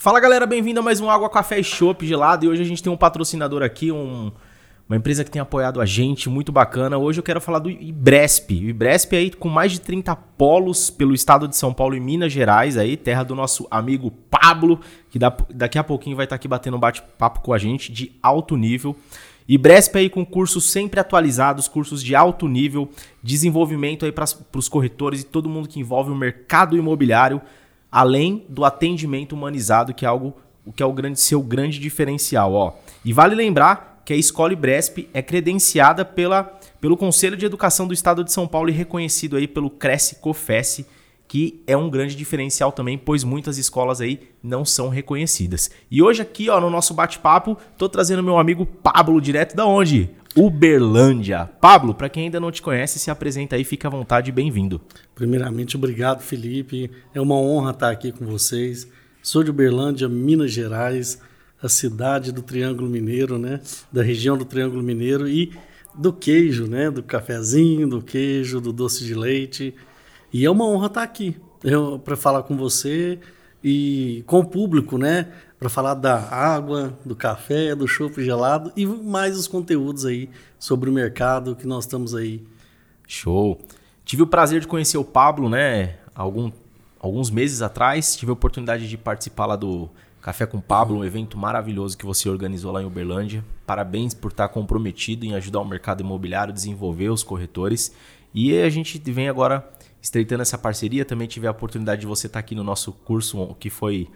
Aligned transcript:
Fala 0.00 0.18
galera, 0.18 0.46
bem-vindo 0.46 0.80
a 0.80 0.82
mais 0.82 0.98
um 0.98 1.10
Água, 1.10 1.28
Café 1.28 1.58
e 1.60 1.62
Chopp 1.62 2.06
gelado. 2.06 2.46
E 2.46 2.48
hoje 2.48 2.62
a 2.62 2.64
gente 2.64 2.82
tem 2.82 2.90
um 2.90 2.96
patrocinador 2.96 3.62
aqui, 3.62 3.92
um, 3.92 4.32
uma 4.88 4.96
empresa 4.96 5.22
que 5.22 5.30
tem 5.30 5.42
apoiado 5.42 5.78
a 5.78 5.84
gente, 5.84 6.26
muito 6.30 6.50
bacana. 6.50 6.96
Hoje 6.96 7.20
eu 7.20 7.22
quero 7.22 7.38
falar 7.38 7.58
do 7.58 7.68
Ibresp. 7.68 8.50
O 8.50 8.70
Ibresp 8.70 9.14
aí 9.14 9.30
com 9.30 9.50
mais 9.50 9.72
de 9.72 9.80
30 9.82 10.16
polos 10.16 10.88
pelo 10.88 11.12
estado 11.12 11.46
de 11.46 11.54
São 11.54 11.74
Paulo 11.74 11.94
e 11.94 12.00
Minas 12.00 12.32
Gerais, 12.32 12.78
aí, 12.78 12.96
terra 12.96 13.22
do 13.22 13.34
nosso 13.34 13.68
amigo 13.70 14.10
Pablo, 14.30 14.80
que 15.10 15.18
daqui 15.18 15.78
a 15.78 15.84
pouquinho 15.84 16.16
vai 16.16 16.24
estar 16.24 16.36
aqui 16.36 16.48
batendo 16.48 16.78
um 16.78 16.80
bate-papo 16.80 17.42
com 17.42 17.52
a 17.52 17.58
gente 17.58 17.92
de 17.92 18.10
alto 18.22 18.56
nível. 18.56 18.96
Ibresp 19.52 19.96
aí 19.96 20.08
com 20.08 20.24
cursos 20.24 20.70
sempre 20.70 21.00
atualizados, 21.00 21.66
cursos 21.66 22.02
de 22.02 22.14
alto 22.14 22.46
nível, 22.46 22.88
desenvolvimento 23.20 24.04
aí 24.04 24.12
para 24.12 24.24
os 24.54 24.68
corretores 24.68 25.22
e 25.22 25.24
todo 25.24 25.48
mundo 25.48 25.68
que 25.68 25.80
envolve 25.80 26.10
o 26.10 26.14
mercado 26.14 26.76
imobiliário 26.76 27.42
além 27.90 28.44
do 28.48 28.64
atendimento 28.64 29.32
humanizado, 29.32 29.92
que 29.92 30.04
é 30.04 30.08
algo 30.08 30.36
o 30.64 30.72
que 30.72 30.82
é 30.82 30.86
o 30.86 30.92
grande 30.92 31.18
seu 31.18 31.42
grande 31.42 31.80
diferencial, 31.80 32.52
ó. 32.52 32.74
E 33.04 33.12
vale 33.12 33.34
lembrar 33.34 34.02
que 34.04 34.12
a 34.12 34.16
Escola 34.16 34.52
Ibresp 34.52 35.08
é 35.12 35.20
credenciada 35.20 36.04
pela, 36.04 36.44
pelo 36.80 36.96
Conselho 36.96 37.36
de 37.36 37.44
Educação 37.44 37.88
do 37.88 37.94
Estado 37.94 38.22
de 38.22 38.30
São 38.30 38.46
Paulo 38.46 38.68
e 38.68 38.72
reconhecido 38.72 39.36
aí 39.36 39.48
pelo 39.48 39.68
Cresce 39.68 40.16
Cofesse, 40.16 40.86
que 41.30 41.62
é 41.64 41.76
um 41.76 41.88
grande 41.88 42.16
diferencial 42.16 42.72
também, 42.72 42.98
pois 42.98 43.22
muitas 43.22 43.56
escolas 43.56 44.00
aí 44.00 44.18
não 44.42 44.64
são 44.64 44.88
reconhecidas. 44.88 45.70
E 45.88 46.02
hoje 46.02 46.20
aqui, 46.20 46.50
ó, 46.50 46.60
no 46.60 46.68
nosso 46.68 46.92
bate-papo, 46.92 47.56
tô 47.78 47.88
trazendo 47.88 48.20
meu 48.20 48.36
amigo 48.36 48.66
Pablo 48.66 49.20
direto 49.20 49.54
da 49.54 49.64
onde? 49.64 50.10
Uberlândia. 50.34 51.48
Pablo, 51.60 51.94
para 51.94 52.08
quem 52.08 52.24
ainda 52.24 52.40
não 52.40 52.50
te 52.50 52.60
conhece, 52.60 52.98
se 52.98 53.12
apresenta 53.12 53.54
aí, 53.54 53.62
fica 53.62 53.86
à 53.86 53.90
vontade, 53.92 54.32
bem-vindo. 54.32 54.80
Primeiramente, 55.14 55.76
obrigado, 55.76 56.20
Felipe. 56.20 56.90
É 57.14 57.20
uma 57.20 57.36
honra 57.36 57.70
estar 57.70 57.92
aqui 57.92 58.10
com 58.10 58.26
vocês. 58.26 58.88
Sou 59.22 59.44
de 59.44 59.50
Uberlândia, 59.50 60.08
Minas 60.08 60.50
Gerais, 60.50 61.22
a 61.62 61.68
cidade 61.68 62.32
do 62.32 62.42
Triângulo 62.42 62.90
Mineiro, 62.90 63.38
né? 63.38 63.60
Da 63.92 64.02
região 64.02 64.36
do 64.36 64.44
Triângulo 64.44 64.82
Mineiro 64.82 65.28
e 65.28 65.52
do 65.94 66.12
queijo, 66.12 66.66
né? 66.66 66.90
Do 66.90 67.04
cafezinho, 67.04 67.88
do 67.88 68.02
queijo, 68.02 68.60
do 68.60 68.72
doce 68.72 69.04
de 69.04 69.14
leite. 69.14 69.72
E 70.32 70.44
é 70.44 70.50
uma 70.50 70.64
honra 70.64 70.86
estar 70.86 71.02
aqui 71.02 71.36
para 72.04 72.16
falar 72.16 72.42
com 72.44 72.56
você 72.56 73.18
e 73.62 74.24
com 74.26 74.40
o 74.40 74.44
público, 74.44 74.96
né? 74.96 75.28
Para 75.58 75.68
falar 75.68 75.94
da 75.94 76.16
água, 76.30 76.98
do 77.04 77.14
café, 77.14 77.74
do 77.74 77.86
chopp 77.86 78.22
gelado 78.24 78.72
e 78.76 78.86
mais 78.86 79.36
os 79.36 79.46
conteúdos 79.46 80.06
aí 80.06 80.30
sobre 80.58 80.88
o 80.88 80.92
mercado 80.92 81.54
que 81.54 81.66
nós 81.66 81.84
estamos 81.84 82.14
aí. 82.14 82.42
Show. 83.06 83.60
Tive 84.04 84.22
o 84.22 84.26
prazer 84.26 84.60
de 84.60 84.66
conhecer 84.66 84.98
o 84.98 85.04
Pablo, 85.04 85.48
né? 85.48 85.96
Algum, 86.14 86.50
alguns 86.98 87.30
meses 87.30 87.60
atrás. 87.60 88.16
Tive 88.16 88.30
a 88.30 88.32
oportunidade 88.32 88.88
de 88.88 88.96
participar 88.96 89.46
lá 89.46 89.56
do 89.56 89.90
Café 90.22 90.46
com 90.46 90.60
Pablo, 90.60 90.98
um 90.98 91.04
evento 91.04 91.36
maravilhoso 91.36 91.96
que 91.98 92.06
você 92.06 92.28
organizou 92.28 92.72
lá 92.72 92.82
em 92.82 92.86
Uberlândia. 92.86 93.44
Parabéns 93.66 94.14
por 94.14 94.30
estar 94.30 94.48
comprometido 94.48 95.26
em 95.26 95.34
ajudar 95.34 95.60
o 95.60 95.64
mercado 95.64 96.02
imobiliário, 96.02 96.52
desenvolver 96.52 97.10
os 97.10 97.22
corretores. 97.22 97.94
E 98.32 98.56
a 98.58 98.70
gente 98.70 98.98
vem 99.10 99.28
agora 99.28 99.68
estreitando 100.00 100.42
essa 100.42 100.58
parceria. 100.58 101.04
Também 101.04 101.28
tive 101.28 101.46
a 101.46 101.50
oportunidade 101.50 102.02
de 102.02 102.06
você 102.06 102.26
estar 102.26 102.38
aqui 102.38 102.54
no 102.54 102.64
nosso 102.64 102.92
curso 102.92 103.54
que 103.58 103.70
foi 103.70 104.08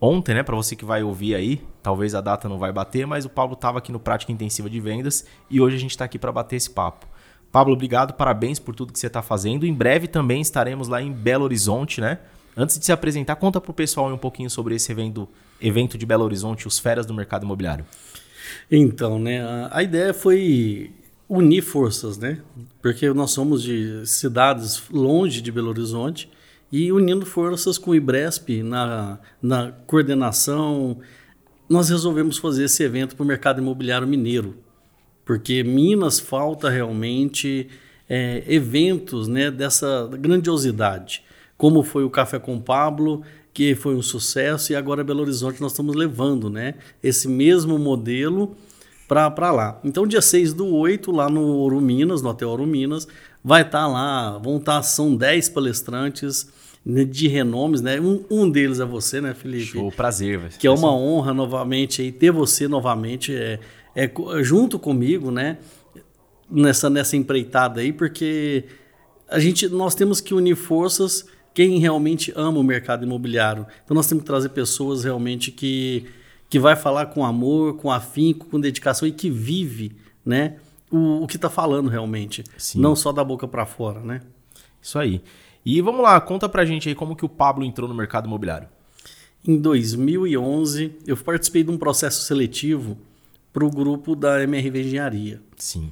ontem, 0.00 0.34
né? 0.34 0.42
Para 0.42 0.56
você 0.56 0.74
que 0.74 0.84
vai 0.84 1.02
ouvir 1.02 1.34
aí, 1.34 1.62
talvez 1.82 2.14
a 2.14 2.20
data 2.20 2.48
não 2.48 2.58
vai 2.58 2.72
bater, 2.72 3.06
mas 3.06 3.24
o 3.24 3.28
Pablo 3.28 3.54
estava 3.54 3.78
aqui 3.78 3.92
no 3.92 4.00
Prática 4.00 4.32
Intensiva 4.32 4.68
de 4.68 4.80
Vendas 4.80 5.24
e 5.48 5.60
hoje 5.60 5.76
a 5.76 5.78
gente 5.78 5.92
está 5.92 6.04
aqui 6.04 6.18
para 6.18 6.32
bater 6.32 6.56
esse 6.56 6.70
papo. 6.70 7.06
Pablo, 7.52 7.74
obrigado, 7.74 8.14
parabéns 8.14 8.58
por 8.58 8.74
tudo 8.74 8.92
que 8.92 8.98
você 8.98 9.06
está 9.06 9.22
fazendo. 9.22 9.66
Em 9.66 9.74
breve 9.74 10.08
também 10.08 10.40
estaremos 10.40 10.88
lá 10.88 11.00
em 11.02 11.12
Belo 11.12 11.44
Horizonte, 11.44 12.00
né? 12.00 12.18
Antes 12.56 12.78
de 12.78 12.84
se 12.84 12.92
apresentar, 12.92 13.36
conta 13.36 13.60
para 13.60 13.70
o 13.70 13.74
pessoal 13.74 14.12
um 14.12 14.18
pouquinho 14.18 14.50
sobre 14.50 14.74
esse 14.74 14.90
evento, 14.90 15.28
evento 15.60 15.96
de 15.96 16.04
Belo 16.04 16.24
Horizonte, 16.24 16.66
os 16.66 16.78
Feras 16.78 17.06
do 17.06 17.14
Mercado 17.14 17.44
Imobiliário. 17.44 17.84
Então, 18.70 19.18
né, 19.18 19.40
a 19.70 19.82
ideia 19.82 20.12
foi 20.12 20.92
unir 21.36 21.62
forças, 21.62 22.18
né? 22.18 22.38
Porque 22.80 23.12
nós 23.12 23.30
somos 23.30 23.62
de 23.62 24.06
cidades 24.06 24.82
longe 24.90 25.40
de 25.40 25.50
Belo 25.52 25.68
Horizonte 25.68 26.30
e 26.70 26.92
unindo 26.92 27.24
forças 27.24 27.78
com 27.78 27.90
o 27.90 27.94
IBRESP 27.94 28.62
na, 28.62 29.18
na 29.40 29.72
coordenação, 29.86 30.98
nós 31.68 31.88
resolvemos 31.88 32.38
fazer 32.38 32.64
esse 32.64 32.82
evento 32.82 33.14
para 33.14 33.24
o 33.24 33.26
mercado 33.26 33.60
imobiliário 33.60 34.06
mineiro 34.06 34.56
porque 35.24 35.62
Minas 35.62 36.18
falta 36.18 36.68
realmente 36.68 37.68
é, 38.08 38.44
eventos 38.46 39.28
né, 39.28 39.50
dessa 39.50 40.08
grandiosidade, 40.18 41.22
como 41.56 41.82
foi 41.82 42.04
o 42.04 42.10
Café 42.10 42.38
com 42.38 42.60
Pablo, 42.60 43.22
que 43.52 43.74
foi 43.74 43.94
um 43.94 44.02
sucesso, 44.02 44.72
e 44.72 44.76
agora 44.76 45.04
Belo 45.04 45.20
Horizonte 45.20 45.60
nós 45.60 45.72
estamos 45.72 45.94
levando 45.94 46.50
né, 46.50 46.74
esse 47.02 47.28
mesmo 47.28 47.78
modelo 47.78 48.56
para 49.30 49.50
lá. 49.50 49.80
Então, 49.84 50.06
dia 50.06 50.22
6 50.22 50.52
do 50.52 50.66
8, 50.66 51.10
lá 51.10 51.28
no 51.28 51.42
Ouro 51.42 51.80
Minas, 51.80 52.22
no 52.22 52.30
Hotel 52.30 52.48
Ouro 52.48 52.66
Minas, 52.66 53.06
vai 53.42 53.62
estar 53.62 53.82
tá 53.82 53.86
lá, 53.86 54.38
vão 54.38 54.56
estar, 54.56 54.76
tá, 54.76 54.82
são 54.82 55.14
10 55.14 55.48
palestrantes 55.50 56.48
né, 56.84 57.04
de 57.04 57.28
renomes, 57.28 57.80
né? 57.80 58.00
Um, 58.00 58.24
um 58.30 58.50
deles 58.50 58.80
é 58.80 58.84
você, 58.84 59.20
né, 59.20 59.34
Felipe? 59.34 59.66
Show, 59.66 59.92
prazer. 59.92 60.48
Que 60.58 60.66
é 60.66 60.70
uma 60.70 60.94
honra 60.94 61.32
novamente 61.32 62.02
aí 62.02 62.10
ter 62.10 62.30
você 62.30 62.66
novamente. 62.66 63.34
É, 63.34 63.60
é, 63.94 64.10
junto 64.42 64.78
comigo, 64.78 65.30
né? 65.30 65.58
Nessa, 66.50 66.90
nessa 66.90 67.16
empreitada 67.16 67.80
aí, 67.80 67.92
porque 67.92 68.64
a 69.28 69.38
gente, 69.38 69.68
nós 69.68 69.94
temos 69.94 70.20
que 70.20 70.34
unir 70.34 70.54
forças 70.54 71.24
quem 71.54 71.78
realmente 71.78 72.32
ama 72.34 72.58
o 72.58 72.62
mercado 72.62 73.04
imobiliário. 73.04 73.66
Então 73.84 73.94
nós 73.94 74.06
temos 74.06 74.22
que 74.22 74.26
trazer 74.26 74.50
pessoas 74.50 75.04
realmente 75.04 75.50
que, 75.50 76.06
que 76.52 76.58
vai 76.58 76.76
falar 76.76 77.06
com 77.06 77.24
amor, 77.24 77.78
com 77.78 77.90
afinco, 77.90 78.44
com 78.44 78.60
dedicação 78.60 79.08
e 79.08 79.12
que 79.12 79.30
vive, 79.30 79.96
né? 80.22 80.56
O, 80.90 81.22
o 81.22 81.26
que 81.26 81.36
está 81.36 81.48
falando 81.48 81.88
realmente, 81.88 82.44
Sim. 82.58 82.78
não 82.78 82.94
só 82.94 83.10
da 83.10 83.24
boca 83.24 83.48
para 83.48 83.64
fora, 83.64 84.00
né? 84.00 84.20
Isso 84.78 84.98
aí. 84.98 85.22
E 85.64 85.80
vamos 85.80 86.02
lá, 86.02 86.20
conta 86.20 86.50
pra 86.50 86.66
gente 86.66 86.90
aí 86.90 86.94
como 86.94 87.16
que 87.16 87.24
o 87.24 87.28
Pablo 87.28 87.64
entrou 87.64 87.88
no 87.88 87.94
mercado 87.94 88.26
imobiliário. 88.26 88.68
Em 89.48 89.56
2011, 89.56 90.94
eu 91.06 91.16
participei 91.16 91.64
de 91.64 91.70
um 91.70 91.78
processo 91.78 92.22
seletivo 92.22 92.98
para 93.50 93.64
o 93.64 93.70
grupo 93.70 94.14
da 94.14 94.42
MRV 94.42 94.82
Engenharia. 94.82 95.40
Sim. 95.56 95.90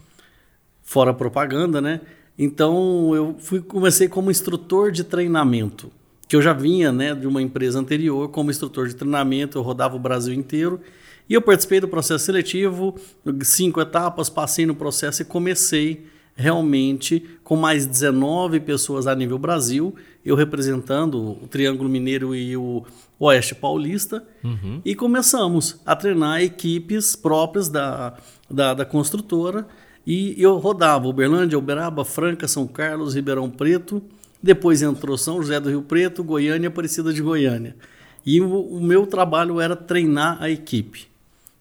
Fora 0.82 1.14
propaganda, 1.14 1.80
né? 1.80 2.02
Então 2.38 3.14
eu 3.14 3.34
fui 3.38 3.62
comecei 3.62 4.08
como 4.08 4.30
instrutor 4.30 4.92
de 4.92 5.04
treinamento, 5.04 5.90
que 6.30 6.36
eu 6.36 6.40
já 6.40 6.52
vinha, 6.52 6.92
né, 6.92 7.12
de 7.12 7.26
uma 7.26 7.42
empresa 7.42 7.80
anterior 7.80 8.28
como 8.28 8.52
instrutor 8.52 8.86
de 8.86 8.94
treinamento, 8.94 9.58
eu 9.58 9.62
rodava 9.62 9.96
o 9.96 9.98
Brasil 9.98 10.32
inteiro. 10.32 10.80
E 11.28 11.34
eu 11.34 11.42
participei 11.42 11.80
do 11.80 11.88
processo 11.88 12.24
seletivo, 12.24 12.94
cinco 13.42 13.80
etapas, 13.80 14.30
passei 14.30 14.64
no 14.64 14.76
processo 14.76 15.22
e 15.22 15.24
comecei 15.24 16.06
realmente 16.36 17.28
com 17.42 17.56
mais 17.56 17.84
19 17.84 18.60
pessoas 18.60 19.08
a 19.08 19.14
nível 19.16 19.40
Brasil, 19.40 19.92
eu 20.24 20.36
representando 20.36 21.32
o 21.42 21.48
Triângulo 21.48 21.88
Mineiro 21.88 22.32
e 22.32 22.56
o 22.56 22.84
Oeste 23.18 23.56
Paulista, 23.56 24.24
uhum. 24.44 24.80
e 24.84 24.94
começamos 24.94 25.80
a 25.84 25.96
treinar 25.96 26.40
equipes 26.44 27.16
próprias 27.16 27.68
da, 27.68 28.16
da, 28.48 28.72
da, 28.72 28.84
construtora, 28.84 29.66
e 30.06 30.40
eu 30.40 30.58
rodava 30.58 31.08
Uberlândia, 31.08 31.58
Uberaba, 31.58 32.04
Franca, 32.04 32.46
São 32.46 32.68
Carlos, 32.68 33.16
Ribeirão 33.16 33.50
Preto, 33.50 34.00
depois 34.42 34.82
entrou 34.82 35.18
São 35.18 35.40
José 35.40 35.60
do 35.60 35.68
Rio 35.68 35.82
Preto, 35.82 36.24
Goiânia 36.24 36.68
Aparecida 36.68 37.12
de 37.12 37.22
Goiânia. 37.22 37.76
E 38.24 38.40
o, 38.40 38.60
o 38.60 38.80
meu 38.80 39.06
trabalho 39.06 39.60
era 39.60 39.76
treinar 39.76 40.42
a 40.42 40.50
equipe. 40.50 41.08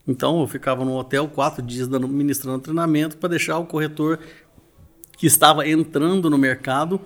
Então 0.08 0.40
eu 0.42 0.48
ficava 0.48 0.84
no 0.84 0.96
hotel 0.98 1.28
quatro 1.28 1.62
dias 1.62 1.88
dando, 1.88 2.08
ministrando 2.08 2.60
treinamento 2.60 3.18
para 3.18 3.30
deixar 3.30 3.60
o 3.60 3.66
corretor 3.66 4.20
que 5.18 5.28
estava 5.28 5.68
entrando 5.68 6.30
no 6.30 6.38
mercado 6.38 7.00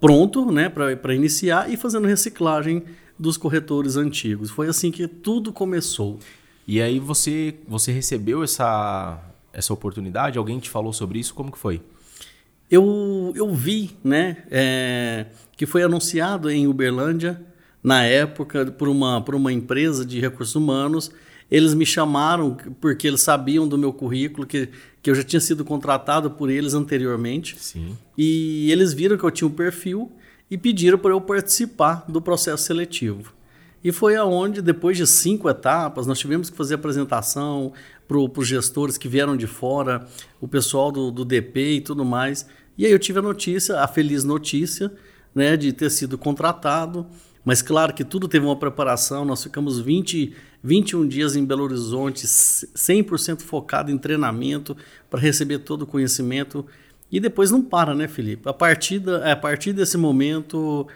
pronto 0.00 0.50
né, 0.50 0.68
para 0.68 1.14
iniciar 1.14 1.70
e 1.70 1.76
fazendo 1.76 2.06
reciclagem 2.06 2.82
dos 3.18 3.36
corretores 3.36 3.96
antigos. 3.96 4.50
Foi 4.50 4.66
assim 4.66 4.90
que 4.90 5.06
tudo 5.06 5.52
começou. 5.52 6.18
E 6.66 6.80
aí 6.80 6.98
você, 6.98 7.54
você 7.68 7.92
recebeu 7.92 8.42
essa, 8.42 9.20
essa 9.52 9.72
oportunidade? 9.74 10.38
Alguém 10.38 10.58
te 10.58 10.70
falou 10.70 10.92
sobre 10.92 11.18
isso? 11.18 11.34
Como 11.34 11.52
que 11.52 11.58
foi? 11.58 11.82
Eu, 12.70 13.32
eu 13.34 13.52
vi 13.52 13.90
né, 14.04 14.38
é, 14.50 15.26
que 15.56 15.66
foi 15.66 15.82
anunciado 15.82 16.50
em 16.50 16.68
Uberlândia, 16.68 17.44
na 17.82 18.04
época, 18.04 18.66
por 18.66 18.88
uma, 18.88 19.20
por 19.22 19.34
uma 19.34 19.52
empresa 19.52 20.04
de 20.04 20.20
recursos 20.20 20.54
humanos, 20.54 21.10
eles 21.50 21.74
me 21.74 21.84
chamaram 21.84 22.56
porque 22.80 23.08
eles 23.08 23.22
sabiam 23.22 23.66
do 23.66 23.76
meu 23.76 23.92
currículo, 23.92 24.46
que, 24.46 24.68
que 25.02 25.10
eu 25.10 25.14
já 25.14 25.24
tinha 25.24 25.40
sido 25.40 25.64
contratado 25.64 26.30
por 26.30 26.48
eles 26.50 26.74
anteriormente. 26.74 27.56
Sim. 27.58 27.96
E 28.16 28.70
eles 28.70 28.92
viram 28.92 29.16
que 29.16 29.24
eu 29.24 29.30
tinha 29.30 29.48
um 29.48 29.52
perfil 29.52 30.12
e 30.50 30.56
pediram 30.56 30.98
para 30.98 31.10
eu 31.10 31.20
participar 31.20 32.04
do 32.06 32.20
processo 32.20 32.64
seletivo. 32.64 33.32
E 33.82 33.90
foi 33.90 34.14
aonde, 34.14 34.60
depois 34.60 34.96
de 34.96 35.06
cinco 35.06 35.48
etapas, 35.48 36.06
nós 36.06 36.18
tivemos 36.18 36.50
que 36.50 36.56
fazer 36.56 36.74
apresentação 36.74 37.72
para 38.10 38.40
os 38.40 38.48
gestores 38.48 38.98
que 38.98 39.08
vieram 39.08 39.36
de 39.36 39.46
fora, 39.46 40.04
o 40.40 40.48
pessoal 40.48 40.90
do, 40.90 41.12
do 41.12 41.24
DP 41.24 41.76
e 41.76 41.80
tudo 41.80 42.04
mais. 42.04 42.44
E 42.76 42.84
aí 42.84 42.90
eu 42.90 42.98
tive 42.98 43.20
a 43.20 43.22
notícia, 43.22 43.80
a 43.80 43.86
feliz 43.86 44.24
notícia, 44.24 44.92
né, 45.32 45.56
de 45.56 45.72
ter 45.72 45.90
sido 45.90 46.18
contratado. 46.18 47.06
Mas 47.44 47.62
claro 47.62 47.94
que 47.94 48.04
tudo 48.04 48.26
teve 48.26 48.44
uma 48.44 48.56
preparação. 48.56 49.24
Nós 49.24 49.44
ficamos 49.44 49.78
20, 49.78 50.34
21 50.62 51.06
dias 51.06 51.36
em 51.36 51.44
Belo 51.44 51.62
Horizonte, 51.62 52.26
100% 52.26 53.42
focado 53.42 53.92
em 53.92 53.96
treinamento 53.96 54.76
para 55.08 55.20
receber 55.20 55.60
todo 55.60 55.82
o 55.82 55.86
conhecimento. 55.86 56.66
E 57.12 57.20
depois 57.20 57.52
não 57.52 57.62
para, 57.62 57.94
né, 57.94 58.08
Felipe? 58.08 58.48
A 58.48 58.52
partir, 58.52 58.98
da, 58.98 59.32
a 59.32 59.36
partir 59.36 59.72
desse 59.72 59.96
momento 59.96 60.86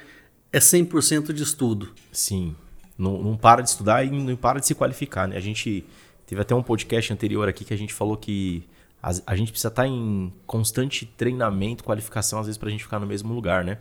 é 0.53 0.59
100% 0.59 1.33
de 1.33 1.45
estudo. 1.45 1.91
Sim. 2.11 2.57
Não, 2.99 3.23
não 3.23 3.37
para 3.37 3.63
de 3.63 3.69
estudar 3.69 4.05
e 4.05 4.11
não 4.11 4.35
para 4.35 4.59
de 4.59 4.67
se 4.67 4.75
qualificar, 4.75 5.29
né? 5.29 5.37
A 5.37 5.41
gente 5.41 5.85
teve 6.27 6.41
até 6.41 6.55
um 6.55 6.63
podcast 6.63 7.13
anterior 7.13 7.49
aqui 7.49 7.65
que 7.65 7.75
a 7.75 7.79
gente 7.79 7.93
falou 7.93 8.17
que 8.17 8.65
a, 9.03 9.11
a 9.27 9.37
gente 9.37 9.51
precisa 9.51 9.69
estar 9.69 9.87
em 9.87 10.33
constante 10.47 11.05
treinamento, 11.05 11.85
qualificação, 11.85 12.41
às 12.41 12.47
vezes, 12.47 12.59
para 12.59 12.69
a 12.69 12.73
gente 12.73 12.85
ficar 12.85 12.99
no 12.99 13.07
mesmo 13.07 13.35
lugar, 13.35 13.65
né? 13.65 13.79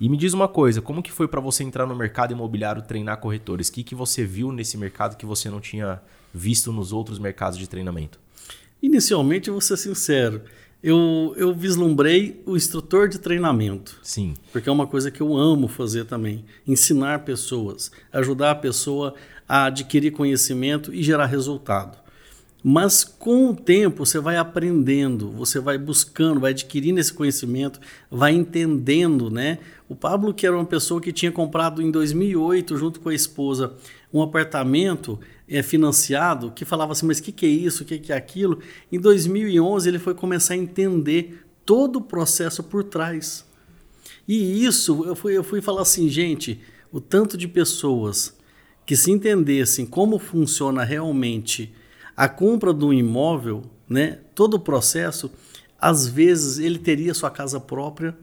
E 0.00 0.08
me 0.08 0.16
diz 0.16 0.32
uma 0.32 0.48
coisa, 0.48 0.80
como 0.80 1.02
que 1.02 1.12
foi 1.12 1.28
para 1.28 1.40
você 1.40 1.62
entrar 1.62 1.86
no 1.86 1.94
mercado 1.94 2.32
imobiliário 2.32 2.82
treinar 2.82 3.18
corretores? 3.18 3.68
O 3.68 3.72
que, 3.72 3.84
que 3.84 3.94
você 3.94 4.24
viu 4.24 4.50
nesse 4.50 4.76
mercado 4.76 5.16
que 5.16 5.26
você 5.26 5.48
não 5.48 5.60
tinha 5.60 6.00
visto 6.34 6.72
nos 6.72 6.92
outros 6.92 7.18
mercados 7.18 7.58
de 7.58 7.68
treinamento? 7.68 8.18
Inicialmente, 8.82 9.48
eu 9.48 9.54
vou 9.54 9.60
ser 9.60 9.76
sincero, 9.76 10.42
eu, 10.82 11.32
eu 11.36 11.54
vislumbrei 11.54 12.42
o 12.44 12.56
instrutor 12.56 13.08
de 13.08 13.18
treinamento. 13.18 13.98
Sim. 14.02 14.34
Porque 14.52 14.68
é 14.68 14.72
uma 14.72 14.86
coisa 14.86 15.10
que 15.10 15.20
eu 15.20 15.36
amo 15.36 15.68
fazer 15.68 16.04
também. 16.06 16.44
Ensinar 16.66 17.20
pessoas, 17.20 17.92
ajudar 18.12 18.50
a 18.50 18.56
pessoa 18.56 19.14
a 19.48 19.66
adquirir 19.66 20.10
conhecimento 20.10 20.92
e 20.92 21.02
gerar 21.02 21.26
resultado. 21.26 22.02
Mas 22.64 23.02
com 23.02 23.50
o 23.50 23.56
tempo 23.56 24.06
você 24.06 24.20
vai 24.20 24.36
aprendendo, 24.36 25.30
você 25.30 25.58
vai 25.58 25.76
buscando, 25.76 26.40
vai 26.40 26.52
adquirindo 26.52 27.00
esse 27.00 27.12
conhecimento, 27.12 27.80
vai 28.08 28.32
entendendo, 28.32 29.28
né? 29.30 29.58
O 29.88 29.96
Pablo, 29.96 30.32
que 30.32 30.46
era 30.46 30.56
uma 30.56 30.64
pessoa 30.64 31.00
que 31.00 31.12
tinha 31.12 31.32
comprado 31.32 31.82
em 31.82 31.90
2008, 31.90 32.76
junto 32.76 33.00
com 33.00 33.08
a 33.08 33.14
esposa, 33.14 33.74
um 34.12 34.22
apartamento 34.22 35.18
é, 35.48 35.62
financiado, 35.62 36.50
que 36.50 36.64
falava 36.64 36.92
assim, 36.92 37.06
mas 37.06 37.18
o 37.18 37.22
que, 37.22 37.32
que 37.32 37.46
é 37.46 37.48
isso, 37.48 37.82
o 37.82 37.86
que, 37.86 37.98
que 37.98 38.12
é 38.12 38.16
aquilo? 38.16 38.58
Em 38.90 38.98
2011 38.98 39.88
ele 39.88 39.98
foi 39.98 40.14
começar 40.14 40.54
a 40.54 40.56
entender 40.56 41.44
todo 41.64 41.96
o 41.96 42.02
processo 42.02 42.62
por 42.62 42.84
trás. 42.84 43.44
E 44.26 44.64
isso, 44.64 45.04
eu 45.04 45.14
fui, 45.16 45.36
eu 45.36 45.44
fui 45.44 45.60
falar 45.60 45.82
assim, 45.82 46.08
gente, 46.08 46.60
o 46.92 47.00
tanto 47.00 47.36
de 47.36 47.48
pessoas 47.48 48.36
que 48.84 48.96
se 48.96 49.10
entendessem 49.10 49.86
como 49.86 50.18
funciona 50.18 50.84
realmente 50.84 51.74
a 52.16 52.28
compra 52.28 52.74
de 52.74 52.84
um 52.84 52.92
imóvel, 52.92 53.62
né, 53.88 54.18
todo 54.34 54.54
o 54.54 54.60
processo, 54.60 55.30
às 55.80 56.06
vezes 56.06 56.58
ele 56.58 56.78
teria 56.78 57.14
sua 57.14 57.30
casa 57.30 57.58
própria 57.58 58.16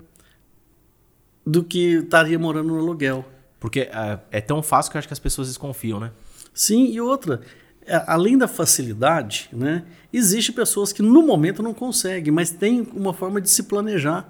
do 1.46 1.64
que 1.64 1.96
estaria 1.96 2.38
morando 2.38 2.70
no 2.70 2.80
aluguel. 2.80 3.26
Porque 3.60 3.82
é, 3.82 4.20
é 4.32 4.42
tão 4.42 4.64
fácil 4.64 4.92
que 4.92 4.98
eu 4.98 5.00
acho 5.00 5.08
que 5.08 5.14
as 5.14 5.20
pessoas 5.20 5.48
desconfiam, 5.48 6.00
né? 6.00 6.12
Sim, 6.60 6.92
e 6.92 7.00
outra, 7.00 7.40
é, 7.86 8.04
além 8.06 8.38
da 8.38 8.46
facilidade, 8.46 9.48
né, 9.54 9.86
existe 10.12 10.52
pessoas 10.52 10.92
que 10.92 11.02
no 11.02 11.26
momento 11.26 11.64
não 11.64 11.74
conseguem, 11.74 12.34
mas 12.34 12.52
tem 12.52 12.86
uma 12.94 13.14
forma 13.14 13.40
de 13.40 13.50
se 13.50 13.64
planejar. 13.64 14.30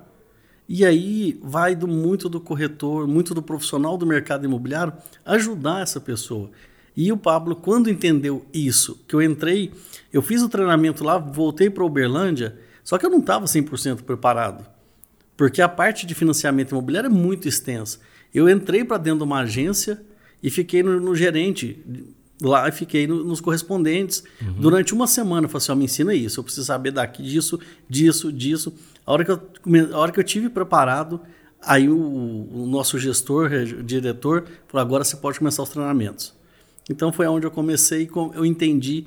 E 0.67 0.85
aí 0.85 1.39
vai 1.41 1.75
do, 1.75 1.87
muito 1.87 2.29
do 2.29 2.39
corretor, 2.39 3.07
muito 3.07 3.33
do 3.33 3.41
profissional 3.41 3.97
do 3.97 4.05
mercado 4.05 4.45
imobiliário 4.45 4.93
ajudar 5.25 5.81
essa 5.81 5.99
pessoa. 5.99 6.51
E 6.95 7.11
o 7.11 7.17
Pablo, 7.17 7.55
quando 7.55 7.89
entendeu 7.89 8.45
isso, 8.53 9.03
que 9.07 9.15
eu 9.15 9.23
entrei, 9.23 9.73
eu 10.13 10.21
fiz 10.21 10.43
o 10.43 10.49
treinamento 10.49 11.03
lá, 11.03 11.17
voltei 11.17 11.67
para 11.67 11.83
Uberlândia, 11.83 12.59
só 12.83 12.99
que 12.99 13.07
eu 13.07 13.09
não 13.09 13.21
estava 13.21 13.45
100% 13.45 14.03
preparado, 14.03 14.67
porque 15.35 15.63
a 15.63 15.67
parte 15.67 16.05
de 16.05 16.13
financiamento 16.13 16.73
imobiliário 16.73 17.07
é 17.07 17.11
muito 17.11 17.47
extensa. 17.47 17.97
Eu 18.31 18.47
entrei 18.47 18.85
para 18.85 18.97
dentro 18.99 19.17
de 19.17 19.23
uma 19.23 19.39
agência 19.39 19.99
e 20.43 20.51
fiquei 20.51 20.83
no, 20.83 20.99
no 20.99 21.15
gerente 21.15 21.83
lá 22.41 22.67
e 22.67 22.71
fiquei 22.71 23.07
no, 23.07 23.23
nos 23.23 23.41
correspondentes 23.41 24.23
uhum. 24.41 24.53
durante 24.53 24.93
uma 24.93 25.07
semana. 25.07 25.45
Eu 25.45 25.49
falei 25.49 25.63
assim, 25.63 25.71
oh, 25.71 25.75
me 25.75 25.85
ensina 25.85 26.13
isso, 26.13 26.39
eu 26.39 26.43
preciso 26.43 26.65
saber 26.65 26.91
daqui 26.91 27.23
disso, 27.23 27.59
disso, 27.89 28.31
disso. 28.31 28.73
A 29.05 29.11
hora 29.11 29.25
que 29.25 29.31
eu, 29.31 29.41
a 29.93 29.97
hora 29.97 30.11
que 30.11 30.19
eu 30.19 30.23
tive 30.23 30.49
preparado, 30.49 31.21
aí 31.61 31.89
o, 31.89 31.97
o 31.97 32.65
nosso 32.67 32.97
gestor, 32.97 33.51
o 33.51 33.83
diretor, 33.83 34.45
falou, 34.67 34.85
agora 34.85 35.03
você 35.03 35.17
pode 35.17 35.39
começar 35.39 35.63
os 35.63 35.69
treinamentos. 35.69 36.33
Então 36.89 37.11
foi 37.11 37.27
onde 37.27 37.45
eu 37.45 37.51
comecei, 37.51 38.09
eu 38.33 38.45
entendi 38.45 39.05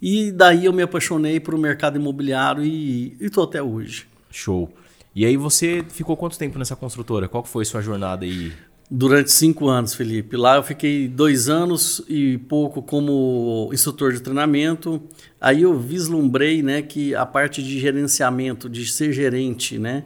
e 0.00 0.32
daí 0.32 0.64
eu 0.64 0.72
me 0.72 0.82
apaixonei 0.82 1.38
por 1.38 1.54
o 1.54 1.58
mercado 1.58 1.96
imobiliário 1.96 2.64
e 2.64 3.16
estou 3.20 3.44
até 3.44 3.62
hoje. 3.62 4.06
Show. 4.30 4.72
E 5.14 5.26
aí 5.26 5.36
você 5.36 5.84
ficou 5.88 6.16
quanto 6.16 6.38
tempo 6.38 6.58
nessa 6.58 6.74
construtora? 6.74 7.28
Qual 7.28 7.44
foi 7.44 7.62
a 7.62 7.66
sua 7.66 7.82
jornada 7.82 8.24
aí? 8.24 8.52
Durante 8.92 9.30
cinco 9.30 9.68
anos, 9.68 9.94
Felipe. 9.94 10.36
Lá 10.36 10.56
eu 10.56 10.64
fiquei 10.64 11.06
dois 11.06 11.48
anos 11.48 12.02
e 12.08 12.38
pouco 12.38 12.82
como 12.82 13.70
instrutor 13.72 14.12
de 14.12 14.20
treinamento. 14.20 15.00
Aí 15.40 15.62
eu 15.62 15.78
vislumbrei 15.78 16.60
né, 16.60 16.82
que 16.82 17.14
a 17.14 17.24
parte 17.24 17.62
de 17.62 17.78
gerenciamento, 17.78 18.68
de 18.68 18.84
ser 18.90 19.12
gerente, 19.12 19.78
né, 19.78 20.02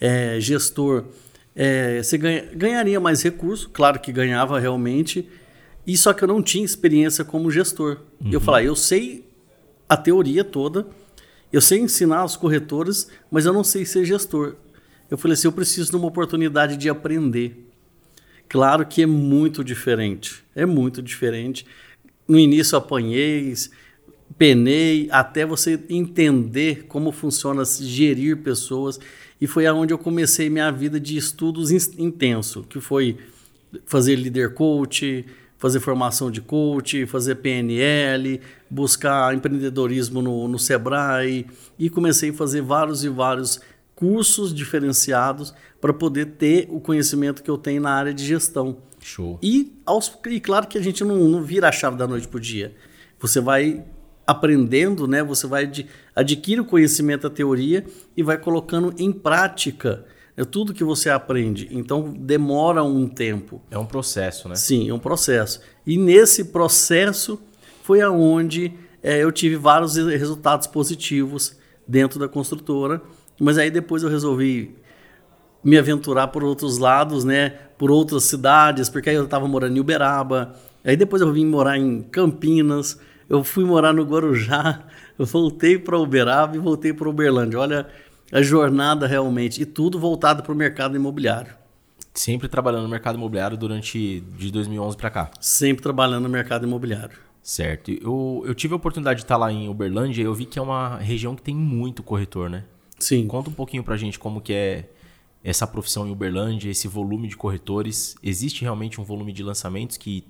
é, 0.00 0.38
gestor, 0.38 1.06
é, 1.56 2.00
você 2.00 2.16
ganha, 2.16 2.44
ganharia 2.54 3.00
mais 3.00 3.20
recursos, 3.22 3.68
claro 3.72 3.98
que 3.98 4.12
ganhava 4.12 4.60
realmente, 4.60 5.28
e 5.84 5.96
só 5.96 6.12
que 6.12 6.22
eu 6.22 6.28
não 6.28 6.40
tinha 6.40 6.64
experiência 6.64 7.24
como 7.24 7.50
gestor. 7.50 7.98
Uhum. 8.24 8.30
Eu 8.30 8.40
falei, 8.40 8.68
eu 8.68 8.76
sei 8.76 9.28
a 9.88 9.96
teoria 9.96 10.44
toda, 10.44 10.86
eu 11.52 11.60
sei 11.60 11.80
ensinar 11.80 12.24
os 12.24 12.36
corretores, 12.36 13.08
mas 13.28 13.46
eu 13.46 13.52
não 13.52 13.64
sei 13.64 13.84
ser 13.84 14.04
gestor. 14.04 14.54
Eu 15.10 15.18
falei 15.18 15.34
assim, 15.34 15.48
eu 15.48 15.52
preciso 15.52 15.90
de 15.90 15.96
uma 15.96 16.06
oportunidade 16.06 16.76
de 16.76 16.88
aprender. 16.88 17.67
Claro 18.48 18.86
que 18.86 19.02
é 19.02 19.06
muito 19.06 19.62
diferente, 19.62 20.42
é 20.54 20.64
muito 20.64 21.02
diferente. 21.02 21.66
No 22.26 22.38
início 22.38 22.78
apanhei, 22.78 23.52
penei, 24.38 25.08
até 25.10 25.44
você 25.44 25.78
entender 25.88 26.84
como 26.86 27.12
funciona 27.12 27.62
gerir 27.64 28.38
pessoas. 28.38 28.98
E 29.40 29.46
foi 29.46 29.66
aonde 29.66 29.92
eu 29.92 29.98
comecei 29.98 30.50
minha 30.50 30.70
vida 30.70 30.98
de 30.98 31.16
estudos 31.16 31.70
intenso, 31.70 32.64
que 32.64 32.80
foi 32.80 33.18
fazer 33.86 34.16
líder 34.16 34.54
coach, 34.54 35.24
fazer 35.58 35.80
formação 35.80 36.30
de 36.30 36.40
coach, 36.40 37.04
fazer 37.06 37.36
PNL, 37.36 38.40
buscar 38.70 39.34
empreendedorismo 39.34 40.22
no, 40.22 40.48
no 40.48 40.58
Sebrae 40.58 41.46
e 41.78 41.90
comecei 41.90 42.30
a 42.30 42.34
fazer 42.34 42.62
vários 42.62 43.04
e 43.04 43.08
vários 43.08 43.60
cursos 43.98 44.54
diferenciados 44.54 45.52
para 45.80 45.92
poder 45.92 46.26
ter 46.36 46.68
o 46.70 46.78
conhecimento 46.78 47.42
que 47.42 47.50
eu 47.50 47.58
tenho 47.58 47.82
na 47.82 47.90
área 47.90 48.14
de 48.14 48.24
gestão. 48.24 48.78
Show. 49.00 49.40
E, 49.42 49.76
aos, 49.84 50.16
e 50.28 50.38
claro 50.38 50.68
que 50.68 50.78
a 50.78 50.80
gente 50.80 51.02
não, 51.02 51.16
não 51.16 51.42
vira 51.42 51.68
a 51.68 51.72
chave 51.72 51.96
da 51.96 52.06
noite 52.06 52.28
para 52.28 52.38
o 52.38 52.40
dia. 52.40 52.76
Você 53.18 53.40
vai 53.40 53.84
aprendendo, 54.24 55.08
né? 55.08 55.20
você 55.24 55.48
vai 55.48 55.68
adquirir 56.14 56.60
o 56.60 56.64
conhecimento, 56.64 57.26
a 57.26 57.30
teoria 57.30 57.84
e 58.16 58.22
vai 58.22 58.38
colocando 58.38 58.94
em 58.98 59.10
prática 59.10 60.04
é 60.36 60.44
tudo 60.44 60.72
que 60.72 60.84
você 60.84 61.10
aprende. 61.10 61.66
Então 61.68 62.12
demora 62.12 62.84
um 62.84 63.08
tempo. 63.08 63.60
É 63.68 63.76
um 63.76 63.84
processo, 63.84 64.48
né? 64.48 64.54
Sim, 64.54 64.88
é 64.88 64.94
um 64.94 64.98
processo. 65.00 65.60
E 65.84 65.98
nesse 65.98 66.44
processo 66.44 67.40
foi 67.82 68.00
aonde 68.00 68.72
é, 69.02 69.24
eu 69.24 69.32
tive 69.32 69.56
vários 69.56 69.96
resultados 69.96 70.68
positivos 70.68 71.56
dentro 71.88 72.20
da 72.20 72.28
construtora. 72.28 73.02
Mas 73.40 73.58
aí 73.58 73.70
depois 73.70 74.02
eu 74.02 74.08
resolvi 74.08 74.76
me 75.62 75.78
aventurar 75.78 76.28
por 76.28 76.42
outros 76.44 76.78
lados, 76.78 77.24
né? 77.24 77.50
Por 77.76 77.90
outras 77.90 78.24
cidades, 78.24 78.88
porque 78.88 79.10
aí 79.10 79.16
eu 79.16 79.24
estava 79.24 79.46
morando 79.46 79.76
em 79.76 79.80
Uberaba. 79.80 80.54
Aí 80.84 80.96
depois 80.96 81.22
eu 81.22 81.32
vim 81.32 81.46
morar 81.46 81.78
em 81.78 82.02
Campinas. 82.02 82.98
Eu 83.28 83.44
fui 83.44 83.64
morar 83.64 83.92
no 83.92 84.02
Guarujá. 84.04 84.84
Eu 85.18 85.26
voltei 85.26 85.78
para 85.78 85.98
Uberaba 85.98 86.56
e 86.56 86.58
voltei 86.58 86.92
para 86.92 87.08
Uberlândia. 87.08 87.58
Olha 87.58 87.86
a 88.32 88.42
jornada 88.42 89.06
realmente. 89.06 89.60
E 89.60 89.66
tudo 89.66 89.98
voltado 89.98 90.42
para 90.42 90.52
o 90.52 90.56
mercado 90.56 90.96
imobiliário. 90.96 91.52
Sempre 92.14 92.48
trabalhando 92.48 92.82
no 92.82 92.88
mercado 92.88 93.16
imobiliário 93.16 93.56
durante 93.56 94.20
de 94.36 94.50
2011 94.50 94.96
para 94.96 95.10
cá? 95.10 95.30
Sempre 95.40 95.82
trabalhando 95.82 96.24
no 96.24 96.28
mercado 96.28 96.66
imobiliário. 96.66 97.16
Certo. 97.42 97.90
Eu, 97.90 98.42
eu 98.44 98.54
tive 98.54 98.74
a 98.74 98.76
oportunidade 98.76 99.18
de 99.18 99.24
estar 99.24 99.36
lá 99.36 99.52
em 99.52 99.68
Uberlândia 99.68 100.22
e 100.22 100.24
eu 100.24 100.34
vi 100.34 100.44
que 100.44 100.58
é 100.58 100.62
uma 100.62 100.96
região 100.96 101.36
que 101.36 101.42
tem 101.42 101.54
muito 101.54 102.02
corretor, 102.02 102.50
né? 102.50 102.64
Sim. 102.98 103.26
Conta 103.26 103.50
um 103.50 103.52
pouquinho 103.52 103.84
para 103.84 103.94
a 103.94 103.98
gente 103.98 104.18
como 104.18 104.40
que 104.40 104.52
é 104.52 104.88
essa 105.42 105.66
profissão 105.66 106.06
em 106.06 106.10
Uberlândia, 106.10 106.70
esse 106.70 106.88
volume 106.88 107.28
de 107.28 107.36
corretores. 107.36 108.16
Existe 108.22 108.62
realmente 108.62 109.00
um 109.00 109.04
volume 109.04 109.32
de 109.32 109.42
lançamentos 109.42 109.96
que 109.96 110.24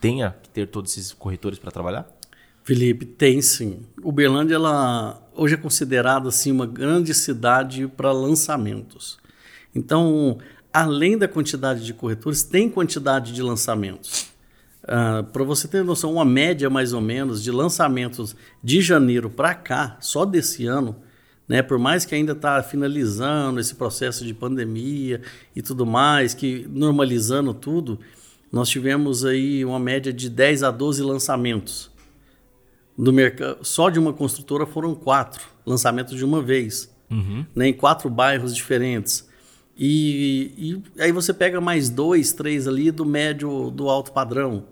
tenha 0.00 0.34
que 0.42 0.48
ter 0.48 0.66
todos 0.66 0.96
esses 0.96 1.12
corretores 1.12 1.58
para 1.58 1.70
trabalhar? 1.70 2.08
Felipe, 2.64 3.04
tem 3.04 3.42
sim. 3.42 3.80
Uberlândia 4.02 4.54
ela 4.54 5.20
hoje 5.34 5.54
é 5.54 5.56
considerada 5.56 6.28
assim 6.28 6.50
uma 6.50 6.66
grande 6.66 7.12
cidade 7.12 7.86
para 7.88 8.12
lançamentos. 8.12 9.18
Então, 9.74 10.38
além 10.72 11.18
da 11.18 11.26
quantidade 11.26 11.84
de 11.84 11.92
corretores, 11.92 12.42
tem 12.42 12.68
quantidade 12.68 13.32
de 13.32 13.42
lançamentos. 13.42 14.32
Uh, 14.84 15.22
para 15.32 15.44
você 15.44 15.68
ter 15.68 15.84
noção, 15.84 16.12
uma 16.14 16.24
média 16.24 16.68
mais 16.68 16.92
ou 16.92 17.00
menos 17.00 17.42
de 17.42 17.50
lançamentos 17.50 18.34
de 18.62 18.80
janeiro 18.80 19.30
para 19.30 19.54
cá, 19.54 19.96
só 20.00 20.24
desse 20.24 20.66
ano, 20.66 20.96
né? 21.48 21.62
Por 21.62 21.78
mais 21.78 22.04
que 22.04 22.14
ainda 22.14 22.32
está 22.32 22.62
finalizando 22.62 23.60
esse 23.60 23.74
processo 23.74 24.24
de 24.24 24.32
pandemia 24.32 25.20
e 25.54 25.62
tudo 25.62 25.84
mais, 25.84 26.34
que 26.34 26.66
normalizando 26.70 27.52
tudo, 27.52 27.98
nós 28.50 28.68
tivemos 28.68 29.24
aí 29.24 29.64
uma 29.64 29.78
média 29.78 30.12
de 30.12 30.28
10 30.28 30.62
a 30.62 30.70
12 30.70 31.02
lançamentos. 31.02 31.90
Do 32.96 33.12
mercado, 33.12 33.64
só 33.64 33.88
de 33.88 33.98
uma 33.98 34.12
construtora 34.12 34.66
foram 34.66 34.94
quatro 34.94 35.48
lançamentos 35.64 36.14
de 36.14 36.24
uma 36.24 36.42
vez, 36.42 36.94
uhum. 37.10 37.46
né? 37.54 37.68
em 37.68 37.72
quatro 37.72 38.10
bairros 38.10 38.54
diferentes. 38.54 39.26
E, 39.76 40.52
e, 40.96 41.02
aí 41.02 41.10
você 41.10 41.32
pega 41.32 41.58
mais 41.58 41.88
dois, 41.88 42.34
três 42.34 42.68
ali 42.68 42.90
do 42.90 43.06
médio, 43.06 43.70
do 43.70 43.88
alto 43.88 44.12
padrão. 44.12 44.64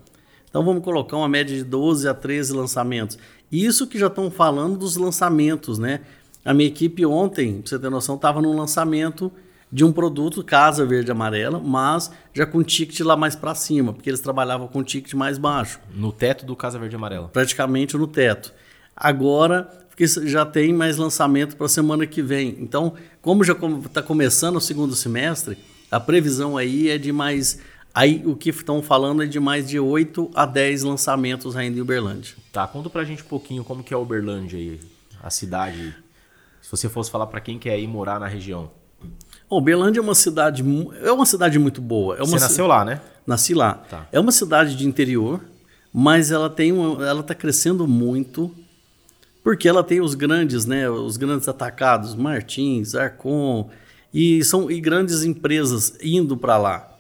Então 0.49 0.63
vamos 0.63 0.85
colocar 0.85 1.17
uma 1.17 1.29
média 1.29 1.57
de 1.57 1.65
12 1.65 2.07
a 2.07 2.13
13 2.13 2.53
lançamentos. 2.53 3.19
Isso 3.51 3.87
que 3.87 3.99
já 3.99 4.09
estão 4.09 4.31
falando 4.31 4.77
dos 4.77 4.97
lançamentos, 4.97 5.79
né? 5.79 6.03
A 6.45 6.55
minha 6.55 6.69
equipe 6.69 7.05
ontem, 7.05 7.61
pra 7.61 7.69
você 7.69 7.79
ter 7.79 7.91
noção, 7.91 8.17
estava 8.17 8.41
num 8.41 8.57
lançamento 8.57 9.31
de 9.73 9.85
um 9.85 9.93
produto 9.93 10.43
Casa 10.43 10.85
Verde 10.85 11.11
e 11.11 11.13
Amarela, 11.13 11.61
mas 11.61 12.11
já 12.35 12.45
com 12.45 12.63
ticket 12.63 13.01
lá 13.01 13.17
mais 13.17 13.37
para 13.37 13.55
cima, 13.55 13.93
porque 13.93 14.11
eles 14.11 14.21
trabalhavam 14.21 14.67
com 14.67 14.83
ticket 14.83 15.15
mais 15.15 15.39
baixo. 15.39 15.79
No 15.95 16.11
teto 16.11 16.45
do 16.45 16.57
Casa 16.57 16.79
Verde 16.79 16.97
e 16.97 16.99
Amarela? 16.99 17.29
Praticamente 17.29 17.97
no 17.97 18.07
teto. 18.07 18.53
Agora, 18.97 19.69
porque 19.89 20.07
já 20.07 20.45
tem 20.45 20.73
mais 20.73 20.97
lançamento 20.97 21.57
para 21.57 21.67
a 21.67 21.69
semana 21.69 22.07
que 22.07 22.23
vem. 22.23 22.57
Então, 22.59 22.95
como 23.23 23.45
já 23.45 23.55
está 23.85 24.03
começando 24.03 24.57
o 24.57 24.61
segundo 24.61 24.95
semestre, 24.95 25.59
a 25.91 26.01
previsão 26.01 26.57
aí 26.57 26.89
é 26.89 26.99
de 26.99 27.13
mais 27.13 27.61
Aí 27.93 28.23
o 28.25 28.37
que 28.37 28.51
estão 28.51 28.81
falando 28.83 29.23
é 29.23 29.27
de 29.27 29.41
mais 29.41 29.69
de 29.69 29.79
8 29.79 30.31
a 30.35 30.47
10 30.47 30.85
lançamentos 30.85 31.57
ainda 31.57 31.77
em 31.77 31.81
Uberlândia. 31.81 32.37
Tá, 32.53 32.67
conta 32.67 32.89
pra 32.89 33.05
gente 33.05 33.23
um 33.23 33.27
pouquinho 33.27 33.65
como 33.65 33.83
que 33.83 33.93
é 33.93 33.97
Uberlândia 33.97 34.59
aí, 34.59 34.81
a 35.21 35.29
cidade. 35.29 35.95
Se 36.71 36.77
você 36.77 36.89
fosse 36.89 37.11
falar 37.11 37.27
para 37.27 37.41
quem 37.41 37.59
quer 37.59 37.77
ir 37.81 37.89
morar 37.89 38.21
na 38.21 38.29
região. 38.29 38.71
Bom, 39.49 39.61
é 39.69 40.01
uma 40.01 40.15
cidade 40.15 40.65
é 41.03 41.11
uma 41.11 41.27
cidade 41.27 41.59
muito 41.59 41.81
boa. 41.81 42.15
É 42.15 42.19
uma 42.19 42.27
você 42.27 42.39
nasceu 42.39 42.69
lá, 42.69 42.85
né? 42.85 43.01
Nasci 43.27 43.55
lá. 43.55 43.75
Tá. 43.75 44.07
É 44.13 44.21
uma 44.21 44.31
cidade 44.31 44.77
de 44.77 44.87
interior, 44.87 45.41
mas 45.93 46.31
ela 46.31 46.49
tem 46.49 46.71
uma, 46.71 47.05
ela 47.05 47.23
está 47.23 47.35
crescendo 47.35 47.89
muito 47.89 48.55
porque 49.43 49.69
ela 49.69 49.83
tem 49.83 50.01
os 50.01 50.15
grandes, 50.15 50.65
né, 50.65 50.89
os 50.89 51.17
grandes 51.17 51.49
atacados, 51.49 52.15
Martins, 52.15 52.95
Arcon 52.95 53.69
e 54.15 54.45
são 54.45 54.71
e 54.71 54.81
grandes 54.81 55.25
empresas 55.25 55.97
indo 56.01 56.37
para 56.37 56.57
lá 56.57 56.91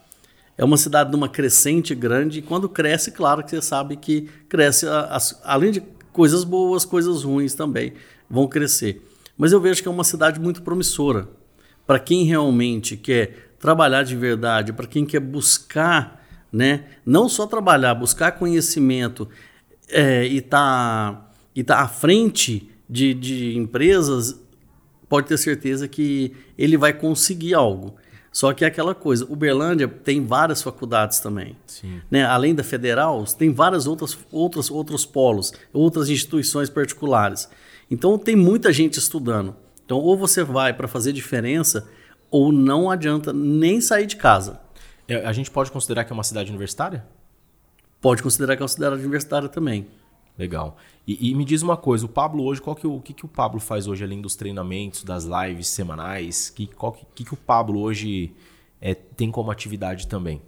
é 0.59 0.65
uma 0.65 0.77
cidade 0.77 1.11
de 1.11 1.17
uma 1.17 1.29
crescente 1.29 1.95
grande 1.95 2.41
e 2.41 2.43
quando 2.43 2.69
cresce, 2.69 3.12
claro 3.12 3.45
que 3.45 3.50
você 3.50 3.62
sabe 3.62 3.97
que 3.97 4.29
cresce, 4.49 4.87
as, 4.87 5.41
além 5.45 5.71
de 5.71 5.81
coisas 6.12 6.43
boas, 6.43 6.85
coisas 6.85 7.23
ruins 7.23 7.55
também 7.55 7.93
vão 8.29 8.49
crescer. 8.49 9.00
Mas 9.40 9.52
eu 9.52 9.61
vejo 9.61 9.80
que 9.80 9.88
é 9.88 9.90
uma 9.90 10.04
cidade 10.04 10.38
muito 10.38 10.61
promissora 10.61 11.26
para 11.87 11.99
quem 11.99 12.25
realmente 12.25 12.94
quer 12.94 13.54
trabalhar 13.59 14.02
de 14.02 14.14
verdade, 14.14 14.70
para 14.70 14.87
quem 14.87 15.06
quer 15.06 15.18
buscar, 15.18 16.23
né, 16.52 16.85
não 17.06 17.26
só 17.26 17.47
trabalhar, 17.47 17.94
buscar 17.94 18.32
conhecimento 18.32 19.26
é, 19.88 20.26
e 20.26 20.42
tá 20.42 21.26
e 21.56 21.64
tá 21.64 21.80
à 21.80 21.88
frente 21.88 22.70
de, 22.88 23.14
de 23.14 23.56
empresas, 23.56 24.38
pode 25.09 25.26
ter 25.26 25.38
certeza 25.38 25.88
que 25.88 26.37
ele 26.59 26.76
vai 26.76 26.92
conseguir 26.92 27.54
algo. 27.54 27.97
Só 28.30 28.52
que 28.52 28.62
é 28.62 28.68
aquela 28.68 28.94
coisa, 28.94 29.25
Uberlândia 29.25 29.88
tem 29.88 30.23
várias 30.23 30.61
faculdades 30.62 31.18
também. 31.18 31.56
Sim. 31.66 32.02
Né? 32.11 32.26
Além 32.26 32.54
da 32.54 32.62
federal, 32.62 33.25
tem 33.25 33.50
várias 33.54 33.87
outras, 33.87 34.18
outras 34.30 34.70
outros 34.70 35.06
polos, 35.06 35.50
outras 35.73 36.11
instituições 36.11 36.68
particulares. 36.68 37.49
Então 37.90 38.16
tem 38.18 38.37
muita 38.37 38.73
gente 38.73 38.99
estudando. 38.99 39.56
Então 39.85 39.99
ou 39.99 40.16
você 40.16 40.44
vai 40.44 40.73
para 40.73 40.87
fazer 40.87 41.12
diferença 41.12 41.88
ou 42.30 42.52
não 42.52 42.90
adianta 42.90 43.32
nem 43.32 43.80
sair 43.80 44.06
de 44.06 44.16
casa. 44.16 44.61
É, 45.09 45.26
a 45.26 45.32
gente 45.32 45.50
pode 45.50 45.70
considerar 45.73 46.04
que 46.04 46.12
é 46.12 46.14
uma 46.14 46.23
cidade 46.23 46.50
universitária? 46.50 47.04
Pode 48.00 48.23
considerar 48.23 48.56
que 48.56 48.62
é 48.62 48.64
uma 48.64 48.68
cidade 48.68 48.94
universitária 49.00 49.49
também. 49.49 49.88
Legal. 50.38 50.76
E, 51.06 51.30
e, 51.30 51.35
me 51.35 51.44
diz 51.44 51.61
uma 51.61 51.76
coisa, 51.76 52.06
o 52.06 52.09
Pablo 52.09 52.44
hoje, 52.44 52.62
qual 52.62 52.75
que 52.76 52.87
o, 52.87 53.00
que, 53.00 53.12
que 53.12 53.25
o 53.25 53.28
Pablo 53.28 53.61
faz 53.61 53.87
hoje, 53.87 54.04
além 54.04 54.23
dos 54.23 54.37
treinamentos, 54.37 55.02
das 55.02 55.25
lives 55.25 55.68
semanais? 55.68 56.49
Que, 56.49 56.66
qual 56.66 56.92
que, 56.92 57.04
que, 57.14 57.25
que 57.25 57.35
o 57.35 57.37
Pablo 57.37 57.80
hoje 57.80 58.32
é, 58.80 58.94
tem 58.94 59.30
como 59.30 59.50
atividade 59.50 60.06
também? 60.06 60.40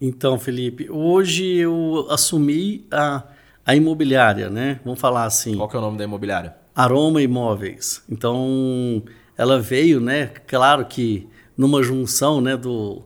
Então, 0.00 0.38
Felipe, 0.38 0.88
hoje 0.88 1.44
eu 1.56 2.06
assumi 2.08 2.86
a, 2.90 3.24
a 3.66 3.76
imobiliária, 3.76 4.48
né? 4.48 4.80
Vamos 4.84 5.00
falar 5.00 5.24
assim. 5.24 5.56
Qual 5.56 5.68
que 5.68 5.76
é 5.76 5.78
o 5.78 5.82
nome 5.82 5.98
da 5.98 6.04
imobiliária? 6.04 6.56
Aroma 6.74 7.22
Imóveis. 7.22 8.02
Então, 8.08 9.02
ela 9.36 9.60
veio, 9.60 10.00
né? 10.00 10.26
Claro 10.46 10.84
que 10.86 11.28
numa 11.56 11.82
junção, 11.82 12.40
né, 12.40 12.56
do, 12.56 13.02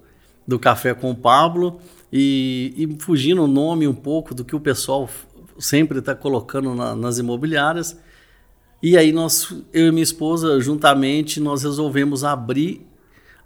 do 0.47 0.59
café 0.59 0.95
com 0.95 1.11
o 1.11 1.15
Pablo 1.15 1.81
e, 2.13 2.73
e 2.77 3.03
fugindo 3.03 3.43
o 3.43 3.49
nome 3.49 3.89
um 3.89 3.95
pouco 3.95 4.35
do 4.35 4.45
que 4.45 4.55
o 4.55 4.61
pessoal 4.61 5.09
sempre 5.59 5.99
está 5.99 6.15
colocando 6.15 6.75
na, 6.75 6.95
nas 6.95 7.19
imobiliárias. 7.19 7.99
E 8.83 8.97
aí 8.97 9.13
nós, 9.13 9.53
eu 9.73 9.89
e 9.89 9.91
minha 9.91 10.03
esposa, 10.03 10.61
juntamente, 10.61 11.41
nós 11.41 11.63
resolvemos 11.63 12.23
abrir 12.23 12.87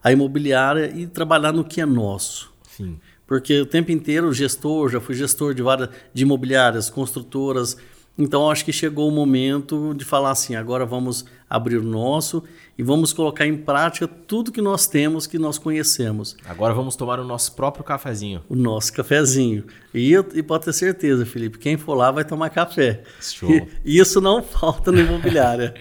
a 0.02 0.12
imobiliária 0.12 0.92
e 0.94 1.06
trabalhar 1.06 1.52
no 1.52 1.64
que 1.64 1.80
é 1.80 1.86
nosso. 1.86 2.52
Sim. 2.76 2.98
Porque 3.26 3.60
o 3.60 3.66
tempo 3.66 3.92
inteiro 3.92 4.32
gestor, 4.32 4.88
já 4.88 5.00
fui 5.00 5.14
gestor 5.14 5.54
de 5.54 5.62
várias 5.62 5.90
de 6.12 6.22
imobiliárias, 6.22 6.88
construtoras, 6.90 7.76
então 8.18 8.50
acho 8.50 8.64
que 8.64 8.72
chegou 8.72 9.08
o 9.08 9.12
momento 9.12 9.94
de 9.94 10.04
falar 10.04 10.32
assim, 10.32 10.56
agora 10.56 10.84
vamos 10.84 11.24
abrir 11.48 11.76
o 11.76 11.84
nosso 11.84 12.42
e 12.76 12.82
vamos 12.82 13.12
colocar 13.12 13.46
em 13.46 13.56
prática 13.56 14.08
tudo 14.08 14.50
que 14.50 14.60
nós 14.60 14.88
temos, 14.88 15.24
que 15.24 15.38
nós 15.38 15.56
conhecemos. 15.56 16.36
Agora 16.44 16.74
vamos 16.74 16.96
tomar 16.96 17.20
o 17.20 17.24
nosso 17.24 17.54
próprio 17.54 17.84
cafezinho. 17.84 18.42
O 18.48 18.56
nosso 18.56 18.92
cafezinho. 18.92 19.64
E, 19.94 20.12
e 20.34 20.42
pode 20.42 20.64
ter 20.64 20.72
certeza, 20.72 21.24
Felipe, 21.24 21.58
quem 21.58 21.76
for 21.76 21.94
lá 21.94 22.10
vai 22.10 22.24
tomar 22.24 22.50
café. 22.50 23.02
Show. 23.20 23.48
E, 23.84 23.98
isso 23.98 24.20
não 24.20 24.42
falta 24.42 24.90
na 24.90 25.00
imobiliária. 25.00 25.74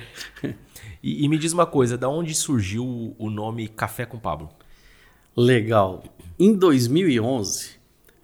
e, 1.01 1.25
e 1.25 1.27
me 1.27 1.37
diz 1.37 1.53
uma 1.53 1.65
coisa, 1.65 1.97
da 1.97 2.07
onde 2.07 2.35
surgiu 2.35 3.15
o 3.17 3.29
nome 3.29 3.67
Café 3.67 4.05
com 4.05 4.19
Pablo? 4.19 4.49
Legal. 5.35 6.03
Em 6.39 6.53
2011, 6.53 7.76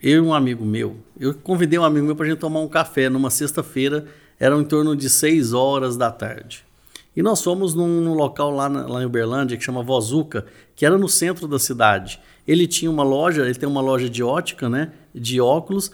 eu 0.03 0.21
e 0.21 0.27
um 0.27 0.33
amigo 0.33 0.65
meu, 0.65 0.97
eu 1.17 1.33
convidei 1.33 1.79
um 1.79 1.83
amigo 1.85 2.05
meu 2.05 2.13
para 2.13 2.25
a 2.25 2.29
gente 2.29 2.39
tomar 2.39 2.59
um 2.59 2.67
café 2.67 3.09
numa 3.09 3.29
sexta-feira, 3.29 4.05
era 4.37 4.53
em 4.57 4.63
torno 4.65 4.97
de 4.97 5.09
6 5.09 5.53
horas 5.53 5.95
da 5.95 6.11
tarde. 6.11 6.65
E 7.15 7.21
nós 7.21 7.41
fomos 7.41 7.73
num, 7.73 8.01
num 8.01 8.13
local 8.13 8.51
lá, 8.51 8.67
na, 8.67 8.85
lá 8.85 9.01
em 9.01 9.05
Uberlândia 9.05 9.55
que 9.55 9.63
chama 9.63 9.81
Vozuca, 9.81 10.45
que 10.75 10.85
era 10.85 10.97
no 10.97 11.07
centro 11.07 11.47
da 11.47 11.57
cidade. 11.57 12.19
Ele 12.45 12.67
tinha 12.67 12.91
uma 12.91 13.03
loja, 13.03 13.43
ele 13.43 13.55
tem 13.55 13.69
uma 13.69 13.79
loja 13.79 14.09
de 14.09 14.21
ótica, 14.21 14.67
né, 14.67 14.91
de 15.15 15.39
óculos, 15.39 15.89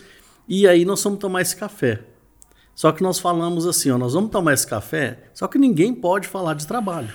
e 0.47 0.67
aí 0.67 0.85
nós 0.85 1.03
fomos 1.03 1.19
tomar 1.19 1.41
esse 1.41 1.55
café. 1.55 2.01
Só 2.73 2.91
que 2.91 3.03
nós 3.03 3.19
falamos 3.19 3.67
assim, 3.67 3.91
ó, 3.91 3.97
nós 3.97 4.13
vamos 4.13 4.31
tomar 4.31 4.53
esse 4.53 4.65
café, 4.65 5.19
só 5.35 5.47
que 5.47 5.59
ninguém 5.59 5.93
pode 5.93 6.27
falar 6.27 6.55
de 6.55 6.65
trabalho 6.65 7.09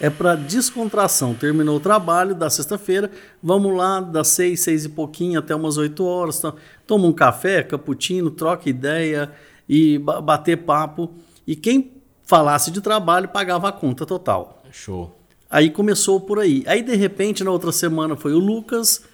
é 0.00 0.10
para 0.10 0.34
descontração. 0.34 1.34
Terminou 1.34 1.76
o 1.76 1.80
trabalho 1.80 2.34
da 2.34 2.50
sexta-feira, 2.50 3.10
vamos 3.42 3.76
lá 3.76 4.00
das 4.00 4.28
seis, 4.28 4.60
seis 4.60 4.84
e 4.84 4.88
pouquinho 4.88 5.38
até 5.38 5.54
umas 5.54 5.76
oito 5.76 6.04
horas, 6.04 6.40
tá? 6.40 6.52
toma 6.86 7.06
um 7.06 7.12
café, 7.12 7.62
cappuccino, 7.62 8.30
troca 8.30 8.68
ideia 8.68 9.30
e 9.68 9.98
bater 9.98 10.58
papo. 10.58 11.12
E 11.46 11.54
quem 11.54 11.92
falasse 12.24 12.70
de 12.70 12.80
trabalho 12.80 13.28
pagava 13.28 13.68
a 13.68 13.72
conta 13.72 14.04
total. 14.04 14.62
Show. 14.70 15.14
Aí 15.48 15.70
começou 15.70 16.20
por 16.20 16.38
aí. 16.38 16.64
Aí 16.66 16.82
de 16.82 16.96
repente 16.96 17.44
na 17.44 17.50
outra 17.50 17.70
semana 17.70 18.16
foi 18.16 18.32
o 18.32 18.38
Lucas, 18.38 19.04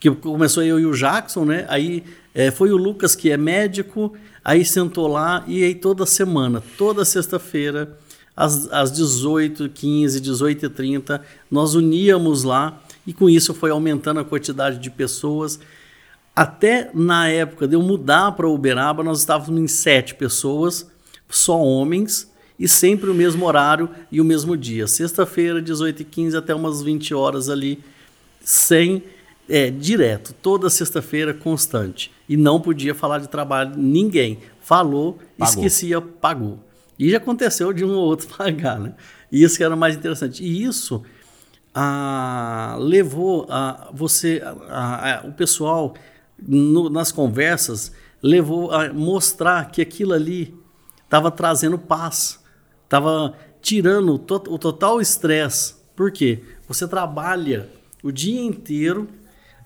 que 0.00 0.10
começou 0.10 0.62
eu 0.62 0.80
e 0.80 0.86
o 0.86 0.92
Jackson, 0.92 1.44
né? 1.44 1.66
Aí 1.68 2.02
é, 2.34 2.50
foi 2.50 2.72
o 2.72 2.76
Lucas 2.76 3.14
que 3.14 3.30
é 3.30 3.36
médico, 3.36 4.14
aí 4.44 4.64
sentou 4.64 5.06
lá 5.06 5.44
e 5.46 5.62
aí 5.62 5.74
toda 5.74 6.06
semana, 6.06 6.62
toda 6.78 7.04
sexta-feira 7.04 7.98
às, 8.36 8.70
às 8.72 8.90
18, 8.90 9.68
15, 9.68 10.20
18 10.20 10.66
e 10.66 10.68
30, 10.68 11.22
nós 11.50 11.74
uníamos 11.74 12.42
lá 12.44 12.80
e 13.06 13.12
com 13.12 13.28
isso 13.28 13.52
foi 13.52 13.70
aumentando 13.70 14.20
a 14.20 14.24
quantidade 14.24 14.78
de 14.78 14.90
pessoas. 14.90 15.58
Até 16.34 16.90
na 16.94 17.28
época 17.28 17.68
de 17.68 17.74
eu 17.74 17.82
mudar 17.82 18.32
para 18.32 18.48
Uberaba, 18.48 19.02
nós 19.02 19.18
estávamos 19.18 19.60
em 19.60 19.68
sete 19.68 20.14
pessoas, 20.14 20.90
só 21.28 21.60
homens, 21.60 22.30
e 22.58 22.68
sempre 22.68 23.10
o 23.10 23.14
mesmo 23.14 23.44
horário 23.44 23.90
e 24.10 24.20
o 24.20 24.24
mesmo 24.24 24.56
dia. 24.56 24.86
Sexta-feira, 24.86 25.60
18 25.60 26.02
e 26.02 26.04
15 26.04 26.36
até 26.36 26.54
umas 26.54 26.82
20 26.82 27.12
horas 27.12 27.48
ali, 27.48 27.82
sem 28.40 29.02
é, 29.48 29.68
direto, 29.70 30.34
toda 30.40 30.70
sexta-feira, 30.70 31.34
constante. 31.34 32.10
E 32.28 32.36
não 32.36 32.60
podia 32.60 32.94
falar 32.94 33.18
de 33.18 33.28
trabalho 33.28 33.74
ninguém. 33.76 34.38
Falou, 34.60 35.18
pagou. 35.36 35.54
esquecia, 35.54 36.00
pagou. 36.00 36.58
E 37.02 37.10
já 37.10 37.16
aconteceu 37.16 37.72
de 37.72 37.84
um 37.84 37.96
ou 37.96 38.04
outro 38.04 38.28
pagar, 38.38 38.78
né? 38.78 38.94
E 39.30 39.42
isso 39.42 39.56
que 39.56 39.64
era 39.64 39.74
mais 39.74 39.96
interessante. 39.96 40.44
E 40.44 40.62
isso 40.62 41.02
ah, 41.74 42.76
levou 42.78 43.44
a 43.50 43.90
você, 43.92 44.40
a, 44.68 45.18
a, 45.18 45.26
o 45.26 45.32
pessoal 45.32 45.94
no, 46.40 46.88
nas 46.88 47.10
conversas 47.10 47.90
levou 48.22 48.70
a 48.70 48.92
mostrar 48.92 49.72
que 49.72 49.82
aquilo 49.82 50.12
ali 50.12 50.56
estava 51.02 51.28
trazendo 51.28 51.76
paz, 51.76 52.38
estava 52.84 53.34
tirando 53.60 54.14
o 54.14 54.58
total 54.58 55.00
estresse. 55.00 55.74
Por 55.96 56.12
quê? 56.12 56.44
Você 56.68 56.86
trabalha 56.86 57.68
o 58.00 58.12
dia 58.12 58.40
inteiro, 58.40 59.08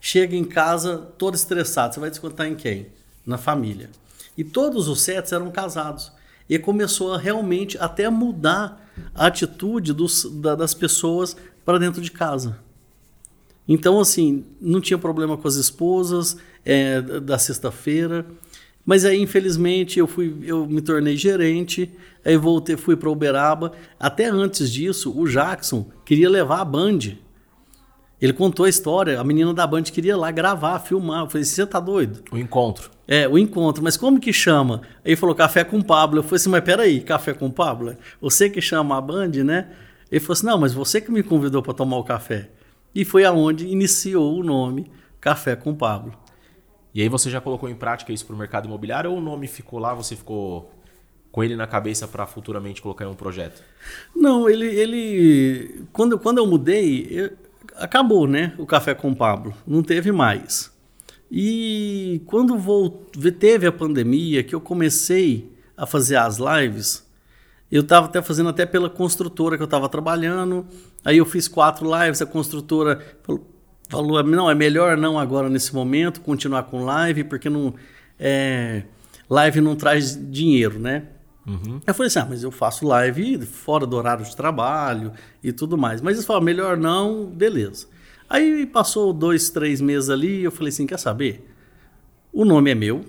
chega 0.00 0.35
em 0.35 0.45
casa 0.45 0.97
todo 1.19 1.35
estressado. 1.35 1.93
Você 1.93 2.00
vai 2.00 2.09
descontar 2.09 2.47
em 2.47 2.55
quem? 2.55 2.87
Na 3.26 3.37
família. 3.37 3.90
E 4.38 4.43
todos 4.43 4.88
os 4.88 5.02
sets 5.02 5.33
eram 5.33 5.50
casados. 5.50 6.16
E 6.49 6.59
começou 6.59 7.12
a 7.12 7.19
realmente 7.19 7.76
até 7.79 8.09
mudar 8.09 8.91
a 9.15 9.26
atitude 9.26 9.93
dos, 9.93 10.25
da, 10.41 10.55
das 10.55 10.75
pessoas 10.75 11.37
para 11.65 11.79
dentro 11.79 12.00
de 12.00 12.11
casa. 12.11 12.59
Então, 13.69 13.99
assim, 13.99 14.45
não 14.61 14.81
tinha 14.81 14.99
problema 14.99 15.37
com 15.37 15.49
as 15.49 15.57
esposas 15.57 16.37
é, 16.65 17.00
da 17.00 17.38
sexta-feira. 17.38 18.25
Mas 18.85 19.05
aí, 19.05 19.21
infelizmente, 19.21 19.99
eu, 19.99 20.07
fui, 20.07 20.37
eu 20.43 20.65
me 20.67 20.81
tornei 20.81 21.17
gerente, 21.17 21.91
aí 22.25 22.37
voltei, 22.37 22.76
fui 22.76 22.97
para 22.97 23.11
Uberaba. 23.11 23.73
Até 23.99 24.26
antes 24.26 24.71
disso, 24.71 25.12
o 25.19 25.29
Jackson 25.29 25.91
queria 26.05 26.31
levar 26.31 26.61
a 26.61 26.65
Band. 26.65 27.00
Ele 28.23 28.33
contou 28.33 28.65
a 28.65 28.69
história, 28.69 29.21
a 29.21 29.25
menina 29.25 29.53
da 29.53 29.67
Band 29.67 29.83
queria 29.83 30.17
lá 30.17 30.31
gravar, 30.31 30.79
filmar. 30.79 31.25
Eu 31.25 31.29
falei, 31.29 31.45
você 31.45 31.67
tá 31.67 31.81
doido? 31.81 32.23
O 32.31 32.38
encontro. 32.38 32.96
É, 33.09 33.29
o 33.29 33.39
encontro. 33.39 33.83
Mas 33.83 33.97
como 33.97 34.19
que 34.19 34.33
chama? 34.33 34.83
Aí 35.05 35.13
ele 35.13 35.17
falou, 35.17 35.35
café 35.35 35.63
com 35.65 35.81
Pablo. 35.81 36.19
Eu 36.19 36.23
falei 36.23 36.37
assim, 36.37 36.51
mas 36.51 36.65
peraí, 36.65 37.01
café 37.01 37.33
com 37.33 37.51
Pablo? 37.51 37.97
Você 38.21 38.51
que 38.51 38.61
chama 38.61 38.97
a 38.97 39.01
Band, 39.01 39.31
né? 39.45 39.71
Ele 40.11 40.21
falou 40.21 40.33
assim, 40.33 40.47
não, 40.47 40.59
mas 40.59 40.73
você 40.73 41.01
que 41.01 41.11
me 41.11 41.23
convidou 41.23 41.63
para 41.63 41.75
tomar 41.75 41.99
o 41.99 42.05
café. 42.05 42.51
E 42.95 43.05
foi 43.05 43.25
aonde 43.25 43.67
iniciou 43.67 44.39
o 44.39 44.43
nome 44.43 44.91
Café 45.27 45.57
com 45.57 45.75
Pablo. 45.75 46.15
E 46.95 47.03
aí 47.03 47.09
você 47.09 47.29
já 47.29 47.41
colocou 47.41 47.69
em 47.69 47.75
prática 47.75 48.13
isso 48.13 48.25
para 48.25 48.35
o 48.35 48.39
mercado 48.39 48.67
imobiliário 48.67 49.11
ou 49.11 49.19
o 49.19 49.21
nome 49.21 49.49
ficou 49.49 49.79
lá, 49.79 49.93
você 49.93 50.15
ficou 50.15 50.73
com 51.33 51.43
ele 51.43 51.57
na 51.57 51.67
cabeça 51.67 52.07
para 52.07 52.27
futuramente 52.27 52.81
colocar 52.81 53.05
em 53.05 53.09
um 53.09 53.15
projeto? 53.15 53.61
Não, 54.15 54.49
ele, 54.49 54.67
ele 54.67 55.85
quando, 55.93 56.17
quando 56.19 56.39
eu 56.39 56.47
mudei, 56.47 57.09
eu, 57.11 57.33
acabou, 57.75 58.29
né? 58.29 58.55
O 58.57 58.65
Café 58.65 58.95
com 58.95 59.13
Pablo, 59.13 59.53
não 59.67 59.83
teve 59.83 60.13
mais. 60.13 60.73
E 61.30 62.23
quando 62.26 62.56
volt, 62.56 62.95
teve 63.38 63.66
a 63.66 63.73
pandemia, 63.73 64.42
que 64.42 64.54
eu 64.54 64.61
comecei 64.61 65.52
a 65.76 65.87
fazer 65.87 66.16
as 66.16 66.38
lives, 66.38 67.06
eu 67.71 67.83
estava 67.83 68.06
até 68.06 68.23
fazendo 68.23 68.49
até 68.49 68.64
pela 68.64 68.88
construtora 68.88 69.56
que 69.56 69.62
eu 69.62 69.66
estava 69.66 69.88
trabalhando. 69.88 70.66
Aí 71.04 71.18
eu 71.18 71.26
fiz 71.26 71.49
quatro 71.49 71.87
lives, 71.87 72.23
a 72.23 72.26
construtora 72.26 73.00
falou, 73.23 73.47
falou, 73.88 74.23
não, 74.23 74.50
é 74.50 74.54
melhor 74.54 74.97
não 74.97 75.18
agora 75.18 75.49
nesse 75.49 75.75
momento 75.75 76.21
continuar 76.21 76.64
com 76.64 76.85
live, 76.85 77.25
porque 77.25 77.50
não 77.50 77.75
é, 78.18 78.85
live 79.28 79.61
não 79.61 79.75
traz 79.75 80.18
dinheiro, 80.30 80.78
né? 80.78 81.04
Uhum. 81.47 81.80
Eu 81.87 81.95
falei 81.95 82.09
assim, 82.09 82.18
ah, 82.18 82.26
mas 82.28 82.42
eu 82.42 82.50
faço 82.50 82.87
live 82.87 83.45
fora 83.47 83.87
do 83.87 83.97
horário 83.97 84.25
de 84.25 84.35
trabalho 84.35 85.12
e 85.42 85.52
tudo 85.52 85.78
mais. 85.78 86.00
Mas 86.00 86.14
eles 86.14 86.26
falaram, 86.26 86.45
melhor 86.45 86.76
não, 86.76 87.26
beleza. 87.26 87.87
Aí 88.28 88.66
passou 88.66 89.12
dois, 89.12 89.50
três 89.50 89.80
meses 89.80 90.11
ali, 90.11 90.42
eu 90.42 90.50
falei 90.50 90.68
assim, 90.68 90.87
quer 90.87 90.99
saber? 90.99 91.49
O 92.33 92.45
nome 92.45 92.71
é 92.71 92.75
meu, 92.75 93.04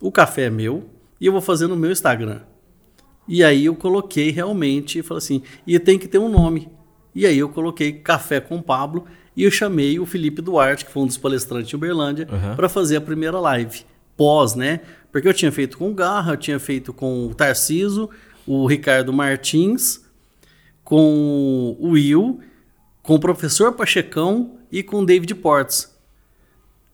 o 0.00 0.10
café 0.12 0.44
é 0.44 0.50
meu, 0.50 0.88
e 1.20 1.26
eu 1.26 1.32
vou 1.32 1.40
fazer 1.40 1.66
no 1.66 1.76
meu 1.76 1.90
Instagram. 1.90 2.40
E 3.28 3.44
aí 3.44 3.66
eu 3.66 3.74
coloquei 3.76 4.30
realmente, 4.30 5.02
falei 5.02 5.18
assim, 5.18 5.42
e 5.66 5.78
tem 5.78 5.98
que 5.98 6.08
ter 6.08 6.18
um 6.18 6.28
nome. 6.28 6.68
E 7.14 7.26
aí 7.26 7.38
eu 7.38 7.48
coloquei 7.48 7.92
Café 7.92 8.40
com 8.40 8.62
Pablo, 8.62 9.06
e 9.36 9.44
eu 9.44 9.50
chamei 9.50 9.98
o 9.98 10.06
Felipe 10.06 10.42
Duarte, 10.42 10.84
que 10.84 10.90
foi 10.90 11.02
um 11.02 11.06
dos 11.06 11.16
palestrantes 11.16 11.68
de 11.68 11.76
Uberlândia, 11.76 12.28
uhum. 12.30 12.56
para 12.56 12.68
fazer 12.68 12.96
a 12.96 13.00
primeira 13.00 13.38
live. 13.38 13.84
Pós, 14.16 14.54
né? 14.54 14.80
Porque 15.10 15.26
eu 15.26 15.34
tinha 15.34 15.50
feito 15.50 15.78
com 15.78 15.90
o 15.90 15.94
Garra, 15.94 16.32
eu 16.32 16.36
tinha 16.36 16.58
feito 16.58 16.92
com 16.92 17.26
o 17.26 17.34
Tarciso, 17.34 18.10
o 18.46 18.66
Ricardo 18.66 19.12
Martins, 19.12 20.04
com 20.84 21.76
o 21.78 21.90
Will, 21.90 22.40
com 23.10 23.16
o 23.16 23.18
professor 23.18 23.72
Pachecão 23.72 24.52
e 24.70 24.84
com 24.84 25.00
o 25.00 25.04
David 25.04 25.34
Portes. 25.34 25.92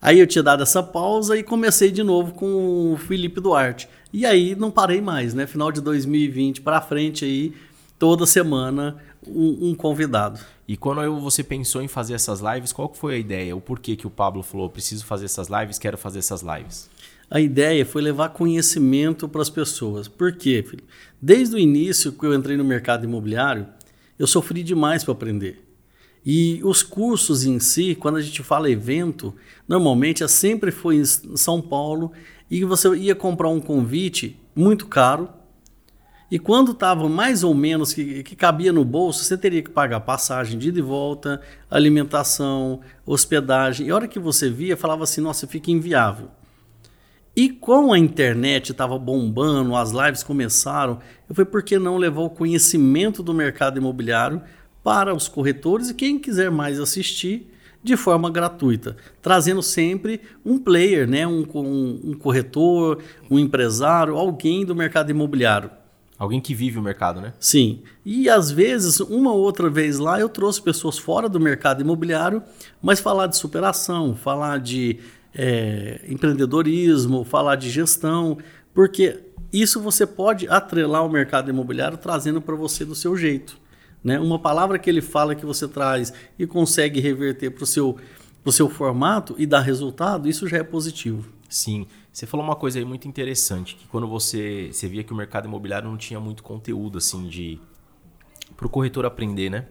Aí 0.01 0.19
eu 0.19 0.27
tinha 0.27 0.43
dado 0.43 0.63
essa 0.63 0.83
pausa 0.83 1.37
e 1.37 1.43
comecei 1.43 1.91
de 1.91 2.03
novo 2.03 2.33
com 2.33 2.95
o 2.95 2.97
Felipe 2.97 3.39
Duarte. 3.39 3.87
E 4.15 4.25
aí 4.25 4.55
não 4.55 4.71
parei 4.71 5.03
mais, 5.03 5.35
né? 5.35 5.47
Final 5.47 5.71
de 5.71 5.83
2020 5.83 6.63
para 6.63 6.81
frente 6.81 7.27
aí, 7.27 7.53
toda 7.99 8.25
semana 8.25 8.97
um, 9.27 9.69
um, 9.69 9.75
convidado. 9.75 10.41
E 10.67 10.75
quando 10.75 11.21
você 11.21 11.45
pensou 11.45 11.83
em 11.83 11.89
fazer 11.89 12.15
essas 12.15 12.41
lives, 12.41 12.73
qual 12.73 12.91
foi 12.95 13.17
a 13.17 13.19
ideia? 13.19 13.55
O 13.55 13.61
porquê 13.61 13.95
que 13.95 14.07
o 14.07 14.11
Pablo 14.11 14.43
falou, 14.43 14.71
preciso 14.71 15.05
fazer 15.05 15.27
essas 15.27 15.49
lives, 15.49 15.79
quero 15.79 15.99
fazer 15.99 16.21
essas 16.21 16.41
lives? 16.41 16.89
A 17.31 17.43
ideia 17.43 17.85
foi 17.85 18.01
levar 18.01 18.31
conhecimento 18.31 19.29
para 19.29 19.43
as 19.43 19.51
pessoas. 19.51 20.09
Por 20.09 20.33
quê, 20.33 20.65
filho? 20.67 20.85
Desde 21.21 21.57
o 21.57 21.59
início 21.59 22.11
que 22.11 22.25
eu 22.25 22.33
entrei 22.33 22.57
no 22.57 22.65
mercado 22.65 23.05
imobiliário, 23.05 23.67
eu 24.19 24.27
sofri 24.27 24.63
demais 24.63 25.05
para 25.05 25.13
aprender. 25.13 25.66
E 26.27 26.61
os 26.65 26.83
cursos 26.83 27.47
em 27.47 27.61
si, 27.61 27.95
quando 27.95 28.17
a 28.17 28.21
gente 28.21 28.43
fala 28.43 28.69
evento, 28.69 29.33
normalmente 29.69 30.25
é 30.25 30.29
sempre 30.29 30.73
foi 30.73 30.97
em 30.97 31.05
São 31.05 31.63
Paulo 31.63 32.11
e 32.51 32.65
você 32.65 32.93
ia 32.97 33.15
comprar 33.15 33.49
um 33.49 33.61
convite 33.61 34.37
muito 34.53 34.87
caro, 34.87 35.29
e 36.29 36.39
quando 36.41 36.73
estava 36.73 37.09
mais 37.09 37.45
ou 37.45 37.55
menos 37.55 37.93
que, 37.93 38.25
que, 38.25 38.35
cabia 38.35 38.73
no 38.73 38.85
bolso, 38.85 39.23
você 39.23 39.39
teria 39.39 39.63
que 39.63 39.71
pagar 39.71 40.01
passagem 40.01 40.59
de 40.59 40.71
ida 40.71 40.81
e 40.81 40.83
volta, 40.83 41.41
alimentação, 41.71 42.81
hospedagem. 43.05 43.87
E 43.87 43.91
a 43.91 43.95
hora 43.95 44.09
que 44.09 44.19
você 44.19 44.51
via, 44.51 44.77
falava 44.77 45.05
assim: 45.05 45.21
nossa, 45.21 45.47
fica 45.47 45.71
inviável. 45.71 46.29
E 47.37 47.51
com 47.51 47.93
a 47.93 47.99
internet 47.99 48.73
estava 48.73 48.99
bombando, 48.99 49.77
as 49.77 49.93
lives 49.93 50.25
começaram, 50.25 50.99
eu 51.29 51.35
falei: 51.35 51.49
por 51.49 51.63
que 51.63 51.79
não 51.79 51.97
levar 51.97 52.23
o 52.23 52.31
conhecimento 52.31 53.23
do 53.23 53.33
mercado 53.33 53.79
imobiliário 53.79 54.43
para 54.87 55.13
os 55.13 55.27
corretores 55.27 55.91
e 55.91 55.95
quem 55.95 56.17
quiser 56.17 56.49
mais 56.49 56.79
assistir 56.79 57.53
de 57.83 57.97
forma 57.97 58.31
gratuita, 58.31 58.97
trazendo 59.21 59.61
sempre 59.61 60.21
um 60.45 60.61
player, 60.61 61.09
né? 61.09 61.27
um, 61.27 61.45
um, 61.57 62.01
um 62.05 62.15
corretor, 62.15 63.03
um 63.29 63.37
empresário, 63.37 64.17
alguém 64.17 64.65
do 64.65 64.77
mercado 64.77 65.11
imobiliário. 65.11 65.73
Alguém 66.17 66.41
que 66.41 66.55
vive 66.55 66.79
o 66.79 66.83
mercado, 66.83 67.21
né? 67.21 67.35
Sim. 67.41 67.81
E 68.05 68.31
às 68.31 68.53
vezes, 68.53 69.01
uma 69.01 69.33
ou 69.33 69.41
outra 69.41 69.69
vez 69.69 69.99
lá, 69.99 70.21
eu 70.21 70.29
trouxe 70.29 70.63
pessoas 70.63 70.97
fora 70.97 71.29
do 71.29 71.41
mercado 71.41 71.81
imobiliário, 71.81 72.41
mas 72.81 73.01
falar 73.01 73.27
de 73.27 73.37
superação, 73.37 74.15
falar 74.15 74.61
de 74.61 75.01
é, 75.35 76.01
empreendedorismo, 76.09 77.25
falar 77.25 77.57
de 77.57 77.71
gestão, 77.71 78.39
porque 78.73 79.19
isso 79.53 79.81
você 79.81 80.07
pode 80.07 80.49
atrelar 80.49 81.05
o 81.05 81.11
mercado 81.11 81.51
imobiliário 81.51 81.99
trazendo 81.99 82.41
para 82.41 82.55
você 82.55 82.85
do 82.85 82.95
seu 82.95 83.17
jeito. 83.17 83.66
Né? 84.07 84.21
Uma 84.21 84.39
palavra 84.39 84.79
que 84.79 84.89
ele 84.89 85.03
fala 85.03 85.35
que 85.35 85.45
você 85.45 85.67
traz 85.67 86.13
e 86.39 86.47
consegue 86.47 87.01
reverter 87.01 87.51
para 87.51 87.65
o 87.65 87.67
seu, 87.67 87.99
seu 88.53 88.69
formato 88.69 89.35
e 89.37 89.45
dar 89.45 89.59
resultado, 89.63 90.29
isso 90.29 90.47
já 90.47 90.59
é 90.59 90.63
positivo. 90.63 91.29
Sim. 91.49 91.89
Você 92.13 92.25
falou 92.25 92.47
uma 92.47 92.55
coisa 92.55 92.79
aí 92.79 92.85
muito 92.85 93.09
interessante, 93.09 93.75
que 93.75 93.85
quando 93.89 94.07
você, 94.07 94.71
você 94.71 94.87
via 94.87 95.03
que 95.03 95.13
o 95.13 95.17
mercado 95.17 95.49
imobiliário 95.49 95.91
não 95.91 95.97
tinha 95.97 96.21
muito 96.21 96.45
conteúdo 96.45 96.99
assim 96.99 97.27
de 97.27 97.59
para 98.57 98.69
o 98.69 98.71
corretor 98.71 99.05
aprender, 99.05 99.51
né? 99.51 99.67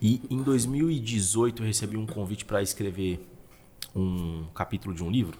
E 0.00 0.22
em 0.30 0.40
2018 0.40 1.64
eu 1.64 1.66
recebi 1.66 1.96
um 1.96 2.06
convite 2.06 2.44
para 2.44 2.62
escrever 2.62 3.28
um 3.92 4.44
capítulo 4.54 4.94
de 4.94 5.02
um 5.02 5.10
livro 5.10 5.36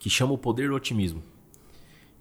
que 0.00 0.10
chama 0.10 0.32
O 0.32 0.38
Poder 0.38 0.68
do 0.68 0.74
Otimismo. 0.74 1.22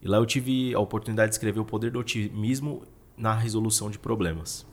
E 0.04 0.08
lá 0.08 0.18
eu 0.18 0.26
tive 0.28 0.72
a 0.76 0.80
oportunidade 0.80 1.30
de 1.30 1.36
escrever 1.36 1.60
o 1.60 1.66
poder 1.66 1.90
do 1.90 1.98
otimismo 1.98 2.84
na 3.20 3.36
resolução 3.36 3.92
de 3.92 4.00
problemas. 4.00 4.66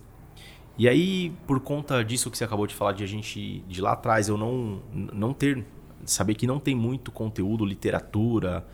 E 0.79 0.89
aí, 0.89 1.33
por 1.47 1.59
conta 1.61 2.05
disso 2.05 2.31
que 2.31 2.39
você 2.39 2.45
acabou 2.45 2.67
de 2.67 2.75
falar 2.75 2.93
de 2.93 3.03
a 3.03 3.07
gente 3.07 3.65
de 3.67 3.81
lá 3.81 3.93
atrás 3.93 4.29
eu 4.29 4.37
não 4.37 4.81
não 4.93 5.33
ter 5.33 5.65
saber 6.05 6.35
que 6.35 6.47
não 6.47 6.59
tem 6.61 6.75
muito 6.75 7.11
conteúdo, 7.11 7.65
literatura. 7.65 8.67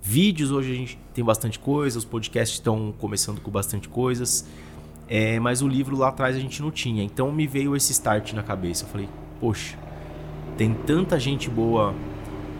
Vídeos 0.00 0.50
hoje 0.50 0.72
a 0.72 0.74
gente 0.74 0.98
tem 1.14 1.24
bastante 1.24 1.58
coisa, 1.58 1.98
os 1.98 2.04
podcasts 2.04 2.58
estão 2.58 2.94
começando 2.98 3.40
com 3.40 3.50
bastante 3.50 3.88
coisas. 3.88 4.46
É, 5.08 5.38
mas 5.40 5.62
o 5.62 5.68
livro 5.68 5.96
lá 5.96 6.08
atrás 6.08 6.36
a 6.36 6.38
gente 6.38 6.62
não 6.62 6.70
tinha. 6.70 7.02
Então 7.02 7.32
me 7.32 7.46
veio 7.46 7.74
esse 7.74 7.92
start 7.92 8.32
na 8.34 8.42
cabeça. 8.42 8.84
Eu 8.84 8.88
falei, 8.88 9.08
poxa, 9.40 9.78
tem 10.56 10.74
tanta 10.74 11.18
gente 11.18 11.48
boa 11.48 11.94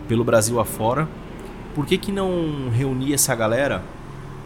pelo 0.07 0.23
Brasil 0.23 0.59
afora. 0.59 1.07
Por 1.73 1.85
que, 1.85 1.97
que 1.97 2.11
não 2.11 2.69
reunir 2.69 3.13
essa 3.13 3.35
galera 3.35 3.83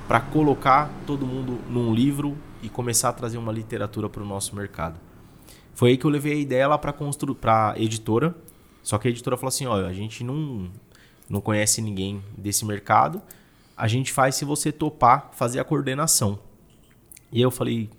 para 0.09 0.19
colocar 0.19 0.91
todo 1.07 1.25
mundo 1.25 1.57
num 1.69 1.93
livro 1.93 2.37
e 2.61 2.67
começar 2.67 3.07
a 3.07 3.13
trazer 3.13 3.37
uma 3.37 3.53
literatura 3.53 4.09
para 4.09 4.21
o 4.21 4.25
nosso 4.25 4.53
mercado? 4.53 4.99
Foi 5.73 5.91
aí 5.91 5.97
que 5.97 6.05
eu 6.05 6.11
levei 6.11 6.33
a 6.33 6.35
ideia 6.35 6.67
lá 6.67 6.77
para 6.77 6.91
a 6.91 7.79
editora 7.79 8.35
só 8.83 8.97
que 8.97 9.07
a 9.07 9.11
editora 9.11 9.37
falou 9.37 9.49
assim: 9.49 9.65
olha, 9.65 9.87
a 9.87 9.93
gente 9.93 10.23
não, 10.23 10.69
não 11.29 11.41
conhece 11.41 11.81
ninguém 11.81 12.23
desse 12.37 12.65
mercado, 12.65 13.21
a 13.75 13.87
gente 13.87 14.11
faz 14.11 14.35
se 14.35 14.45
você 14.45 14.71
topar 14.71 15.29
fazer 15.33 15.59
a 15.59 15.63
coordenação. 15.63 16.39
E 17.31 17.41
eu 17.41 17.51
falei: 17.51 17.89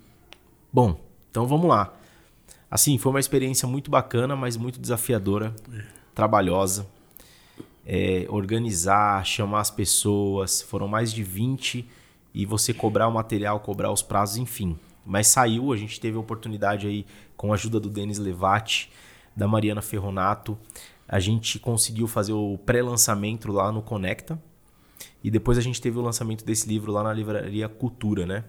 bom, 0.71 0.99
então 1.29 1.47
vamos 1.47 1.67
lá. 1.67 1.93
Assim, 2.69 2.97
foi 2.97 3.11
uma 3.11 3.19
experiência 3.19 3.67
muito 3.67 3.91
bacana, 3.91 4.35
mas 4.35 4.55
muito 4.57 4.79
desafiadora, 4.79 5.53
é. 5.73 5.83
trabalhosa. 6.15 6.87
É, 7.83 8.27
organizar, 8.29 9.25
chamar 9.25 9.61
as 9.61 9.71
pessoas, 9.71 10.61
foram 10.61 10.87
mais 10.87 11.11
de 11.11 11.23
20 11.23 11.87
e 12.33 12.45
você 12.45 12.73
cobrar 12.73 13.07
o 13.07 13.11
material, 13.11 13.59
cobrar 13.59 13.91
os 13.91 14.01
prazos, 14.01 14.37
enfim. 14.37 14.77
Mas 15.05 15.27
saiu, 15.27 15.73
a 15.73 15.77
gente 15.77 15.99
teve 15.99 16.17
a 16.17 16.19
oportunidade 16.19 16.87
aí, 16.87 17.05
com 17.35 17.51
a 17.51 17.55
ajuda 17.55 17.79
do 17.79 17.89
Denis 17.89 18.17
Levati, 18.17 18.91
da 19.35 19.47
Mariana 19.47 19.81
Ferronato, 19.81 20.57
a 21.07 21.19
gente 21.19 21.59
conseguiu 21.59 22.07
fazer 22.07 22.33
o 22.33 22.57
pré-lançamento 22.65 23.51
lá 23.51 23.71
no 23.71 23.81
Conecta. 23.81 24.41
E 25.23 25.29
depois 25.29 25.57
a 25.57 25.61
gente 25.61 25.81
teve 25.81 25.97
o 25.97 26.01
lançamento 26.01 26.45
desse 26.45 26.67
livro 26.67 26.91
lá 26.91 27.03
na 27.03 27.13
livraria 27.13 27.67
Cultura, 27.67 28.25
né? 28.25 28.43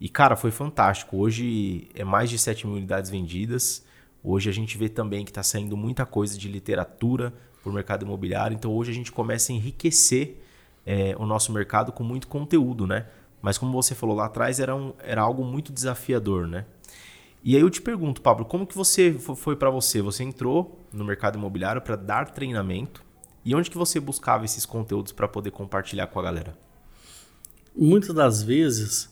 E, 0.00 0.08
cara, 0.08 0.34
foi 0.34 0.50
fantástico. 0.50 1.18
Hoje 1.18 1.88
é 1.94 2.02
mais 2.04 2.30
de 2.30 2.38
7 2.38 2.66
mil 2.66 2.76
unidades 2.76 3.10
vendidas. 3.10 3.84
Hoje 4.24 4.48
a 4.48 4.52
gente 4.52 4.78
vê 4.78 4.88
também 4.88 5.24
que 5.24 5.30
está 5.30 5.42
saindo 5.42 5.76
muita 5.76 6.06
coisa 6.06 6.38
de 6.38 6.48
literatura 6.48 7.34
para 7.62 7.70
o 7.70 7.74
mercado 7.74 8.04
imobiliário. 8.04 8.54
Então 8.54 8.72
hoje 8.72 8.90
a 8.90 8.94
gente 8.94 9.12
começa 9.12 9.52
a 9.52 9.54
enriquecer 9.54 10.42
é, 10.86 11.14
o 11.18 11.26
nosso 11.26 11.52
mercado 11.52 11.92
com 11.92 12.02
muito 12.02 12.26
conteúdo, 12.28 12.86
né? 12.86 13.06
Mas 13.42 13.56
como 13.56 13.72
você 13.72 13.94
falou 13.94 14.14
lá 14.14 14.26
atrás, 14.26 14.60
era, 14.60 14.74
um, 14.74 14.92
era 14.98 15.22
algo 15.22 15.44
muito 15.44 15.72
desafiador, 15.72 16.46
né? 16.46 16.64
E 17.42 17.56
aí 17.56 17.62
eu 17.62 17.70
te 17.70 17.80
pergunto, 17.80 18.20
Pablo, 18.20 18.44
como 18.44 18.66
que 18.66 18.76
você 18.76 19.12
foi 19.14 19.56
para 19.56 19.70
você? 19.70 20.02
Você 20.02 20.22
entrou 20.22 20.78
no 20.92 21.04
mercado 21.04 21.38
imobiliário 21.38 21.80
para 21.80 21.96
dar 21.96 22.30
treinamento 22.30 23.02
e 23.44 23.54
onde 23.54 23.70
que 23.70 23.78
você 23.78 23.98
buscava 23.98 24.44
esses 24.44 24.66
conteúdos 24.66 25.12
para 25.12 25.26
poder 25.26 25.50
compartilhar 25.50 26.06
com 26.08 26.20
a 26.20 26.22
galera? 26.22 26.54
Muitas 27.74 28.14
das 28.14 28.42
vezes, 28.42 29.10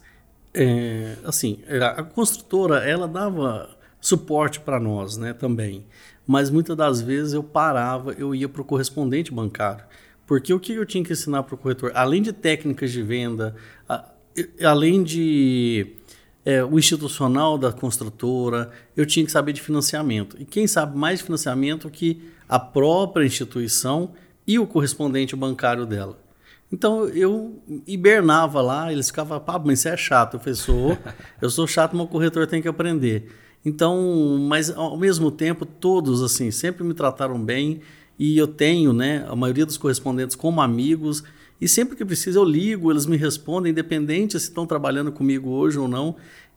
é, 0.53 1.17
assim, 1.25 1.63
a 1.97 2.03
construtora 2.03 2.87
ela 2.87 3.09
dava 3.09 3.79
suporte 4.01 4.61
para 4.61 4.79
nós, 4.79 5.17
né, 5.17 5.33
também. 5.33 5.87
Mas 6.27 6.51
muitas 6.51 6.77
das 6.77 7.01
vezes 7.01 7.33
eu 7.33 7.43
parava, 7.43 8.13
eu 8.13 8.35
ia 8.35 8.49
para 8.49 8.61
o 8.61 8.65
correspondente 8.65 9.33
bancário. 9.33 9.85
Porque 10.29 10.53
o 10.53 10.61
que 10.61 10.75
eu 10.75 10.85
tinha 10.85 11.03
que 11.03 11.15
ensinar 11.15 11.43
para 11.43 11.55
o 11.55 11.59
corretor? 11.59 11.91
Além 11.95 12.21
de 12.21 12.35
técnicas 12.35 12.93
de 12.93 13.03
venda, 13.03 13.57
a, 13.89 14.05
além 14.63 15.03
de 15.03 15.95
é, 16.45 16.63
o 16.63 16.79
institucional 16.79 17.57
da 17.57 17.73
construtora, 17.73 18.71
eu 18.95 19.07
tinha 19.07 19.25
que 19.25 19.33
saber 19.33 19.55
de 19.55 19.63
financiamento. 19.63 20.37
E 20.39 20.45
quem 20.45 20.67
sabe 20.67 20.99
mais 20.99 21.21
de 21.21 21.25
financiamento 21.25 21.89
que 21.89 22.31
a 22.47 22.59
própria 22.59 23.25
instituição 23.25 24.13
e 24.47 24.59
o 24.59 24.67
correspondente 24.67 25.35
bancário 25.35 25.87
dela. 25.87 26.19
Então 26.71 27.09
eu 27.09 27.63
hibernava 27.87 28.61
lá, 28.61 28.93
eles 28.93 29.07
ficavam, 29.07 29.41
Pablo, 29.41 29.69
mas 29.69 29.81
você 29.81 29.89
é 29.89 29.97
chato. 29.97 30.39
Sou, 30.55 30.99
eu 31.41 31.49
sou 31.49 31.67
chato, 31.67 31.97
mas 31.97 32.05
o 32.05 32.09
corretor 32.09 32.47
tem 32.47 32.61
que 32.61 32.69
aprender. 32.69 33.33
Então, 33.65 34.37
mas 34.47 34.71
ao 34.71 34.99
mesmo 34.99 35.31
tempo, 35.31 35.65
todos 35.65 36.23
assim 36.23 36.51
sempre 36.51 36.85
me 36.85 36.93
trataram 36.93 37.43
bem 37.43 37.81
e 38.19 38.37
eu 38.37 38.49
tenho, 38.49 38.93
né, 38.93 39.25
a 39.29 39.37
maioria 39.37 39.65
dos 39.65 39.77
correspondentes 39.77 40.35
como 40.35 40.61
amigos 40.61 41.23
e 41.61 41.69
sempre 41.69 41.97
que 41.97 42.05
preciso 42.05 42.39
eu 42.39 42.45
ligo, 42.45 42.91
eles 42.91 43.07
me 43.07 43.17
respondem, 43.17 43.71
independente 43.71 44.39
se 44.39 44.47
estão 44.49 44.67
trabalhando 44.67 45.11
comigo 45.11 45.51
hoje 45.51 45.79
ou 45.79 45.89
não. 45.89 46.17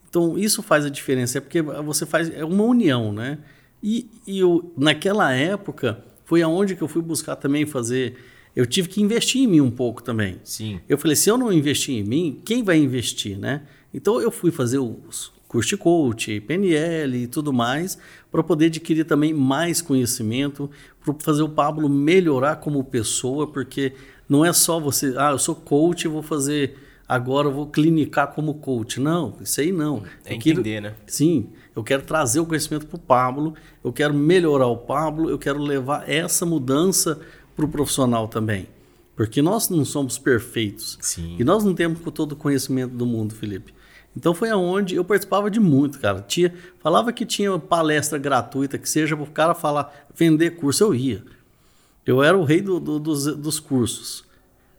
Então 0.09 0.37
isso 0.37 0.61
faz 0.61 0.85
a 0.85 0.89
diferença, 0.89 1.37
é 1.37 1.41
porque 1.41 1.61
você 1.61 2.05
faz 2.05 2.29
é 2.29 2.43
uma 2.43 2.63
união, 2.63 3.11
né? 3.11 3.39
E, 3.81 4.09
e 4.27 4.39
eu, 4.39 4.71
naquela 4.77 5.33
época 5.33 6.03
foi 6.25 6.41
aonde 6.41 6.75
que 6.75 6.81
eu 6.81 6.87
fui 6.87 7.01
buscar 7.01 7.35
também 7.35 7.65
fazer. 7.65 8.15
Eu 8.55 8.65
tive 8.65 8.89
que 8.89 9.01
investir 9.01 9.41
em 9.41 9.47
mim 9.47 9.61
um 9.61 9.71
pouco 9.71 10.03
também. 10.03 10.39
Sim. 10.43 10.79
Eu 10.87 10.97
falei, 10.97 11.15
se 11.15 11.29
eu 11.29 11.37
não 11.37 11.51
investir 11.51 11.95
em 11.95 12.03
mim, 12.03 12.41
quem 12.45 12.63
vai 12.63 12.77
investir, 12.77 13.37
né? 13.37 13.63
Então 13.93 14.21
eu 14.21 14.29
fui 14.29 14.51
fazer 14.51 14.77
os 14.77 15.31
curso 15.51 15.67
de 15.67 15.77
coach, 15.77 16.39
PNL 16.39 17.23
e 17.23 17.27
tudo 17.27 17.51
mais, 17.51 17.97
para 18.31 18.41
poder 18.41 18.67
adquirir 18.67 19.03
também 19.05 19.33
mais 19.33 19.81
conhecimento, 19.81 20.69
para 21.03 21.13
fazer 21.19 21.43
o 21.43 21.49
Pablo 21.49 21.89
melhorar 21.89 22.57
como 22.57 22.83
pessoa, 22.83 23.45
porque 23.45 23.93
não 24.29 24.45
é 24.45 24.53
só 24.53 24.79
você, 24.79 25.13
ah, 25.17 25.31
eu 25.31 25.39
sou 25.39 25.53
coach, 25.53 26.07
vou 26.07 26.23
fazer 26.23 26.77
agora 27.11 27.49
eu 27.49 27.51
vou 27.51 27.67
clinicar 27.67 28.33
como 28.33 28.53
coach. 28.53 28.97
Não, 29.01 29.35
isso 29.41 29.59
aí 29.59 29.73
não. 29.73 30.03
É 30.23 30.31
eu 30.31 30.37
entender, 30.37 30.81
quero, 30.81 30.83
né? 30.83 30.95
Sim, 31.05 31.49
eu 31.75 31.83
quero 31.83 32.03
trazer 32.03 32.39
o 32.39 32.45
conhecimento 32.45 32.87
para 32.87 32.95
o 32.95 32.99
Pablo, 32.99 33.53
eu 33.83 33.91
quero 33.91 34.13
melhorar 34.13 34.67
o 34.67 34.77
Pablo, 34.77 35.29
eu 35.29 35.37
quero 35.37 35.59
levar 35.61 36.09
essa 36.09 36.45
mudança 36.45 37.19
para 37.53 37.65
o 37.65 37.67
profissional 37.67 38.29
também. 38.29 38.67
Porque 39.13 39.41
nós 39.41 39.69
não 39.69 39.83
somos 39.83 40.17
perfeitos. 40.17 40.97
Sim. 41.01 41.35
E 41.37 41.43
nós 41.43 41.65
não 41.65 41.75
temos 41.75 41.99
todo 42.13 42.31
o 42.31 42.35
conhecimento 42.35 42.95
do 42.95 43.05
mundo, 43.05 43.35
Felipe. 43.35 43.73
Então 44.15 44.33
foi 44.33 44.49
aonde 44.49 44.95
eu 44.95 45.05
participava 45.05 45.49
de 45.49 45.59
muito, 45.59 45.99
cara. 45.99 46.21
Tinha, 46.21 46.53
falava 46.79 47.13
que 47.13 47.25
tinha 47.25 47.57
palestra 47.57 48.17
gratuita, 48.17 48.77
que 48.77 48.89
seja 48.89 49.15
para 49.15 49.23
o 49.23 49.31
cara 49.31 49.55
falar, 49.55 50.05
vender 50.13 50.51
curso, 50.51 50.83
eu 50.83 50.93
ia. 50.93 51.23
Eu 52.05 52.21
era 52.21 52.37
o 52.37 52.43
rei 52.43 52.61
do, 52.61 52.79
do, 52.79 52.99
dos, 52.99 53.25
dos 53.37 53.59
cursos. 53.59 54.23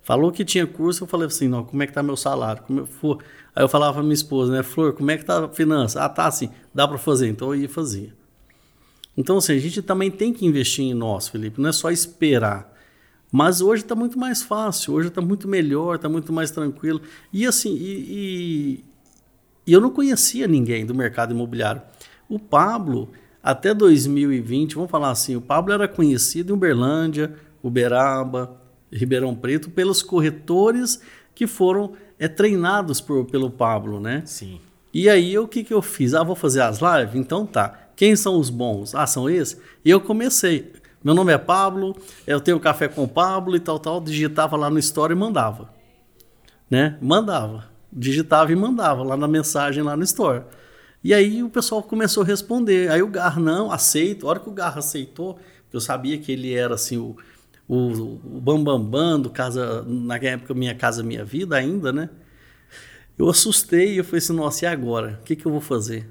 Falou 0.03 0.33
que 0.33 0.45
tinha 0.45 0.66
curso, 0.66 1.05
eu 1.05 1.09
falei 1.09 1.29
assim, 1.29 1.49
não, 1.49 1.64
como 1.64 1.83
é 1.83 1.87
que 1.87 1.92
tá 1.92 2.03
meu 2.03 2.16
salário? 2.16 2.62
Como 2.64 2.81
eu 2.81 2.87
for... 2.87 3.23
Aí 3.55 3.62
eu 3.62 3.68
falava 3.68 3.95
para 3.95 4.03
minha 4.03 4.14
esposa, 4.14 4.53
né, 4.53 4.62
Flor, 4.62 4.95
como 4.95 5.11
é 5.11 5.16
que 5.16 5.25
tá 5.25 5.45
a 5.45 5.49
finança? 5.49 6.03
Ah, 6.03 6.09
tá 6.09 6.27
assim, 6.27 6.51
dá 6.75 6.88
para 6.88 6.99
fazer. 6.99 7.29
Então 7.29 7.55
eu 7.55 7.61
ia 7.61 7.68
fazer. 7.68 8.14
Então, 9.16 9.37
assim, 9.37 9.53
a 9.53 9.59
gente 9.59 9.83
também 9.83 10.11
tem 10.11 10.33
que 10.33 10.47
investir 10.47 10.85
em 10.85 10.95
nós, 10.95 11.29
Felipe, 11.29 11.61
não 11.61 11.68
é 11.68 11.73
só 11.73 11.90
esperar. 11.90 12.73
Mas 13.31 13.61
hoje 13.61 13.83
está 13.83 13.95
muito 13.95 14.18
mais 14.18 14.42
fácil, 14.42 14.95
hoje 14.95 15.09
está 15.09 15.21
muito 15.21 15.49
melhor, 15.49 15.97
está 15.97 16.09
muito 16.09 16.33
mais 16.33 16.51
tranquilo. 16.51 17.01
E 17.33 17.47
assim, 17.47 17.75
e, 17.75 18.05
e, 18.09 18.85
e 19.66 19.72
eu 19.72 19.81
não 19.81 19.90
conhecia 19.90 20.46
ninguém 20.46 20.85
do 20.85 20.94
mercado 20.94 21.33
imobiliário. 21.33 21.83
O 22.29 22.38
Pablo, 22.38 23.11
até 23.42 23.72
2020, 23.72 24.75
vamos 24.75 24.90
falar 24.90 25.11
assim, 25.11 25.37
o 25.37 25.40
Pablo 25.40 25.72
era 25.72 25.87
conhecido 25.87 26.53
em 26.53 26.57
Uberlândia, 26.57 27.35
Uberaba, 27.62 28.57
Ribeirão 28.92 29.35
Preto, 29.35 29.70
pelos 29.70 30.03
corretores 30.03 31.01
que 31.35 31.46
foram 31.46 31.92
é, 32.18 32.29
treinados 32.29 33.01
por, 33.01 33.25
pelo 33.27 33.51
Pablo, 33.51 34.01
né? 34.01 34.22
Sim. 34.27 34.61
E 34.92 35.09
aí, 35.09 35.38
o 35.38 35.48
que, 35.48 35.64
que 35.64 35.72
eu 35.72 35.81
fiz? 35.81 36.12
Ah, 36.12 36.22
vou 36.22 36.37
fazer 36.37 36.61
as 36.61 36.79
lives? 36.79 37.14
Então 37.14 37.46
tá. 37.46 37.88
Quem 37.96 38.14
são 38.14 38.38
os 38.38 38.51
bons? 38.51 38.94
Ah, 38.94 39.07
são 39.07 39.29
esses? 39.29 39.59
E 39.85 39.90
eu 39.90 40.01
comecei. 40.01 40.72
Meu 41.03 41.14
nome 41.14 41.33
é 41.33 41.38
Pablo, 41.38 41.96
eu 42.27 42.40
tenho 42.40 42.61
café 42.61 42.87
com 42.87 43.03
o 43.05 43.09
Pablo 43.09 43.57
e 43.57 43.61
tal, 43.61 43.79
tal. 43.79 44.01
Digitava 44.01 44.57
lá 44.57 44.68
no 44.68 44.79
Story 44.79 45.14
e 45.14 45.16
mandava. 45.16 45.72
Né? 46.70 46.96
Mandava. 47.01 47.72
Digitava 47.93 48.51
e 48.53 48.57
mandava 48.57 49.03
lá 49.03 49.17
na 49.17 49.29
mensagem, 49.29 49.83
lá 49.83 49.97
no 49.97 50.03
Store. 50.05 50.43
E 51.05 51.13
aí 51.13 51.43
o 51.43 51.51
pessoal 51.51 51.83
começou 51.83 52.23
a 52.23 52.27
responder. 52.27 52.91
Aí 52.91 53.03
o 53.03 53.09
Gar, 53.09 53.39
não, 53.39 53.71
aceito. 53.71 54.27
A 54.27 54.31
hora 54.31 54.41
que 54.41 54.49
o 54.49 54.53
Gar 54.53 54.79
aceitou, 54.79 55.39
eu 55.73 55.81
sabia 55.81 56.17
que 56.19 56.33
ele 56.33 56.55
era 56.55 56.75
assim 56.75 56.97
o 56.97 57.17
o, 57.69 58.19
o 58.37 58.41
Bambambam 58.41 58.81
Bam 58.81 58.91
Bam 58.91 59.21
do 59.21 59.31
Casa, 59.31 59.83
na 59.87 60.17
época 60.17 60.53
Minha 60.53 60.75
Casa 60.75 61.03
Minha 61.03 61.25
Vida 61.25 61.57
ainda, 61.57 61.93
né? 61.93 62.11
Eu 63.19 63.29
assustei 63.29 63.95
e 63.95 63.99
eu 63.99 64.05
falei 64.05 64.19
assim, 64.19 64.35
nossa, 64.35 64.65
e 64.65 64.69
agora? 64.69 65.19
O 65.21 65.25
que, 65.25 65.37
que 65.37 65.47
eu 65.47 65.53
vou 65.53 65.61
fazer? 65.61 66.09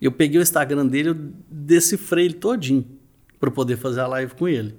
Eu 0.00 0.12
peguei 0.12 0.38
o 0.38 0.42
Instagram 0.42 0.86
dele, 0.86 1.10
eu 1.10 1.16
decifrei 1.50 2.26
ele 2.26 2.34
todinho 2.34 2.84
para 3.38 3.50
poder 3.50 3.76
fazer 3.76 4.00
a 4.00 4.06
live 4.06 4.34
com 4.34 4.48
ele. 4.48 4.74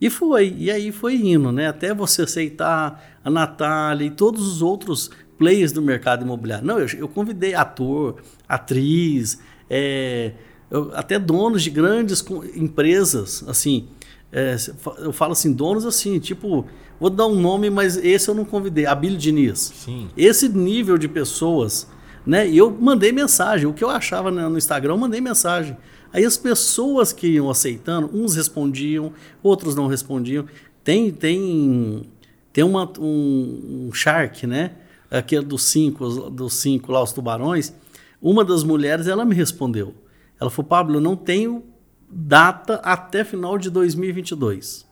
E 0.00 0.08
foi, 0.08 0.54
e 0.56 0.70
aí 0.70 0.92
foi 0.92 1.16
indo, 1.16 1.50
né? 1.50 1.68
Até 1.68 1.92
você 1.92 2.22
aceitar 2.22 3.18
a 3.24 3.28
Natália 3.28 4.06
e 4.06 4.10
todos 4.10 4.46
os 4.46 4.62
outros 4.62 5.10
players 5.38 5.72
do 5.72 5.80
mercado 5.80 6.24
imobiliário. 6.24 6.66
Não, 6.66 6.78
eu, 6.78 6.88
eu 6.98 7.08
convidei 7.08 7.54
ator, 7.54 8.16
atriz, 8.48 9.38
é, 9.70 10.32
eu, 10.70 10.90
até 10.94 11.18
donos 11.18 11.62
de 11.62 11.70
grandes 11.70 12.24
empresas, 12.54 13.44
assim, 13.46 13.88
é, 14.30 14.56
eu 14.98 15.12
falo 15.12 15.32
assim, 15.32 15.52
donos 15.52 15.86
assim, 15.86 16.18
tipo, 16.18 16.66
vou 17.00 17.08
dar 17.08 17.26
um 17.26 17.40
nome, 17.40 17.70
mas 17.70 17.96
esse 17.96 18.28
eu 18.28 18.34
não 18.34 18.44
convidei, 18.44 18.84
Abílio 18.84 19.16
Diniz. 19.16 19.72
Sim. 19.74 20.08
Esse 20.16 20.48
nível 20.48 20.98
de 20.98 21.08
pessoas, 21.08 21.88
né? 22.26 22.46
E 22.46 22.58
eu 22.58 22.70
mandei 22.70 23.12
mensagem, 23.12 23.66
o 23.66 23.72
que 23.72 23.82
eu 23.82 23.88
achava 23.88 24.30
no 24.30 24.58
Instagram, 24.58 24.94
eu 24.94 24.98
mandei 24.98 25.20
mensagem. 25.20 25.76
Aí 26.12 26.24
as 26.24 26.36
pessoas 26.36 27.12
que 27.12 27.26
iam 27.28 27.48
aceitando, 27.50 28.10
uns 28.12 28.34
respondiam, 28.34 29.12
outros 29.42 29.74
não 29.74 29.86
respondiam. 29.86 30.46
Tem 30.82 31.10
tem 31.10 32.08
tem 32.52 32.64
uma, 32.64 32.90
um, 32.98 33.86
um 33.88 33.92
shark, 33.92 34.46
né? 34.46 34.72
Aquele 35.10 35.44
dos 35.44 35.62
cinco, 35.62 36.08
dos 36.30 36.54
cinco 36.54 36.92
lá, 36.92 37.02
os 37.02 37.12
tubarões. 37.12 37.74
Uma 38.20 38.44
das 38.44 38.62
mulheres, 38.62 39.06
ela 39.06 39.24
me 39.24 39.34
respondeu. 39.34 39.94
Ela 40.40 40.50
falou, 40.50 40.68
Pablo, 40.68 40.96
eu 40.96 41.00
não 41.00 41.16
tenho 41.16 41.64
data 42.10 42.76
até 42.76 43.24
final 43.24 43.58
de 43.58 43.70
2022. 43.70 44.86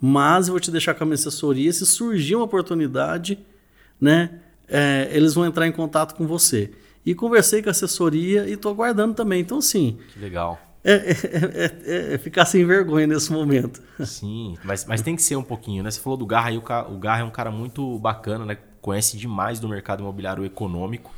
Mas 0.00 0.48
eu 0.48 0.52
vou 0.52 0.60
te 0.60 0.70
deixar 0.70 0.94
com 0.94 1.04
a 1.04 1.06
minha 1.06 1.14
assessoria. 1.14 1.72
Se 1.72 1.86
surgir 1.86 2.36
uma 2.36 2.44
oportunidade, 2.44 3.38
né, 4.00 4.40
é, 4.68 5.08
eles 5.12 5.34
vão 5.34 5.44
entrar 5.44 5.66
em 5.66 5.72
contato 5.72 6.14
com 6.14 6.26
você. 6.26 6.72
E 7.04 7.14
conversei 7.14 7.62
com 7.62 7.68
a 7.68 7.72
assessoria 7.72 8.46
e 8.48 8.52
estou 8.52 8.72
aguardando 8.72 9.14
também. 9.14 9.40
Então, 9.40 9.60
sim. 9.60 9.98
Que 10.12 10.18
legal. 10.18 10.60
É, 10.82 10.92
é, 10.92 11.12
é, 11.84 12.14
é, 12.14 12.18
ficar 12.18 12.46
sem 12.46 12.64
vergonha 12.64 13.06
nesse 13.06 13.30
momento. 13.30 13.82
Sim, 14.04 14.56
mas, 14.64 14.86
mas 14.86 15.02
tem 15.02 15.14
que 15.14 15.22
ser 15.22 15.36
um 15.36 15.42
pouquinho, 15.42 15.82
né? 15.82 15.90
Você 15.90 16.00
falou 16.00 16.16
do 16.16 16.24
Garra 16.24 16.48
aí, 16.48 16.56
o, 16.56 16.60
o 16.60 16.98
Garra 16.98 17.20
é 17.20 17.24
um 17.24 17.30
cara 17.30 17.50
muito 17.50 17.98
bacana, 17.98 18.46
né? 18.46 18.56
Conhece 18.80 19.16
demais 19.16 19.60
do 19.60 19.68
mercado 19.68 20.00
imobiliário 20.00 20.44
econômico 20.44 21.12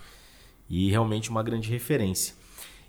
e 0.68 0.90
realmente 0.90 1.30
uma 1.30 1.42
grande 1.42 1.70
referência. 1.70 2.34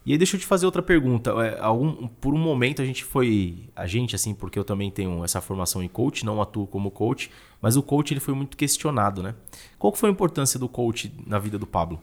E 0.05 0.11
aí 0.11 0.17
deixa 0.17 0.35
eu 0.35 0.39
te 0.39 0.45
fazer 0.45 0.65
outra 0.65 0.81
pergunta. 0.81 1.31
É, 1.31 1.59
algum, 1.61 2.07
por 2.07 2.33
um 2.33 2.37
momento 2.37 2.81
a 2.81 2.85
gente 2.85 3.03
foi. 3.03 3.69
A 3.75 3.87
gente, 3.87 4.15
assim, 4.15 4.33
porque 4.33 4.59
eu 4.59 4.63
também 4.63 4.91
tenho 4.91 5.23
essa 5.23 5.39
formação 5.39 5.81
em 5.81 5.87
coach, 5.87 6.25
não 6.25 6.41
atuo 6.41 6.67
como 6.67 6.91
coach, 6.91 7.31
mas 7.61 7.77
o 7.77 7.83
coach 7.83 8.13
ele 8.13 8.19
foi 8.19 8.33
muito 8.33 8.57
questionado, 8.57 9.23
né? 9.23 9.33
Qual 9.79 9.93
foi 9.95 10.09
a 10.09 10.11
importância 10.11 10.59
do 10.59 10.67
coach 10.67 11.13
na 11.25 11.39
vida 11.39 11.57
do 11.57 11.65
Pablo? 11.65 12.01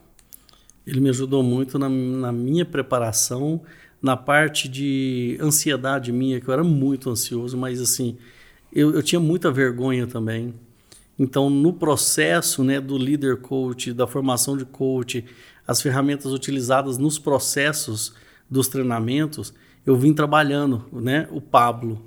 Ele 0.87 1.01
me 1.01 1.11
ajudou 1.11 1.43
muito 1.43 1.79
na, 1.79 1.91
na 1.91 2.33
minha 2.33 2.65
preparação, 2.65 3.61
na 4.01 4.17
parte 4.17 4.67
de 4.67 5.37
ansiedade 5.41 6.11
minha, 6.11 6.41
que 6.41 6.49
eu 6.49 6.55
era 6.55 6.65
muito 6.65 7.11
ansioso, 7.11 7.57
mas 7.59 7.83
assim, 7.83 8.17
eu, 8.73 8.95
eu 8.95 9.03
tinha 9.03 9.21
muita 9.21 9.51
vergonha 9.51 10.07
também. 10.07 10.55
Então, 11.21 11.51
no 11.51 11.75
processo 11.75 12.65
né, 12.65 12.81
do 12.81 12.97
líder 12.97 13.43
coach, 13.43 13.93
da 13.93 14.07
formação 14.07 14.57
de 14.57 14.65
coach, 14.65 15.23
as 15.69 15.83
ferramentas 15.83 16.33
utilizadas 16.33 16.97
nos 16.97 17.19
processos 17.19 18.15
dos 18.51 18.69
treinamentos, 18.69 19.53
eu 19.85 19.95
vim 19.97 20.15
trabalhando, 20.15 20.87
né, 20.91 21.29
o 21.31 21.39
Pablo. 21.39 22.03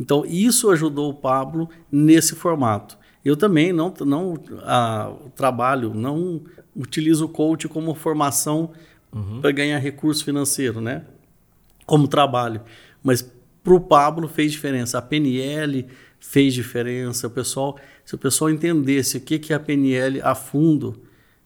Então, 0.00 0.26
isso 0.26 0.68
ajudou 0.68 1.10
o 1.10 1.14
Pablo 1.14 1.70
nesse 1.92 2.34
formato. 2.34 2.98
Eu 3.24 3.36
também 3.36 3.72
não, 3.72 3.94
não 4.04 4.34
a, 4.64 5.12
trabalho, 5.36 5.94
não 5.94 6.42
utilizo 6.74 7.26
o 7.26 7.28
coach 7.28 7.68
como 7.68 7.94
formação 7.94 8.72
uhum. 9.12 9.40
para 9.40 9.52
ganhar 9.52 9.78
recurso 9.78 10.24
financeiro, 10.24 10.80
né? 10.80 11.04
Como 11.86 12.08
trabalho. 12.08 12.62
Mas 13.00 13.22
para 13.62 13.74
o 13.74 13.80
Pablo 13.80 14.28
fez 14.28 14.50
diferença. 14.50 14.98
A 14.98 15.02
PNL 15.02 15.86
fez 16.18 16.54
diferença. 16.54 17.26
O 17.26 17.30
pessoal, 17.30 17.78
se 18.04 18.14
o 18.14 18.18
pessoal 18.18 18.50
entendesse 18.50 19.16
o 19.18 19.20
que, 19.20 19.38
que 19.38 19.52
é 19.52 19.56
a 19.56 19.60
PNL 19.60 20.20
a 20.22 20.34
fundo, 20.34 21.02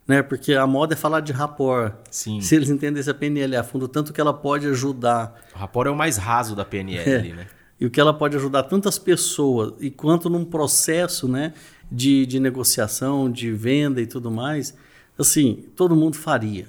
né? 0.06 0.22
Porque 0.22 0.54
a 0.54 0.66
moda 0.66 0.94
é 0.94 0.96
falar 0.96 1.20
de 1.20 1.32
rapport. 1.32 1.94
Sim. 2.10 2.40
Se 2.40 2.56
eles 2.56 2.68
entendessem 2.68 3.12
a 3.12 3.14
PNL 3.14 3.56
a 3.56 3.62
fundo, 3.62 3.86
tanto 3.86 4.12
que 4.12 4.20
ela 4.20 4.34
pode 4.34 4.66
ajudar. 4.66 5.40
O 5.54 5.58
rapport 5.58 5.86
é 5.86 5.90
o 5.90 5.96
mais 5.96 6.16
raso 6.16 6.56
da 6.56 6.64
PNL, 6.64 7.30
é. 7.30 7.32
né? 7.32 7.46
E 7.78 7.86
o 7.86 7.90
que 7.90 8.00
ela 8.00 8.12
pode 8.12 8.36
ajudar 8.36 8.64
tantas 8.64 8.98
pessoas, 8.98 9.72
e 9.80 9.90
quanto 9.90 10.28
num 10.28 10.44
processo, 10.44 11.26
né, 11.26 11.54
de, 11.90 12.26
de 12.26 12.38
negociação, 12.38 13.30
de 13.30 13.50
venda 13.52 14.02
e 14.02 14.06
tudo 14.06 14.30
mais, 14.30 14.76
assim, 15.18 15.64
todo 15.74 15.96
mundo 15.96 16.16
faria. 16.16 16.68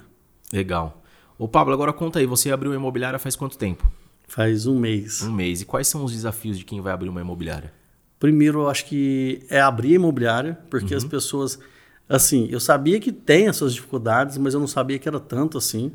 Legal. 0.53 1.01
Ô 1.37 1.49
Pablo, 1.49 1.73
agora 1.73 1.91
conta 1.91 2.19
aí, 2.19 2.25
você 2.25 2.49
abriu 2.49 2.71
uma 2.71 2.77
imobiliária 2.77 3.19
faz 3.19 3.35
quanto 3.35 3.57
tempo? 3.57 3.91
Faz 4.25 4.65
um 4.67 4.79
mês. 4.79 5.21
Um 5.21 5.33
mês. 5.33 5.61
E 5.61 5.65
quais 5.65 5.87
são 5.87 6.05
os 6.05 6.13
desafios 6.13 6.57
de 6.57 6.63
quem 6.63 6.79
vai 6.79 6.93
abrir 6.93 7.09
uma 7.09 7.19
imobiliária? 7.19 7.73
Primeiro, 8.21 8.59
eu 8.59 8.69
acho 8.69 8.85
que 8.85 9.41
é 9.49 9.59
abrir 9.59 9.93
a 9.93 9.95
imobiliária, 9.95 10.55
porque 10.69 10.93
uhum. 10.93 10.97
as 10.99 11.03
pessoas 11.03 11.57
assim, 12.07 12.47
eu 12.51 12.59
sabia 12.59 12.99
que 12.99 13.11
tem 13.11 13.47
as 13.47 13.55
suas 13.55 13.73
dificuldades, 13.73 14.37
mas 14.37 14.53
eu 14.53 14.59
não 14.59 14.67
sabia 14.67 14.99
que 14.99 15.07
era 15.07 15.19
tanto 15.19 15.57
assim, 15.57 15.91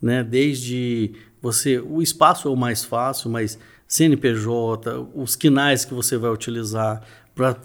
né? 0.00 0.22
Desde 0.22 1.14
você, 1.40 1.78
o 1.78 2.02
espaço 2.02 2.46
é 2.46 2.50
o 2.50 2.56
mais 2.56 2.84
fácil, 2.84 3.30
mas 3.30 3.58
CNPJ, 3.88 5.08
os 5.14 5.34
quinais 5.34 5.86
que 5.86 5.94
você 5.94 6.18
vai 6.18 6.30
utilizar 6.30 7.00
para 7.34 7.56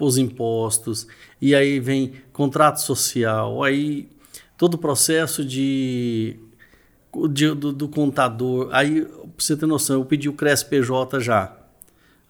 os 0.00 0.16
impostos, 0.16 1.06
e 1.38 1.54
aí 1.54 1.78
vem 1.78 2.14
contrato 2.32 2.80
social, 2.80 3.62
aí 3.62 4.08
todo 4.56 4.74
o 4.74 4.78
processo 4.78 5.44
de, 5.44 6.38
de 7.30 7.54
do, 7.54 7.74
do, 7.74 7.88
contador, 7.90 8.70
aí 8.72 9.02
pra 9.02 9.28
você 9.36 9.54
ter 9.54 9.66
noção, 9.66 10.00
eu 10.00 10.04
pedi 10.06 10.30
o 10.30 10.32
CRES-PJ 10.32 11.20
já, 11.20 11.63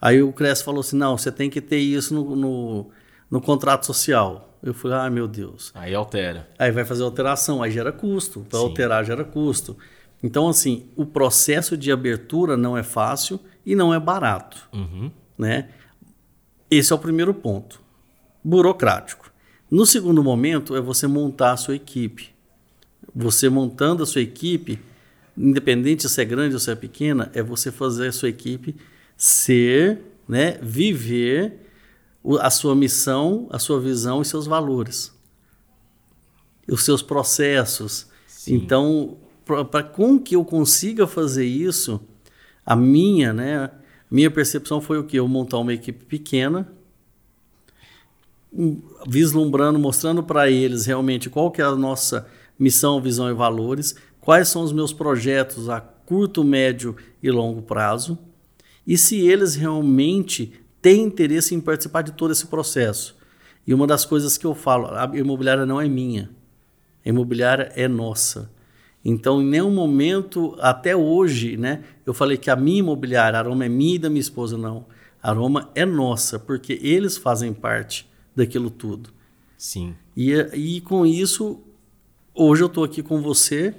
aí 0.04 0.22
o 0.22 0.32
CRES 0.34 0.60
falou 0.60 0.80
assim, 0.80 0.96
não, 0.96 1.16
você 1.16 1.32
tem 1.32 1.48
que 1.48 1.62
ter 1.62 1.78
isso 1.78 2.14
no, 2.14 2.36
no, 2.36 2.90
no 3.30 3.40
contrato 3.40 3.86
social, 3.86 4.54
eu 4.62 4.74
falei, 4.74 4.98
ah, 4.98 5.10
meu 5.10 5.26
Deus. 5.26 5.72
Aí 5.74 5.94
altera. 5.94 6.46
Aí 6.58 6.70
vai 6.70 6.84
fazer 6.84 7.02
alteração, 7.02 7.62
aí 7.62 7.70
gera 7.70 7.90
custo. 7.90 8.40
Para 8.48 8.58
alterar, 8.58 9.04
gera 9.04 9.24
custo. 9.24 9.76
Então, 10.22 10.48
assim, 10.48 10.86
o 10.94 11.06
processo 11.06 11.76
de 11.76 11.90
abertura 11.90 12.56
não 12.56 12.76
é 12.76 12.82
fácil 12.82 13.40
e 13.64 13.74
não 13.74 13.94
é 13.94 14.00
barato. 14.00 14.68
Uhum. 14.72 15.10
Né? 15.38 15.68
Esse 16.70 16.92
é 16.92 16.96
o 16.96 16.98
primeiro 16.98 17.32
ponto. 17.32 17.80
Burocrático. 18.42 19.30
No 19.70 19.86
segundo 19.86 20.22
momento, 20.22 20.76
é 20.76 20.80
você 20.80 21.06
montar 21.06 21.52
a 21.52 21.56
sua 21.56 21.76
equipe. 21.76 22.34
Você 23.14 23.48
montando 23.48 24.02
a 24.02 24.06
sua 24.06 24.20
equipe, 24.20 24.78
independente 25.36 26.08
se 26.08 26.20
é 26.20 26.24
grande 26.24 26.54
ou 26.54 26.60
se 26.60 26.70
é 26.70 26.74
pequena, 26.74 27.30
é 27.34 27.42
você 27.42 27.70
fazer 27.70 28.08
a 28.08 28.12
sua 28.12 28.28
equipe 28.28 28.76
ser, 29.16 30.02
né, 30.28 30.58
viver 30.62 31.60
a 32.40 32.50
sua 32.50 32.74
missão, 32.74 33.48
a 33.50 33.58
sua 33.58 33.80
visão 33.80 34.22
e 34.22 34.24
seus 34.24 34.46
valores. 34.46 35.12
Os 36.68 36.84
seus 36.84 37.02
processos. 37.02 38.06
Sim. 38.26 38.54
Então, 38.54 39.18
para 39.70 39.82
com 39.82 40.18
que 40.18 40.34
eu 40.36 40.44
consiga 40.44 41.06
fazer 41.06 41.44
isso, 41.44 42.00
a 42.64 42.74
minha, 42.74 43.32
né, 43.32 43.70
minha 44.10 44.30
percepção 44.30 44.80
foi 44.80 44.98
o 44.98 45.04
que 45.04 45.18
eu 45.18 45.28
montar 45.28 45.58
uma 45.58 45.74
equipe 45.74 46.04
pequena, 46.04 46.72
vislumbrando, 49.06 49.78
mostrando 49.78 50.22
para 50.22 50.48
eles 50.48 50.86
realmente 50.86 51.28
qual 51.28 51.50
que 51.50 51.60
é 51.60 51.64
a 51.64 51.74
nossa 51.74 52.26
missão, 52.58 53.00
visão 53.00 53.28
e 53.28 53.34
valores, 53.34 53.96
quais 54.20 54.48
são 54.48 54.62
os 54.62 54.72
meus 54.72 54.92
projetos 54.92 55.68
a 55.68 55.80
curto, 55.80 56.44
médio 56.44 56.96
e 57.22 57.30
longo 57.30 57.62
prazo, 57.62 58.18
e 58.86 58.98
se 58.98 59.18
eles 59.20 59.54
realmente 59.54 60.52
tem 60.80 61.02
interesse 61.02 61.54
em 61.54 61.60
participar 61.60 62.02
de 62.02 62.12
todo 62.12 62.32
esse 62.32 62.46
processo. 62.46 63.16
E 63.66 63.72
uma 63.72 63.86
das 63.86 64.04
coisas 64.04 64.36
que 64.36 64.46
eu 64.46 64.54
falo, 64.54 64.88
a 64.88 65.10
imobiliária 65.14 65.64
não 65.64 65.80
é 65.80 65.88
minha, 65.88 66.30
a 67.04 67.08
imobiliária 67.08 67.72
é 67.74 67.88
nossa. 67.88 68.50
Então, 69.02 69.40
em 69.40 69.46
nenhum 69.46 69.70
momento, 69.70 70.56
até 70.60 70.94
hoje, 70.96 71.56
né, 71.56 71.82
eu 72.04 72.14
falei 72.14 72.36
que 72.36 72.50
a 72.50 72.56
minha 72.56 72.80
imobiliária, 72.80 73.38
a 73.38 73.40
Aroma 73.40 73.64
é 73.64 73.68
minha 73.68 73.96
e 73.96 73.98
da 73.98 74.08
minha 74.08 74.20
esposa, 74.20 74.56
não. 74.56 74.86
A 75.22 75.30
Aroma 75.30 75.70
é 75.74 75.86
nossa, 75.86 76.38
porque 76.38 76.78
eles 76.82 77.16
fazem 77.16 77.52
parte 77.52 78.06
daquilo 78.34 78.70
tudo. 78.70 79.10
Sim. 79.56 79.94
E, 80.16 80.32
e 80.54 80.80
com 80.82 81.06
isso, 81.06 81.60
hoje 82.34 82.62
eu 82.62 82.66
estou 82.66 82.84
aqui 82.84 83.02
com 83.02 83.22
você, 83.22 83.74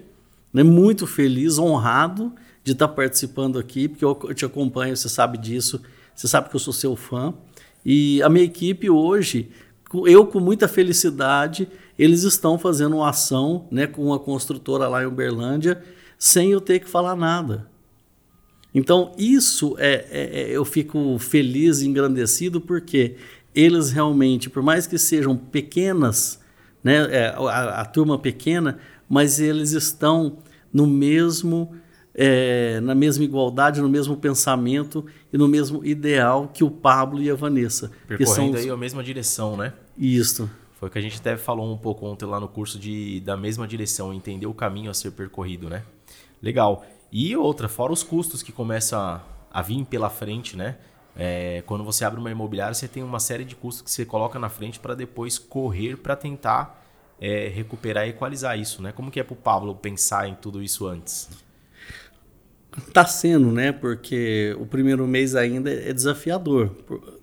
né, 0.54 0.64
muito 0.64 1.06
feliz, 1.06 1.60
honrado 1.60 2.34
de 2.66 2.74
estar 2.74 2.90
participando 2.90 3.58
aqui, 3.58 3.88
porque 3.88 4.04
eu, 4.04 4.20
eu 4.24 4.34
te 4.34 4.44
acompanho, 4.44 4.98
você 4.98 5.08
sabe 5.08 5.38
disso 5.38 5.80
você 6.16 6.28
sabe 6.28 6.50
que 6.50 6.56
eu 6.56 6.60
sou 6.60 6.74
seu 6.74 6.96
fã. 6.96 7.34
E 7.86 8.24
a 8.24 8.30
minha 8.30 8.46
equipe 8.46 8.90
hoje, 8.90 9.50
eu 10.06 10.26
com 10.26 10.40
muita 10.40 10.68
felicidade, 10.68 11.68
eles 12.00 12.24
estão 12.24 12.58
fazendo 12.58 12.96
uma 12.96 13.10
ação 13.10 13.68
né, 13.70 13.86
com 13.86 14.06
uma 14.06 14.18
construtora 14.18 14.88
lá 14.88 15.04
em 15.04 15.06
Uberlândia, 15.06 15.84
sem 16.18 16.52
eu 16.52 16.62
ter 16.62 16.80
que 16.80 16.90
falar 16.90 17.16
nada. 17.16 17.70
Então, 18.74 19.14
isso 19.18 19.76
é, 19.78 20.08
é, 20.10 20.42
é 20.42 20.50
eu 20.52 20.66
fico 20.66 21.18
feliz 21.20 21.82
e 21.82 21.88
engrandecido 21.88 22.60
porque 22.60 23.16
eles 23.54 23.92
realmente, 23.92 24.50
por 24.50 24.64
mais 24.64 24.88
que 24.88 24.98
sejam 24.98 25.36
pequenas, 25.36 26.40
né, 26.84 27.08
é, 27.10 27.28
a, 27.28 27.82
a 27.82 27.86
turma 27.86 28.18
pequena, 28.18 28.80
mas 29.08 29.40
eles 29.40 29.72
estão 29.72 30.40
no 30.74 30.88
mesmo 30.88 31.74
é, 32.16 32.80
na 32.80 32.96
mesma 32.96 33.26
igualdade, 33.26 33.82
no 33.82 33.90
mesmo 33.90 34.16
pensamento 34.16 35.06
e 35.32 35.38
no 35.38 35.48
mesmo 35.48 35.86
ideal 35.86 36.50
que 36.54 36.64
o 36.64 36.72
Pablo 36.72 37.22
e 37.22 37.30
a 37.30 37.36
Vanessa. 37.36 37.92
Percorrendo 38.08 38.54
que 38.54 38.60
são... 38.60 38.64
aí 38.64 38.70
a 38.70 38.78
mesma 38.78 39.04
direção, 39.04 39.58
né? 39.58 39.74
Isso. 39.98 40.50
Foi 40.80 40.88
o 40.88 40.92
que 40.92 40.98
a 40.98 41.02
gente 41.02 41.20
até 41.20 41.36
falou 41.36 41.72
um 41.72 41.78
pouco 41.78 42.06
ontem 42.06 42.26
lá 42.26 42.40
no 42.40 42.48
curso 42.48 42.80
de 42.80 43.20
da 43.20 43.36
mesma 43.36 43.68
direção, 43.68 44.14
entender 44.14 44.48
o 44.48 44.54
caminho 44.54 44.90
a 44.90 44.94
ser 44.94 45.12
percorrido, 45.12 45.70
né? 45.70 45.84
Legal. 46.42 46.86
E 47.12 47.36
outra, 47.36 47.68
fora 47.68 47.92
os 47.92 48.04
custos 48.04 48.42
que 48.42 48.52
começam 48.52 49.00
a, 49.00 49.22
a 49.52 49.62
vir 49.62 49.84
pela 49.86 50.10
frente, 50.10 50.56
né? 50.56 50.78
É, 51.18 51.64
quando 51.66 51.84
você 51.84 52.04
abre 52.04 52.20
uma 52.20 52.30
imobiliária, 52.30 52.74
você 52.74 52.88
tem 52.88 53.02
uma 53.02 53.20
série 53.20 53.46
de 53.46 53.56
custos 53.56 53.82
que 53.82 53.92
você 53.92 54.06
coloca 54.06 54.38
na 54.38 54.50
frente 54.50 54.80
para 54.80 54.94
depois 54.96 55.38
correr 55.38 55.96
para 55.98 56.16
tentar 56.16 56.86
é, 57.20 57.48
recuperar 57.48 58.06
e 58.06 58.10
equalizar 58.10 58.60
isso, 58.60 58.82
né? 58.82 58.92
Como 58.92 59.10
que 59.10 59.20
é 59.20 59.24
para 59.24 59.34
o 59.34 59.38
Pablo 59.38 59.76
pensar 59.76 60.28
em 60.28 60.36
tudo 60.36 60.62
isso 60.62 60.86
antes? 60.86 61.30
Está 62.78 63.06
sendo, 63.06 63.52
né? 63.52 63.72
Porque 63.72 64.56
o 64.60 64.66
primeiro 64.66 65.08
mês 65.08 65.36
ainda 65.36 65.72
é 65.72 65.94
desafiador. 65.94 66.70
Por, 66.86 67.22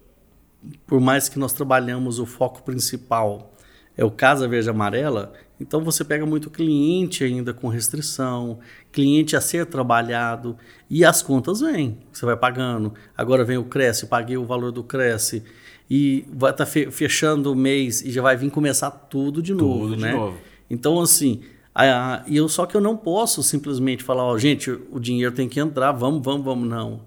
por, 0.86 1.00
mais 1.00 1.28
que 1.28 1.38
nós 1.38 1.52
trabalhamos 1.52 2.18
o 2.18 2.26
foco 2.26 2.62
principal 2.62 3.54
é 3.96 4.04
o 4.04 4.10
Casa 4.10 4.48
Verde 4.48 4.70
Amarela, 4.70 5.34
então 5.60 5.84
você 5.84 6.02
pega 6.04 6.26
muito 6.26 6.50
cliente 6.50 7.22
ainda 7.22 7.54
com 7.54 7.68
restrição, 7.68 8.58
cliente 8.90 9.36
a 9.36 9.40
ser 9.40 9.66
trabalhado 9.66 10.56
e 10.90 11.04
as 11.04 11.22
contas 11.22 11.60
vêm, 11.60 11.98
você 12.12 12.26
vai 12.26 12.36
pagando. 12.36 12.92
Agora 13.16 13.44
vem 13.44 13.58
o 13.58 13.64
Cresce, 13.64 14.06
paguei 14.06 14.36
o 14.36 14.44
valor 14.44 14.72
do 14.72 14.82
Cresce 14.82 15.42
e 15.88 16.26
vai 16.32 16.50
estar 16.50 16.64
tá 16.64 16.70
fechando 16.90 17.52
o 17.52 17.54
mês 17.54 18.02
e 18.02 18.10
já 18.10 18.22
vai 18.22 18.36
vir 18.36 18.50
começar 18.50 18.90
tudo 18.90 19.40
de 19.40 19.54
novo, 19.54 19.90
tudo 19.90 20.00
né? 20.00 20.10
De 20.10 20.16
novo. 20.16 20.38
Então 20.68 21.00
assim, 21.00 21.42
ah, 21.74 22.22
e 22.26 22.37
eu 22.37 22.48
só 22.48 22.66
que 22.66 22.76
eu 22.76 22.80
não 22.80 22.96
posso 22.96 23.42
simplesmente 23.42 24.04
falar, 24.04 24.24
ó, 24.24 24.37
gente, 24.38 24.70
o 24.70 25.00
dinheiro 25.00 25.35
tem 25.35 25.48
que 25.48 25.58
entrar, 25.61 25.92
vamos, 25.92 26.22
vamos, 26.22 26.44
vamos, 26.44 26.68
não. 26.68 27.00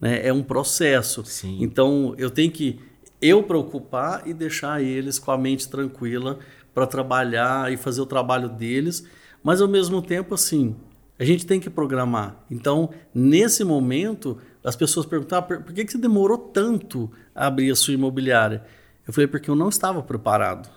Né? 0.00 0.26
É 0.26 0.32
um 0.32 0.42
processo. 0.42 1.24
Sim. 1.24 1.58
Então 1.60 2.14
eu 2.18 2.30
tenho 2.30 2.50
que 2.50 2.80
eu 3.20 3.42
preocupar 3.42 4.26
e 4.26 4.34
deixar 4.34 4.82
eles 4.82 5.18
com 5.18 5.30
a 5.30 5.38
mente 5.38 5.68
tranquila 5.68 6.38
para 6.74 6.86
trabalhar 6.86 7.72
e 7.72 7.76
fazer 7.76 8.00
o 8.00 8.06
trabalho 8.06 8.48
deles, 8.48 9.06
mas 9.42 9.60
ao 9.60 9.68
mesmo 9.68 10.00
tempo 10.00 10.34
assim, 10.34 10.76
A 11.20 11.24
gente 11.24 11.44
tem 11.44 11.60
que 11.60 11.68
programar. 11.68 12.42
Então, 12.50 12.88
nesse 13.14 13.62
momento, 13.62 14.38
as 14.64 14.74
pessoas 14.74 15.04
perguntavam 15.04 15.60
por 15.60 15.74
que, 15.74 15.84
que 15.84 15.92
você 15.92 15.98
demorou 15.98 16.38
tanto 16.38 17.10
a 17.34 17.46
abrir 17.46 17.70
a 17.70 17.76
sua 17.76 17.92
imobiliária? 17.92 18.64
Eu 19.06 19.12
falei, 19.12 19.26
porque 19.26 19.50
eu 19.50 19.54
não 19.54 19.68
estava 19.68 20.02
preparado. 20.02 20.70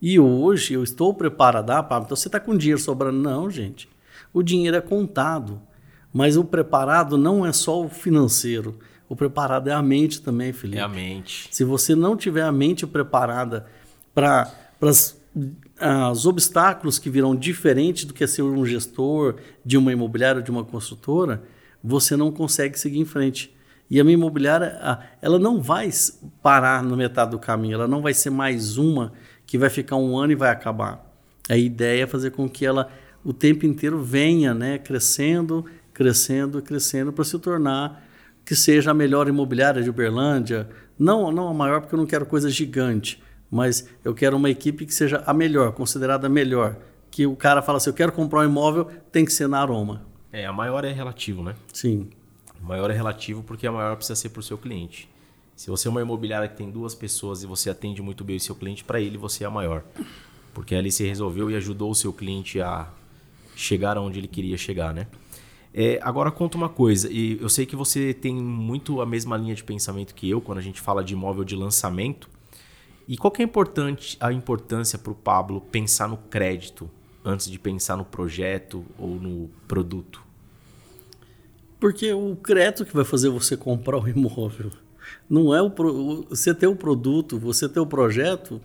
E 0.00 0.18
hoje 0.18 0.74
eu 0.74 0.82
estou 0.82 1.12
preparado. 1.12 1.70
Ah, 1.70 1.82
Pablo, 1.82 2.06
então 2.06 2.16
você 2.16 2.28
está 2.28 2.38
com 2.38 2.56
dinheiro 2.56 2.80
sobrando? 2.80 3.18
Não, 3.18 3.50
gente. 3.50 3.88
O 4.32 4.42
dinheiro 4.42 4.76
é 4.76 4.80
contado. 4.80 5.60
Mas 6.12 6.36
o 6.36 6.44
preparado 6.44 7.18
não 7.18 7.44
é 7.44 7.52
só 7.52 7.84
o 7.84 7.88
financeiro. 7.88 8.78
O 9.08 9.16
preparado 9.16 9.68
é 9.68 9.72
a 9.72 9.82
mente 9.82 10.22
também, 10.22 10.52
Felipe. 10.52 10.78
É 10.78 10.82
a 10.82 10.88
mente. 10.88 11.48
Se 11.50 11.64
você 11.64 11.94
não 11.94 12.16
tiver 12.16 12.42
a 12.42 12.52
mente 12.52 12.86
preparada 12.86 13.66
para 14.14 14.52
os 14.80 16.26
obstáculos 16.26 16.98
que 16.98 17.10
virão 17.10 17.36
diferente 17.36 18.06
do 18.06 18.14
que 18.14 18.26
ser 18.26 18.42
um 18.42 18.64
gestor 18.64 19.36
de 19.64 19.76
uma 19.76 19.92
imobiliária 19.92 20.38
ou 20.38 20.44
de 20.44 20.50
uma 20.50 20.64
construtora, 20.64 21.42
você 21.82 22.16
não 22.16 22.32
consegue 22.32 22.78
seguir 22.78 22.98
em 22.98 23.04
frente. 23.04 23.54
E 23.90 24.00
a 24.00 24.04
minha 24.04 24.14
imobiliária, 24.14 24.78
ela 25.22 25.38
não 25.38 25.62
vai 25.62 25.90
parar 26.42 26.82
na 26.82 26.96
metade 26.96 27.30
do 27.30 27.38
caminho, 27.38 27.74
ela 27.74 27.88
não 27.88 28.02
vai 28.02 28.12
ser 28.12 28.30
mais 28.30 28.76
uma 28.76 29.12
que 29.48 29.56
vai 29.56 29.70
ficar 29.70 29.96
um 29.96 30.16
ano 30.16 30.30
e 30.30 30.36
vai 30.36 30.50
acabar. 30.50 31.04
A 31.48 31.56
ideia 31.56 32.04
é 32.04 32.06
fazer 32.06 32.30
com 32.32 32.46
que 32.48 32.66
ela 32.66 32.90
o 33.24 33.32
tempo 33.32 33.64
inteiro 33.64 34.00
venha 34.00 34.52
né, 34.52 34.78
crescendo, 34.78 35.64
crescendo, 35.92 36.62
crescendo 36.62 37.12
para 37.12 37.24
se 37.24 37.36
tornar 37.38 38.06
que 38.44 38.54
seja 38.54 38.90
a 38.90 38.94
melhor 38.94 39.26
imobiliária 39.26 39.82
de 39.82 39.88
Uberlândia. 39.88 40.68
Não, 40.98 41.32
não 41.32 41.48
a 41.48 41.54
maior, 41.54 41.80
porque 41.80 41.94
eu 41.94 41.98
não 41.98 42.06
quero 42.06 42.26
coisa 42.26 42.48
gigante, 42.50 43.22
mas 43.50 43.88
eu 44.04 44.14
quero 44.14 44.36
uma 44.36 44.50
equipe 44.50 44.84
que 44.84 44.92
seja 44.94 45.22
a 45.26 45.32
melhor, 45.32 45.72
considerada 45.72 46.26
a 46.26 46.30
melhor. 46.30 46.76
Que 47.10 47.26
o 47.26 47.34
cara 47.34 47.62
fala 47.62 47.78
assim: 47.78 47.90
eu 47.90 47.94
quero 47.94 48.12
comprar 48.12 48.40
um 48.40 48.44
imóvel, 48.44 48.84
tem 49.10 49.24
que 49.24 49.32
ser 49.32 49.48
na 49.48 49.60
Aroma. 49.60 50.02
É, 50.30 50.44
a 50.46 50.52
maior 50.52 50.84
é 50.84 50.92
relativo, 50.92 51.42
né? 51.42 51.54
Sim. 51.72 52.10
A 52.62 52.66
maior 52.66 52.90
é 52.90 52.94
relativo 52.94 53.42
porque 53.42 53.66
a 53.66 53.72
maior 53.72 53.96
precisa 53.96 54.14
ser 54.14 54.28
para 54.28 54.40
o 54.40 54.42
seu 54.42 54.58
cliente. 54.58 55.08
Se 55.58 55.70
você 55.70 55.88
é 55.88 55.90
uma 55.90 56.00
imobiliária 56.00 56.48
que 56.48 56.56
tem 56.56 56.70
duas 56.70 56.94
pessoas 56.94 57.42
e 57.42 57.46
você 57.46 57.68
atende 57.68 58.00
muito 58.00 58.22
bem 58.22 58.36
o 58.36 58.40
seu 58.40 58.54
cliente, 58.54 58.84
para 58.84 59.00
ele 59.00 59.18
você 59.18 59.42
é 59.42 59.46
a 59.48 59.50
maior. 59.50 59.82
Porque 60.54 60.72
ali 60.72 60.92
você 60.92 61.08
resolveu 61.08 61.50
e 61.50 61.56
ajudou 61.56 61.90
o 61.90 61.96
seu 61.96 62.12
cliente 62.12 62.60
a 62.60 62.88
chegar 63.56 63.96
aonde 63.96 64.20
ele 64.20 64.28
queria 64.28 64.56
chegar, 64.56 64.94
né? 64.94 65.08
É, 65.74 65.98
agora 66.00 66.30
conta 66.30 66.56
uma 66.56 66.68
coisa, 66.68 67.10
e 67.10 67.40
eu 67.40 67.48
sei 67.48 67.66
que 67.66 67.74
você 67.74 68.14
tem 68.14 68.36
muito 68.36 69.00
a 69.00 69.06
mesma 69.06 69.36
linha 69.36 69.52
de 69.52 69.64
pensamento 69.64 70.14
que 70.14 70.30
eu 70.30 70.40
quando 70.40 70.58
a 70.58 70.62
gente 70.62 70.80
fala 70.80 71.02
de 71.02 71.14
imóvel 71.14 71.42
de 71.42 71.56
lançamento. 71.56 72.30
E 73.08 73.16
qual 73.16 73.32
que 73.32 73.42
é 73.42 73.44
importante, 73.44 74.16
a 74.20 74.32
importância 74.32 74.96
para 74.96 75.10
o 75.10 75.16
Pablo 75.16 75.60
pensar 75.60 76.06
no 76.06 76.18
crédito 76.18 76.88
antes 77.24 77.50
de 77.50 77.58
pensar 77.58 77.96
no 77.96 78.04
projeto 78.04 78.84
ou 78.96 79.16
no 79.16 79.50
produto? 79.66 80.22
Porque 81.80 82.12
o 82.12 82.36
crédito 82.36 82.86
que 82.86 82.94
vai 82.94 83.04
fazer 83.04 83.28
você 83.28 83.56
comprar 83.56 83.98
o 83.98 84.06
imóvel. 84.08 84.70
Não 85.28 85.54
é 85.54 85.60
o 85.62 85.70
você 86.28 86.54
ter 86.54 86.66
o 86.66 86.76
produto, 86.76 87.38
você 87.38 87.68
ter 87.68 87.80
o 87.80 87.86
projeto. 87.86 88.60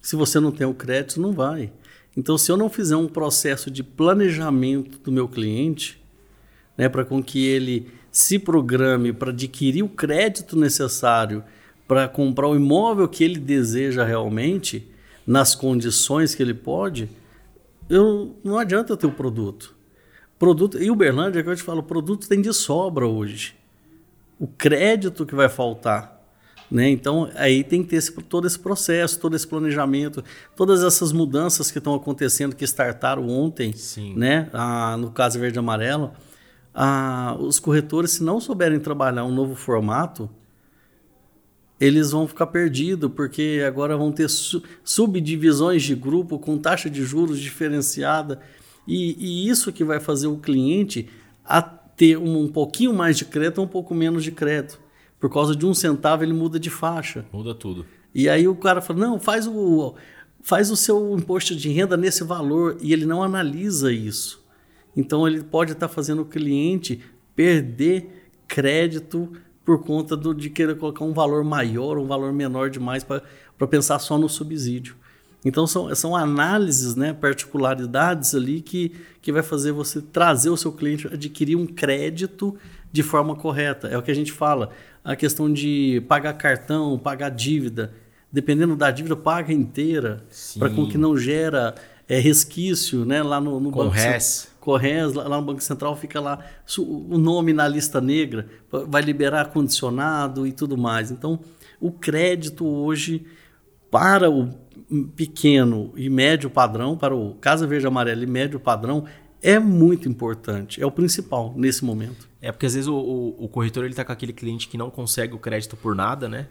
Se 0.00 0.16
você 0.16 0.40
não 0.40 0.50
tem 0.50 0.66
o 0.66 0.74
crédito, 0.74 1.20
não 1.20 1.32
vai. 1.32 1.72
Então, 2.16 2.38
se 2.38 2.50
eu 2.50 2.56
não 2.56 2.70
fizer 2.70 2.96
um 2.96 3.08
processo 3.08 3.70
de 3.70 3.82
planejamento 3.82 4.98
do 4.98 5.10
meu 5.10 5.28
cliente, 5.28 6.02
né, 6.76 6.88
para 6.88 7.04
com 7.04 7.22
que 7.22 7.44
ele 7.44 7.88
se 8.10 8.38
programe 8.38 9.12
para 9.12 9.30
adquirir 9.30 9.82
o 9.82 9.88
crédito 9.88 10.56
necessário 10.56 11.42
para 11.88 12.08
comprar 12.08 12.48
o 12.48 12.56
imóvel 12.56 13.08
que 13.08 13.24
ele 13.24 13.38
deseja 13.38 14.04
realmente, 14.04 14.88
nas 15.26 15.54
condições 15.54 16.34
que 16.34 16.42
ele 16.42 16.54
pode, 16.54 17.10
eu, 17.88 18.36
não 18.44 18.58
adianta 18.58 18.96
ter 18.96 19.06
o 19.06 19.12
produto. 19.12 19.74
produto. 20.38 20.80
E 20.80 20.90
Uberlândia, 20.90 21.40
é 21.40 21.42
que 21.42 21.48
eu 21.48 21.56
te 21.56 21.62
falo, 21.62 21.82
produto 21.82 22.28
tem 22.28 22.40
de 22.40 22.52
sobra 22.52 23.06
hoje 23.06 23.54
o 24.38 24.46
crédito 24.46 25.24
que 25.24 25.34
vai 25.34 25.48
faltar. 25.48 26.14
Né? 26.70 26.90
Então, 26.90 27.30
aí 27.36 27.62
tem 27.62 27.82
que 27.82 27.90
ter 27.90 27.96
esse, 27.96 28.12
todo 28.22 28.46
esse 28.46 28.58
processo, 28.58 29.20
todo 29.20 29.36
esse 29.36 29.46
planejamento, 29.46 30.24
todas 30.56 30.82
essas 30.82 31.12
mudanças 31.12 31.70
que 31.70 31.78
estão 31.78 31.94
acontecendo, 31.94 32.56
que 32.56 32.64
startaram 32.64 33.28
ontem, 33.28 33.72
Sim. 33.74 34.14
né? 34.16 34.48
Ah, 34.52 34.96
no 34.96 35.10
caso 35.10 35.38
verde 35.38 35.58
e 35.58 35.60
amarelo. 35.60 36.12
Ah, 36.74 37.36
os 37.38 37.60
corretores, 37.60 38.12
se 38.12 38.24
não 38.24 38.40
souberem 38.40 38.80
trabalhar 38.80 39.24
um 39.24 39.32
novo 39.32 39.54
formato, 39.54 40.28
eles 41.78 42.10
vão 42.10 42.26
ficar 42.26 42.46
perdidos, 42.46 43.10
porque 43.14 43.62
agora 43.66 43.96
vão 43.96 44.10
ter 44.10 44.28
su 44.28 44.62
subdivisões 44.82 45.82
de 45.82 45.94
grupo 45.94 46.38
com 46.38 46.56
taxa 46.58 46.88
de 46.88 47.04
juros 47.04 47.38
diferenciada. 47.38 48.40
E, 48.86 49.16
e 49.18 49.48
isso 49.48 49.72
que 49.72 49.84
vai 49.84 50.00
fazer 50.00 50.26
o 50.26 50.38
cliente 50.38 51.08
a 51.44 51.62
ter 51.96 52.16
um, 52.16 52.42
um 52.42 52.48
pouquinho 52.48 52.92
mais 52.92 53.16
de 53.16 53.24
crédito 53.24 53.58
ou 53.58 53.64
um 53.64 53.68
pouco 53.68 53.94
menos 53.94 54.24
de 54.24 54.32
crédito. 54.32 54.80
Por 55.18 55.30
causa 55.30 55.56
de 55.56 55.64
um 55.64 55.72
centavo, 55.72 56.22
ele 56.22 56.32
muda 56.32 56.58
de 56.58 56.70
faixa. 56.70 57.24
Muda 57.32 57.54
tudo. 57.54 57.86
E 58.14 58.28
aí 58.28 58.46
o 58.46 58.54
cara 58.54 58.80
fala: 58.80 59.00
não, 59.00 59.18
faz 59.18 59.46
o, 59.46 59.94
faz 60.42 60.70
o 60.70 60.76
seu 60.76 61.16
imposto 61.16 61.54
de 61.56 61.70
renda 61.70 61.96
nesse 61.96 62.22
valor. 62.22 62.76
E 62.80 62.92
ele 62.92 63.06
não 63.06 63.22
analisa 63.22 63.92
isso. 63.92 64.44
Então 64.96 65.26
ele 65.26 65.42
pode 65.42 65.72
estar 65.72 65.88
fazendo 65.88 66.22
o 66.22 66.26
cliente 66.26 67.00
perder 67.34 68.30
crédito 68.46 69.32
por 69.64 69.82
conta 69.82 70.16
do, 70.16 70.34
de 70.34 70.50
querer 70.50 70.76
colocar 70.76 71.04
um 71.04 71.12
valor 71.12 71.42
maior, 71.42 71.98
um 71.98 72.06
valor 72.06 72.32
menor 72.32 72.68
demais 72.68 73.02
para 73.02 73.66
pensar 73.66 73.98
só 73.98 74.18
no 74.18 74.28
subsídio. 74.28 74.94
Então 75.44 75.66
são, 75.66 75.94
são 75.94 76.16
análises, 76.16 76.96
né, 76.96 77.12
particularidades 77.12 78.34
ali 78.34 78.60
que, 78.60 78.92
que 79.20 79.30
vai 79.30 79.42
fazer 79.42 79.72
você 79.72 80.00
trazer 80.00 80.48
o 80.48 80.56
seu 80.56 80.72
cliente 80.72 81.06
adquirir 81.06 81.56
um 81.56 81.66
crédito 81.66 82.56
de 82.90 83.02
forma 83.02 83.36
correta. 83.36 83.88
É 83.88 83.98
o 83.98 84.02
que 84.02 84.10
a 84.10 84.14
gente 84.14 84.32
fala, 84.32 84.70
a 85.04 85.14
questão 85.14 85.52
de 85.52 86.02
pagar 86.08 86.32
cartão, 86.34 86.98
pagar 86.98 87.28
dívida. 87.28 87.92
Dependendo 88.32 88.74
da 88.74 88.90
dívida, 88.90 89.14
paga 89.14 89.52
inteira, 89.52 90.24
para 90.58 90.68
com 90.68 90.88
que 90.88 90.98
não 90.98 91.16
gera 91.16 91.74
é, 92.08 92.18
resquício 92.18 93.04
né, 93.04 93.22
lá 93.22 93.40
no, 93.40 93.60
no 93.60 93.70
banco. 93.70 93.90
Res. 93.90 94.48
Corres, 94.58 95.12
lá, 95.12 95.28
lá 95.28 95.36
no 95.36 95.42
Banco 95.44 95.62
Central 95.62 95.94
fica 95.94 96.18
lá 96.20 96.38
o 96.78 97.18
nome 97.18 97.52
na 97.52 97.68
lista 97.68 98.00
negra, 98.00 98.46
vai 98.88 99.02
liberar 99.02 99.50
condicionado 99.50 100.46
e 100.46 100.52
tudo 100.52 100.76
mais. 100.76 101.10
Então, 101.10 101.38
o 101.78 101.92
crédito 101.92 102.66
hoje 102.66 103.26
para 103.90 104.30
o 104.30 104.50
pequeno 105.02 105.92
e 105.96 106.08
médio 106.08 106.48
padrão, 106.48 106.96
para 106.96 107.14
o 107.14 107.34
Casa 107.34 107.66
Verde 107.66 107.86
Amarela 107.86 108.22
e 108.22 108.26
médio 108.26 108.60
padrão, 108.60 109.04
é 109.42 109.58
muito 109.58 110.08
importante. 110.08 110.82
É 110.82 110.86
o 110.86 110.90
principal 110.90 111.52
nesse 111.56 111.84
momento. 111.84 112.28
É 112.40 112.50
porque 112.50 112.66
às 112.66 112.74
vezes 112.74 112.88
o, 112.88 112.94
o, 112.94 113.44
o 113.44 113.48
corretor 113.48 113.84
ele 113.84 113.94
tá 113.94 114.04
com 114.04 114.12
aquele 114.12 114.32
cliente 114.32 114.68
que 114.68 114.78
não 114.78 114.90
consegue 114.90 115.34
o 115.34 115.38
crédito 115.38 115.76
por 115.76 115.94
nada, 115.94 116.28
né? 116.28 116.48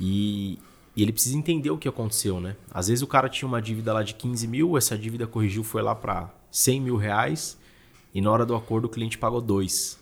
E, 0.00 0.58
e, 0.94 1.02
ele 1.02 1.12
precisa 1.12 1.36
entender 1.36 1.70
o 1.70 1.78
que 1.78 1.88
aconteceu, 1.88 2.40
né? 2.40 2.54
Às 2.70 2.86
vezes 2.88 3.02
o 3.02 3.06
cara 3.06 3.28
tinha 3.28 3.48
uma 3.48 3.60
dívida 3.60 3.92
lá 3.92 4.04
de 4.04 4.14
15 4.14 4.46
mil, 4.46 4.78
essa 4.78 4.96
dívida 4.96 5.26
corrigiu, 5.26 5.64
foi 5.64 5.82
lá 5.82 5.94
para 5.94 6.32
100 6.50 6.80
mil 6.80 6.96
reais 6.96 7.58
e 8.14 8.20
na 8.20 8.30
hora 8.30 8.46
do 8.46 8.54
acordo 8.54 8.84
o 8.84 8.88
cliente 8.88 9.18
pagou 9.18 9.40
dois. 9.40 9.98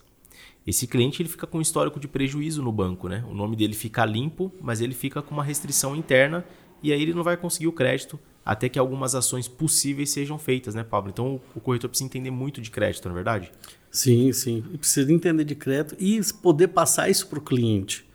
Esse 0.66 0.86
cliente 0.86 1.22
ele 1.22 1.28
fica 1.28 1.46
com 1.46 1.58
um 1.58 1.62
histórico 1.62 2.00
de 2.00 2.08
prejuízo 2.08 2.62
no 2.62 2.72
banco, 2.72 3.08
né? 3.08 3.24
O 3.30 3.34
nome 3.34 3.56
dele 3.56 3.72
fica 3.72 4.04
limpo, 4.04 4.52
mas 4.60 4.80
ele 4.80 4.94
fica 4.94 5.22
com 5.22 5.32
uma 5.32 5.44
restrição 5.44 5.94
interna 5.94 6.44
e 6.82 6.92
aí 6.92 7.02
ele 7.02 7.14
não 7.14 7.22
vai 7.22 7.36
conseguir 7.36 7.66
o 7.66 7.72
crédito 7.72 8.18
até 8.44 8.68
que 8.68 8.78
algumas 8.78 9.14
ações 9.14 9.48
possíveis 9.48 10.10
sejam 10.10 10.38
feitas, 10.38 10.74
né, 10.74 10.84
Pablo? 10.84 11.10
Então 11.10 11.40
o 11.54 11.60
corretor 11.60 11.88
precisa 11.88 12.06
entender 12.06 12.30
muito 12.30 12.60
de 12.60 12.70
crédito, 12.70 13.06
não 13.06 13.12
é 13.12 13.16
verdade? 13.16 13.52
Sim, 13.90 14.32
sim. 14.32 14.62
Precisa 14.78 15.12
entender 15.12 15.44
de 15.44 15.54
crédito 15.54 15.96
e 15.98 16.20
poder 16.42 16.68
passar 16.68 17.08
isso 17.08 17.26
para 17.26 17.38
o 17.38 17.42
cliente. 17.42 18.06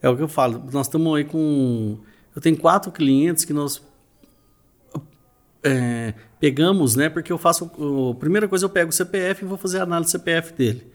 É 0.00 0.08
o 0.08 0.16
que 0.16 0.22
eu 0.22 0.28
falo. 0.28 0.62
Nós 0.72 0.86
estamos 0.86 1.16
aí 1.16 1.24
com. 1.24 1.98
Eu 2.34 2.42
tenho 2.42 2.56
quatro 2.56 2.92
clientes 2.92 3.44
que 3.44 3.52
nós 3.52 3.82
é, 5.62 6.14
pegamos, 6.40 6.96
né? 6.96 7.08
Porque 7.08 7.32
eu 7.32 7.38
faço. 7.38 7.70
A 8.10 8.14
primeira 8.18 8.48
coisa 8.48 8.64
eu 8.64 8.70
pego 8.70 8.90
o 8.90 8.92
CPF 8.92 9.44
e 9.44 9.48
vou 9.48 9.56
fazer 9.56 9.78
a 9.78 9.84
análise 9.84 10.10
do 10.10 10.18
CPF 10.18 10.52
dele. 10.52 10.86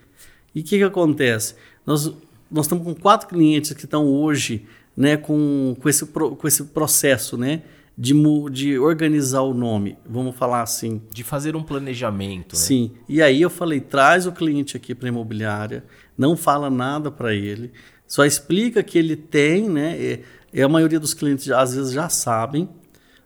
E 0.54 0.62
o 0.62 0.64
que, 0.64 0.78
que 0.78 0.84
acontece? 0.84 1.56
Nós, 1.86 2.14
nós 2.52 2.66
estamos 2.66 2.84
com 2.84 2.94
quatro 2.94 3.28
clientes 3.28 3.74
que 3.74 3.86
estão 3.86 4.06
hoje 4.06 4.66
né, 4.98 5.16
com, 5.16 5.78
com, 5.80 5.88
esse, 5.88 6.06
com 6.08 6.48
esse 6.48 6.64
processo 6.66 7.38
né, 7.38 7.62
de, 7.96 8.14
de 8.52 8.80
organizar 8.80 9.42
o 9.42 9.54
nome, 9.54 9.96
vamos 10.04 10.36
falar 10.36 10.64
assim. 10.64 11.00
De 11.14 11.24
fazer 11.24 11.56
um 11.56 11.62
planejamento. 11.62 12.56
Né? 12.56 12.60
Sim. 12.60 12.92
E 13.08 13.22
aí 13.22 13.40
eu 13.40 13.50
falei: 13.50 13.80
traz 13.80 14.26
o 14.26 14.32
cliente 14.32 14.76
aqui 14.76 14.96
para 14.96 15.08
a 15.08 15.10
imobiliária, 15.10 15.84
não 16.18 16.36
fala 16.36 16.70
nada 16.72 17.12
para 17.12 17.36
ele, 17.36 17.72
só 18.08 18.26
explica 18.26 18.82
que 18.82 18.98
ele 18.98 19.16
tem, 19.16 19.70
né? 19.70 19.96
E, 20.00 20.20
e 20.52 20.62
a 20.62 20.68
maioria 20.68 21.00
dos 21.00 21.14
clientes 21.14 21.50
às 21.52 21.76
vezes 21.76 21.92
já 21.92 22.10
sabem. 22.10 22.68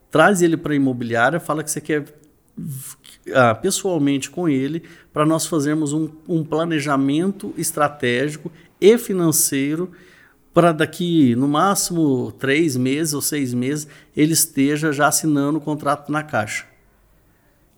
Traz 0.09 0.41
ele 0.41 0.57
para 0.57 0.73
a 0.73 0.75
imobiliária, 0.75 1.39
fala 1.39 1.63
que 1.63 1.71
você 1.71 1.79
quer 1.79 2.03
ah, 3.33 3.55
pessoalmente 3.55 4.29
com 4.29 4.49
ele 4.49 4.83
para 5.13 5.25
nós 5.25 5.45
fazermos 5.45 5.93
um, 5.93 6.09
um 6.27 6.43
planejamento 6.43 7.53
estratégico 7.57 8.51
e 8.79 8.97
financeiro 8.97 9.91
para 10.53 10.71
daqui 10.71 11.35
no 11.35 11.47
máximo 11.47 12.31
três 12.33 12.75
meses 12.75 13.13
ou 13.13 13.21
seis 13.21 13.53
meses 13.53 13.87
ele 14.15 14.33
esteja 14.33 14.91
já 14.91 15.07
assinando 15.07 15.57
o 15.57 15.61
contrato 15.61 16.11
na 16.11 16.23
caixa. 16.23 16.71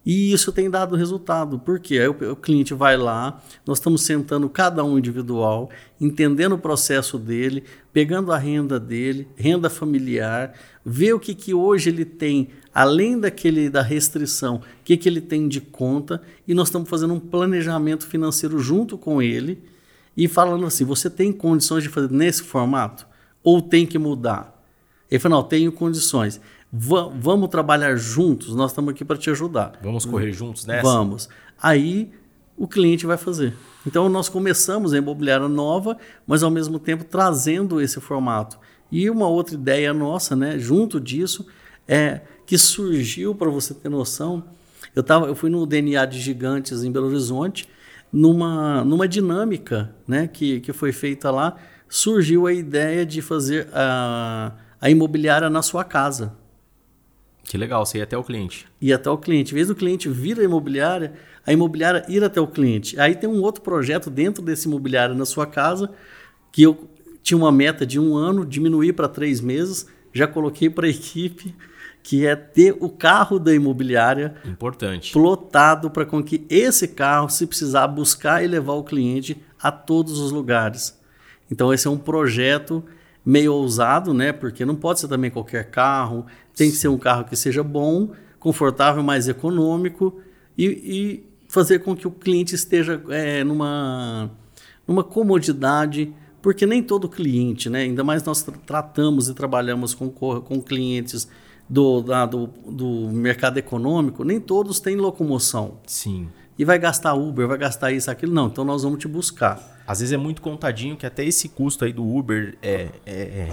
E 0.05 0.33
isso 0.33 0.51
tem 0.51 0.69
dado 0.69 0.97
resultado. 0.97 1.57
Por 1.57 1.79
quê? 1.79 1.99
Aí 1.99 2.07
o, 2.07 2.31
o 2.31 2.35
cliente 2.35 2.73
vai 2.73 2.97
lá, 2.97 3.41
nós 3.65 3.77
estamos 3.77 4.01
sentando 4.01 4.49
cada 4.49 4.83
um 4.83 4.97
individual, 4.97 5.69
entendendo 5.99 6.55
o 6.55 6.57
processo 6.57 7.17
dele, 7.17 7.63
pegando 7.93 8.33
a 8.33 8.37
renda 8.37 8.77
dele, 8.79 9.27
renda 9.35 9.69
familiar, 9.69 10.53
ver 10.85 11.13
o 11.13 11.19
que, 11.19 11.33
que 11.33 11.53
hoje 11.53 11.89
ele 11.89 12.03
tem, 12.03 12.49
além 12.73 13.17
daquele 13.17 13.69
da 13.69 13.81
restrição, 13.81 14.55
o 14.55 14.61
que, 14.83 14.97
que 14.97 15.07
ele 15.07 15.21
tem 15.21 15.47
de 15.47 15.61
conta, 15.61 16.21
e 16.45 16.53
nós 16.53 16.67
estamos 16.67 16.89
fazendo 16.89 17.13
um 17.13 17.19
planejamento 17.19 18.05
financeiro 18.05 18.59
junto 18.59 18.97
com 18.97 19.21
ele 19.21 19.63
e 20.15 20.27
falando 20.27 20.65
assim: 20.65 20.85
você 20.85 21.09
tem 21.09 21.31
condições 21.31 21.83
de 21.83 21.89
fazer 21.89 22.11
nesse 22.11 22.43
formato? 22.43 23.07
Ou 23.43 23.61
tem 23.61 23.85
que 23.85 23.97
mudar? 23.97 24.63
Ele 25.09 25.19
falou: 25.19 25.39
não, 25.39 25.47
tenho 25.47 25.71
condições 25.71 26.39
vamos 26.73 27.49
trabalhar 27.49 27.95
juntos, 27.95 28.55
nós 28.55 28.71
estamos 28.71 28.91
aqui 28.91 29.05
para 29.05 29.15
te 29.15 29.29
ajudar. 29.29 29.73
Vamos 29.81 30.05
correr 30.05 30.31
juntos 30.31 30.65
nessa? 30.65 30.81
Vamos. 30.81 31.29
Aí 31.61 32.11
o 32.57 32.67
cliente 32.67 33.05
vai 33.05 33.17
fazer. 33.17 33.53
Então 33.85 34.09
nós 34.09 34.27
começamos 34.27 34.91
a 34.91 34.97
imobiliária 34.97 35.47
nova, 35.47 35.97
mas 36.25 36.41
ao 36.41 36.49
mesmo 36.49 36.79
tempo 36.79 37.03
trazendo 37.03 37.79
esse 37.79 37.99
formato. 38.01 38.57
E 38.91 39.07
uma 39.09 39.27
outra 39.27 39.53
ideia 39.53 39.93
nossa, 39.93 40.35
né, 40.35 40.57
junto 40.57 40.99
disso, 40.99 41.45
é 41.87 42.21
que 42.45 42.57
surgiu 42.57 43.35
para 43.35 43.49
você 43.49 43.73
ter 43.73 43.89
noção. 43.89 44.43
Eu 44.95 45.03
tava, 45.03 45.27
eu 45.27 45.35
fui 45.35 45.49
no 45.49 45.65
DNA 45.65 46.05
de 46.05 46.19
Gigantes 46.19 46.83
em 46.83 46.91
Belo 46.91 47.07
Horizonte, 47.07 47.67
numa, 48.13 48.85
numa 48.85 49.07
dinâmica, 49.07 49.93
né, 50.07 50.27
que, 50.27 50.59
que 50.59 50.71
foi 50.71 50.91
feita 50.91 51.31
lá, 51.31 51.57
surgiu 51.89 52.45
a 52.45 52.53
ideia 52.53 53.03
de 53.03 53.21
fazer 53.21 53.67
a, 53.73 54.53
a 54.79 54.89
imobiliária 54.89 55.49
na 55.49 55.63
sua 55.63 55.83
casa. 55.83 56.37
Que 57.43 57.57
legal, 57.57 57.85
você 57.85 57.97
ia 57.97 58.03
até 58.03 58.17
o 58.17 58.23
cliente. 58.23 58.67
Ir 58.79 58.93
até 58.93 59.09
o 59.09 59.17
cliente. 59.17 59.51
Em 59.51 59.55
vez 59.55 59.67
do 59.67 59.75
cliente 59.75 60.07
vir 60.07 60.39
à 60.39 60.43
imobiliária, 60.43 61.13
a 61.45 61.51
imobiliária 61.51 62.05
ir 62.07 62.23
até 62.23 62.39
o 62.39 62.47
cliente. 62.47 62.97
Aí 62.99 63.15
tem 63.15 63.29
um 63.29 63.41
outro 63.41 63.61
projeto 63.61 64.09
dentro 64.09 64.41
desse 64.41 64.67
imobiliário 64.67 65.15
na 65.15 65.25
sua 65.25 65.45
casa, 65.45 65.91
que 66.51 66.61
eu 66.61 66.87
tinha 67.21 67.37
uma 67.37 67.51
meta 67.51 67.85
de 67.85 67.99
um 67.99 68.15
ano, 68.15 68.45
diminuir 68.45 68.93
para 68.93 69.09
três 69.09 69.41
meses. 69.41 69.87
Já 70.13 70.27
coloquei 70.27 70.69
para 70.69 70.87
a 70.87 70.89
equipe, 70.91 71.53
que 72.03 72.27
é 72.27 72.35
ter 72.35 72.75
o 72.81 72.89
carro 72.89 73.39
da 73.39 73.55
imobiliária 73.55 74.35
Importante. 74.45 75.13
plotado 75.13 75.89
para 75.89 76.05
com 76.05 76.21
que 76.21 76.45
esse 76.49 76.89
carro, 76.89 77.29
se 77.29 77.47
precisar, 77.47 77.87
buscar 77.87 78.43
e 78.43 78.47
levar 78.47 78.73
o 78.73 78.83
cliente 78.83 79.41
a 79.59 79.71
todos 79.71 80.19
os 80.19 80.29
lugares. 80.29 80.99
Então, 81.49 81.73
esse 81.73 81.87
é 81.87 81.89
um 81.89 81.97
projeto 81.97 82.83
meio 83.25 83.53
ousado, 83.53 84.13
né? 84.13 84.33
Porque 84.33 84.65
não 84.65 84.75
pode 84.75 84.99
ser 84.99 85.07
também 85.07 85.31
qualquer 85.31 85.69
carro, 85.69 86.25
tem 86.53 86.69
que 86.69 86.75
ser 86.75 86.89
um 86.89 86.97
carro 86.97 87.23
que 87.23 87.37
seja 87.37 87.63
bom, 87.63 88.11
confortável, 88.37 89.01
mais 89.01 89.29
econômico 89.29 90.19
e, 90.57 90.65
e 90.65 91.25
fazer 91.47 91.79
com 91.79 91.95
que 91.95 92.05
o 92.05 92.11
cliente 92.11 92.53
esteja 92.53 93.01
é, 93.09 93.45
numa, 93.45 94.29
numa 94.85 95.05
comodidade, 95.05 96.13
porque 96.41 96.65
nem 96.65 96.83
todo 96.83 97.07
cliente, 97.07 97.69
né? 97.69 97.83
Ainda 97.83 98.03
mais 98.03 98.21
nós 98.23 98.45
tratamos 98.65 99.29
e 99.29 99.33
trabalhamos 99.33 99.93
com, 99.93 100.09
com 100.09 100.61
clientes 100.61 101.29
do, 101.69 102.01
da, 102.01 102.25
do, 102.25 102.47
do 102.47 103.09
mercado 103.11 103.57
econômico, 103.57 104.23
nem 104.23 104.39
todos 104.39 104.79
têm 104.79 104.95
locomoção. 104.95 105.79
Sim. 105.87 106.29
E 106.57 106.63
vai 106.63 106.77
gastar 106.77 107.13
Uber, 107.13 107.47
vai 107.47 107.57
gastar 107.57 107.91
isso, 107.91 108.11
aquilo. 108.11 108.33
Não, 108.33 108.47
então 108.47 108.63
nós 108.63 108.83
vamos 108.83 108.99
te 108.99 109.07
buscar. 109.07 109.81
Às 109.87 109.99
vezes 109.99 110.13
é 110.13 110.17
muito 110.17 110.41
contadinho 110.41 110.95
que 110.95 111.05
até 111.05 111.25
esse 111.25 111.49
custo 111.49 111.83
aí 111.83 111.91
do 111.91 112.07
Uber 112.07 112.57
é, 112.61 112.89
é, 113.05 113.49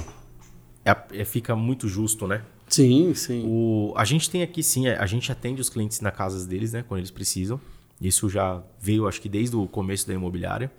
é, 0.84 0.96
é 1.12 1.24
fica 1.24 1.56
muito 1.56 1.88
justo, 1.88 2.26
né? 2.26 2.42
Sim, 2.68 3.14
sim. 3.14 3.44
O, 3.46 3.92
a 3.96 4.04
gente 4.04 4.30
tem 4.30 4.42
aqui, 4.42 4.62
sim, 4.62 4.86
a 4.88 5.06
gente 5.06 5.32
atende 5.32 5.60
os 5.60 5.68
clientes 5.68 6.00
na 6.00 6.10
casa 6.10 6.46
deles, 6.46 6.72
né? 6.72 6.84
Quando 6.86 6.98
eles 6.98 7.10
precisam. 7.10 7.60
Isso 8.00 8.28
já 8.28 8.62
veio, 8.80 9.08
acho 9.08 9.20
que 9.20 9.28
desde 9.28 9.56
o 9.56 9.66
começo 9.66 10.06
da 10.06 10.14
imobiliária. 10.14 10.70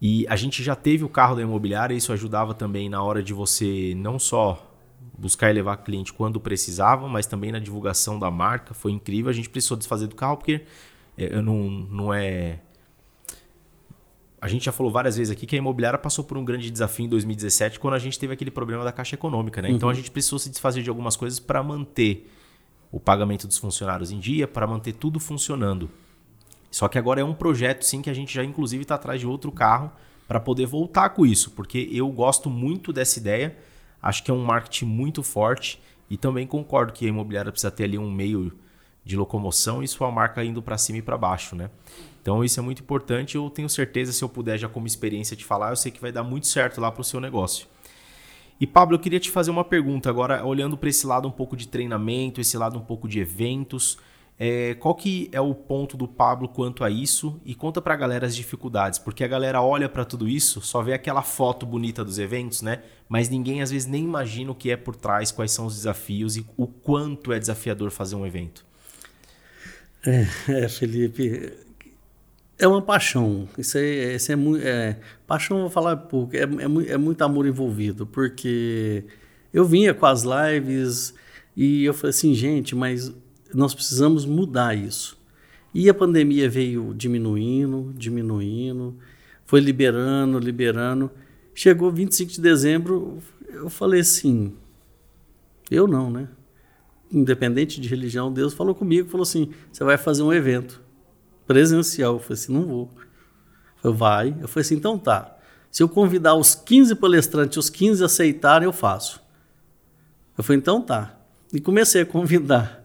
E 0.00 0.26
a 0.28 0.36
gente 0.36 0.62
já 0.62 0.76
teve 0.76 1.02
o 1.02 1.08
carro 1.08 1.36
da 1.36 1.42
imobiliária, 1.42 1.94
isso 1.94 2.12
ajudava 2.12 2.52
também 2.52 2.88
na 2.88 3.02
hora 3.02 3.22
de 3.22 3.32
você 3.32 3.94
não 3.96 4.18
só 4.18 4.73
buscar 5.16 5.50
e 5.50 5.52
levar 5.52 5.76
cliente 5.78 6.12
quando 6.12 6.40
precisava, 6.40 7.08
mas 7.08 7.26
também 7.26 7.52
na 7.52 7.58
divulgação 7.58 8.18
da 8.18 8.30
marca. 8.30 8.74
Foi 8.74 8.92
incrível. 8.92 9.30
A 9.30 9.34
gente 9.34 9.48
precisou 9.48 9.76
desfazer 9.76 10.06
do 10.06 10.14
carro 10.14 10.36
porque 10.36 10.62
é, 11.16 11.40
não, 11.40 11.68
não 11.68 12.14
é 12.14 12.58
a 14.44 14.48
gente 14.48 14.66
já 14.66 14.72
falou 14.72 14.92
várias 14.92 15.16
vezes 15.16 15.32
aqui 15.32 15.46
que 15.46 15.56
a 15.56 15.58
imobiliária 15.58 15.98
passou 15.98 16.22
por 16.22 16.36
um 16.36 16.44
grande 16.44 16.70
desafio 16.70 17.06
em 17.06 17.08
2017 17.08 17.80
quando 17.80 17.94
a 17.94 17.98
gente 17.98 18.18
teve 18.18 18.34
aquele 18.34 18.50
problema 18.50 18.84
da 18.84 18.92
caixa 18.92 19.14
econômica, 19.14 19.62
né? 19.62 19.70
Uhum. 19.70 19.76
Então 19.76 19.88
a 19.88 19.92
uhum. 19.92 19.96
gente 19.96 20.10
precisou 20.10 20.38
se 20.38 20.50
desfazer 20.50 20.82
de 20.82 20.90
algumas 20.90 21.16
coisas 21.16 21.40
para 21.40 21.62
manter 21.62 22.30
o 22.92 23.00
pagamento 23.00 23.46
dos 23.46 23.56
funcionários 23.56 24.10
em 24.10 24.18
dia, 24.18 24.46
para 24.46 24.66
manter 24.66 24.92
tudo 24.92 25.18
funcionando. 25.18 25.88
Só 26.70 26.88
que 26.88 26.98
agora 26.98 27.22
é 27.22 27.24
um 27.24 27.32
projeto 27.32 27.86
sim 27.86 28.02
que 28.02 28.10
a 28.10 28.12
gente 28.12 28.34
já 28.34 28.44
inclusive 28.44 28.82
está 28.82 28.96
atrás 28.96 29.18
de 29.18 29.26
outro 29.26 29.50
carro 29.50 29.90
para 30.28 30.38
poder 30.38 30.66
voltar 30.66 31.08
com 31.08 31.24
isso, 31.24 31.52
porque 31.52 31.88
eu 31.90 32.06
gosto 32.10 32.50
muito 32.50 32.92
dessa 32.92 33.18
ideia, 33.18 33.56
acho 34.04 34.22
que 34.22 34.30
é 34.30 34.34
um 34.34 34.44
marketing 34.44 34.84
muito 34.84 35.22
forte 35.22 35.80
e 36.10 36.18
também 36.18 36.46
concordo 36.46 36.92
que 36.92 37.06
a 37.06 37.08
imobiliária 37.08 37.50
precisa 37.50 37.70
ter 37.70 37.84
ali 37.84 37.96
um 37.96 38.10
meio 38.10 38.52
de 39.02 39.16
locomoção 39.16 39.82
e 39.82 39.88
sua 39.88 40.10
marca 40.10 40.44
indo 40.44 40.62
para 40.62 40.76
cima 40.76 40.98
e 40.98 41.02
para 41.02 41.16
baixo, 41.16 41.56
né? 41.56 41.70
Então 42.20 42.44
isso 42.44 42.60
é 42.60 42.62
muito 42.62 42.82
importante. 42.82 43.36
Eu 43.36 43.48
tenho 43.48 43.68
certeza, 43.68 44.12
se 44.12 44.22
eu 44.22 44.28
puder 44.28 44.58
já 44.58 44.68
como 44.68 44.86
experiência 44.86 45.34
te 45.34 45.44
falar, 45.44 45.70
eu 45.70 45.76
sei 45.76 45.90
que 45.90 46.00
vai 46.00 46.12
dar 46.12 46.22
muito 46.22 46.46
certo 46.46 46.82
lá 46.82 46.92
para 46.92 47.00
o 47.00 47.04
seu 47.04 47.18
negócio. 47.18 47.66
E 48.60 48.66
Pablo, 48.66 48.94
eu 48.94 49.00
queria 49.00 49.18
te 49.18 49.30
fazer 49.30 49.50
uma 49.50 49.64
pergunta 49.64 50.10
agora, 50.10 50.44
olhando 50.44 50.76
para 50.76 50.88
esse 50.90 51.06
lado 51.06 51.26
um 51.26 51.30
pouco 51.30 51.56
de 51.56 51.66
treinamento, 51.66 52.40
esse 52.40 52.56
lado 52.58 52.78
um 52.78 52.82
pouco 52.82 53.08
de 53.08 53.20
eventos. 53.20 53.98
É, 54.38 54.74
qual 54.74 54.94
que 54.94 55.28
é 55.30 55.40
o 55.40 55.54
ponto 55.54 55.96
do 55.96 56.08
Pablo 56.08 56.48
quanto 56.48 56.82
a 56.82 56.90
isso? 56.90 57.40
E 57.44 57.54
conta 57.54 57.80
para 57.80 57.94
a 57.94 57.96
galera 57.96 58.26
as 58.26 58.34
dificuldades, 58.34 58.98
porque 58.98 59.22
a 59.22 59.28
galera 59.28 59.62
olha 59.62 59.88
para 59.88 60.04
tudo 60.04 60.28
isso, 60.28 60.60
só 60.60 60.82
vê 60.82 60.92
aquela 60.92 61.22
foto 61.22 61.64
bonita 61.64 62.04
dos 62.04 62.18
eventos, 62.18 62.60
né? 62.60 62.82
Mas 63.08 63.28
ninguém 63.28 63.62
às 63.62 63.70
vezes 63.70 63.86
nem 63.86 64.02
imagina 64.02 64.50
o 64.50 64.54
que 64.54 64.70
é 64.70 64.76
por 64.76 64.96
trás, 64.96 65.30
quais 65.30 65.52
são 65.52 65.66
os 65.66 65.76
desafios 65.76 66.36
e 66.36 66.44
o 66.56 66.66
quanto 66.66 67.32
é 67.32 67.38
desafiador 67.38 67.90
fazer 67.92 68.16
um 68.16 68.26
evento. 68.26 68.66
É, 70.04 70.26
é 70.64 70.68
Felipe, 70.68 71.52
é 72.58 72.66
uma 72.66 72.82
paixão. 72.82 73.48
Isso 73.56 73.78
é, 73.78 74.14
isso 74.16 74.32
é, 74.32 74.36
é 74.62 74.96
paixão, 75.26 75.60
vou 75.60 75.70
falar 75.70 75.96
pouco. 75.96 76.34
É, 76.36 76.40
é, 76.40 76.92
é, 76.92 76.96
muito 76.96 77.22
amor 77.22 77.46
envolvido, 77.46 78.06
porque 78.06 79.04
eu 79.52 79.64
vinha 79.64 79.94
com 79.94 80.06
as 80.06 80.24
lives 80.24 81.14
e 81.56 81.84
eu 81.84 81.94
falei 81.94 82.10
assim, 82.10 82.34
gente, 82.34 82.74
mas 82.74 83.12
nós 83.56 83.74
precisamos 83.74 84.24
mudar 84.24 84.76
isso. 84.76 85.18
E 85.72 85.88
a 85.90 85.94
pandemia 85.94 86.48
veio 86.48 86.94
diminuindo, 86.94 87.92
diminuindo, 87.96 88.96
foi 89.44 89.60
liberando, 89.60 90.38
liberando. 90.38 91.10
Chegou 91.54 91.90
25 91.90 92.32
de 92.32 92.40
dezembro, 92.40 93.18
eu 93.48 93.68
falei 93.68 94.00
assim, 94.00 94.54
eu 95.70 95.86
não, 95.86 96.10
né? 96.10 96.28
Independente 97.10 97.80
de 97.80 97.88
religião, 97.88 98.32
Deus 98.32 98.54
falou 98.54 98.74
comigo, 98.74 99.08
falou 99.08 99.22
assim, 99.22 99.50
você 99.70 99.84
vai 99.84 99.96
fazer 99.96 100.22
um 100.22 100.32
evento 100.32 100.82
presencial. 101.46 102.14
Eu 102.14 102.18
falei 102.20 102.34
assim, 102.34 102.52
não 102.52 102.66
vou. 102.66 102.90
Eu 103.82 103.92
falei, 103.92 103.96
vai. 103.96 104.28
Eu 104.40 104.48
falei 104.48 104.64
assim, 104.64 104.76
então 104.76 104.98
tá. 104.98 105.36
Se 105.70 105.82
eu 105.82 105.88
convidar 105.88 106.34
os 106.34 106.54
15 106.54 106.94
palestrantes, 106.96 107.56
os 107.56 107.68
15 107.70 108.04
aceitarem, 108.04 108.66
eu 108.66 108.72
faço. 108.72 109.20
Eu 110.36 110.44
falei, 110.44 110.60
então 110.60 110.80
tá. 110.80 111.18
E 111.52 111.60
comecei 111.60 112.02
a 112.02 112.06
convidar. 112.06 112.83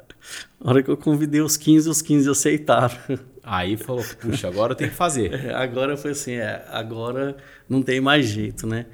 Na 0.60 0.72
hora 0.72 0.84
que 0.84 0.90
eu 0.90 0.98
convidei 0.98 1.42
os 1.42 1.58
15, 1.58 1.90
os 1.90 2.02
15 2.02 2.30
aceitaram. 2.30 2.98
Aí 3.44 3.78
falou, 3.78 4.04
puxa, 4.20 4.48
agora 4.48 4.74
eu 4.74 4.76
tenho 4.76 4.90
que 4.92 4.96
fazer. 4.96 5.34
É, 5.50 5.54
agora 5.54 5.98
foi 5.98 6.12
assim, 6.12 6.34
é, 6.34 6.66
agora 6.70 7.38
não 7.68 7.82
tem 7.82 8.00
mais 8.00 8.26
jeito, 8.28 8.68
né? 8.68 8.86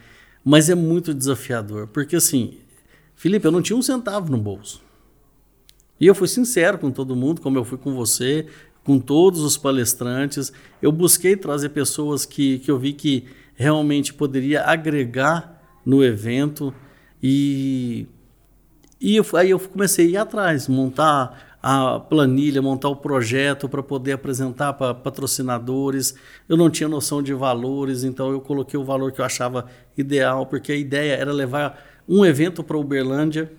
Mas 0.43 0.69
é 0.69 0.75
muito 0.75 1.13
desafiador, 1.13 1.87
porque 1.87 2.15
assim, 2.15 2.59
Felipe, 3.15 3.45
eu 3.45 3.51
não 3.51 3.61
tinha 3.61 3.75
um 3.75 3.81
centavo 3.81 4.31
no 4.31 4.37
bolso. 4.37 4.83
E 5.99 6.07
eu 6.07 6.13
fui 6.13 6.27
sincero 6.27 6.77
com 6.77 6.91
todo 6.91 7.15
mundo, 7.15 7.41
como 7.41 7.57
eu 7.57 7.63
fui 7.63 7.77
com 7.77 7.95
você, 7.95 8.47
com 8.83 8.99
todos 8.99 9.41
os 9.41 9.57
palestrantes. 9.57 10.53
Eu 10.81 10.91
busquei 10.91 11.35
trazer 11.35 11.69
pessoas 11.69 12.25
que, 12.25 12.59
que 12.59 12.69
eu 12.69 12.77
vi 12.77 12.93
que 12.93 13.25
realmente 13.55 14.13
poderia 14.13 14.63
agregar 14.63 15.61
no 15.85 16.03
evento 16.03 16.73
e, 17.21 18.07
e 19.05 19.17
eu, 19.17 19.25
aí 19.35 19.51
eu 19.51 19.59
comecei 19.59 20.07
a 20.07 20.09
ir 20.09 20.17
atrás, 20.17 20.67
montar 20.67 21.59
a 21.61 21.99
planilha, 21.99 22.59
montar 22.59 22.89
o 22.89 22.95
projeto 22.95 23.69
para 23.69 23.83
poder 23.83 24.13
apresentar 24.13 24.73
para 24.73 24.95
patrocinadores. 24.95 26.15
Eu 26.49 26.57
não 26.57 26.71
tinha 26.71 26.89
noção 26.89 27.21
de 27.21 27.31
valores, 27.31 28.03
então 28.03 28.31
eu 28.31 28.41
coloquei 28.41 28.79
o 28.79 28.83
valor 28.83 29.11
que 29.11 29.21
eu 29.21 29.25
achava 29.25 29.67
ideal, 29.95 30.47
porque 30.47 30.71
a 30.71 30.75
ideia 30.75 31.13
era 31.13 31.31
levar 31.31 31.85
um 32.09 32.25
evento 32.25 32.63
para 32.63 32.79
Uberlândia, 32.79 33.53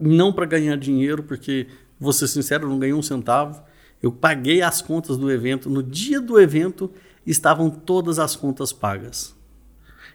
não 0.00 0.32
para 0.32 0.46
ganhar 0.46 0.78
dinheiro, 0.78 1.22
porque, 1.22 1.66
vou 2.00 2.14
ser 2.14 2.26
sincero, 2.26 2.64
eu 2.64 2.70
não 2.70 2.78
ganhei 2.78 2.94
um 2.94 3.02
centavo. 3.02 3.62
Eu 4.02 4.10
paguei 4.10 4.62
as 4.62 4.80
contas 4.80 5.18
do 5.18 5.30
evento. 5.30 5.68
No 5.68 5.82
dia 5.82 6.22
do 6.22 6.40
evento 6.40 6.90
estavam 7.26 7.68
todas 7.68 8.18
as 8.18 8.34
contas 8.34 8.72
pagas. 8.72 9.36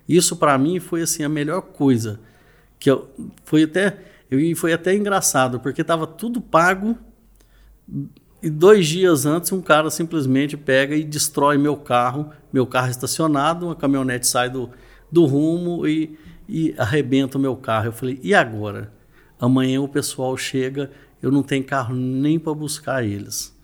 Isso 0.10 0.36
para 0.36 0.58
mim 0.58 0.80
foi 0.80 1.04
assim 1.04 1.22
a 1.22 1.30
melhor 1.30 1.62
coisa 1.62 2.20
que 2.80 2.90
eu 2.90 3.08
foi 3.46 3.64
até 3.64 4.12
eu 4.30 4.56
foi 4.56 4.74
até 4.74 4.96
engraçado 4.96 5.60
porque 5.60 5.82
estava 5.82 6.08
tudo 6.08 6.42
pago 6.42 6.98
E 8.42 8.50
dois 8.50 8.88
dias 8.88 9.26
antes, 9.26 9.52
um 9.54 9.62
cara 9.62 9.90
simplesmente 9.90 10.58
pega 10.58 10.96
e 10.96 11.04
destrói 11.06 11.58
meu 11.58 11.78
carro, 11.78 12.30
meu 12.52 12.68
carro 12.68 12.90
estacionado, 12.90 13.68
uma 13.68 13.76
caminhonete 13.76 14.28
sai 14.28 14.50
do, 14.50 14.70
do 15.10 15.26
rumo 15.26 15.88
e, 15.88 16.20
e 16.48 16.76
arrebenta 16.78 17.38
o 17.38 17.42
meu 17.42 17.56
carro. 17.56 17.86
Eu 17.88 17.94
falei, 17.94 18.20
e 18.22 18.34
agora? 18.34 18.92
Amanhã 19.40 19.82
o 19.82 19.88
pessoal 19.88 20.36
chega, 20.36 20.92
eu 21.22 21.32
não 21.32 21.42
tenho 21.42 21.64
carro 21.64 21.96
nem 21.96 22.38
para 22.38 22.54
buscar 22.54 23.02
eles. 23.04 23.58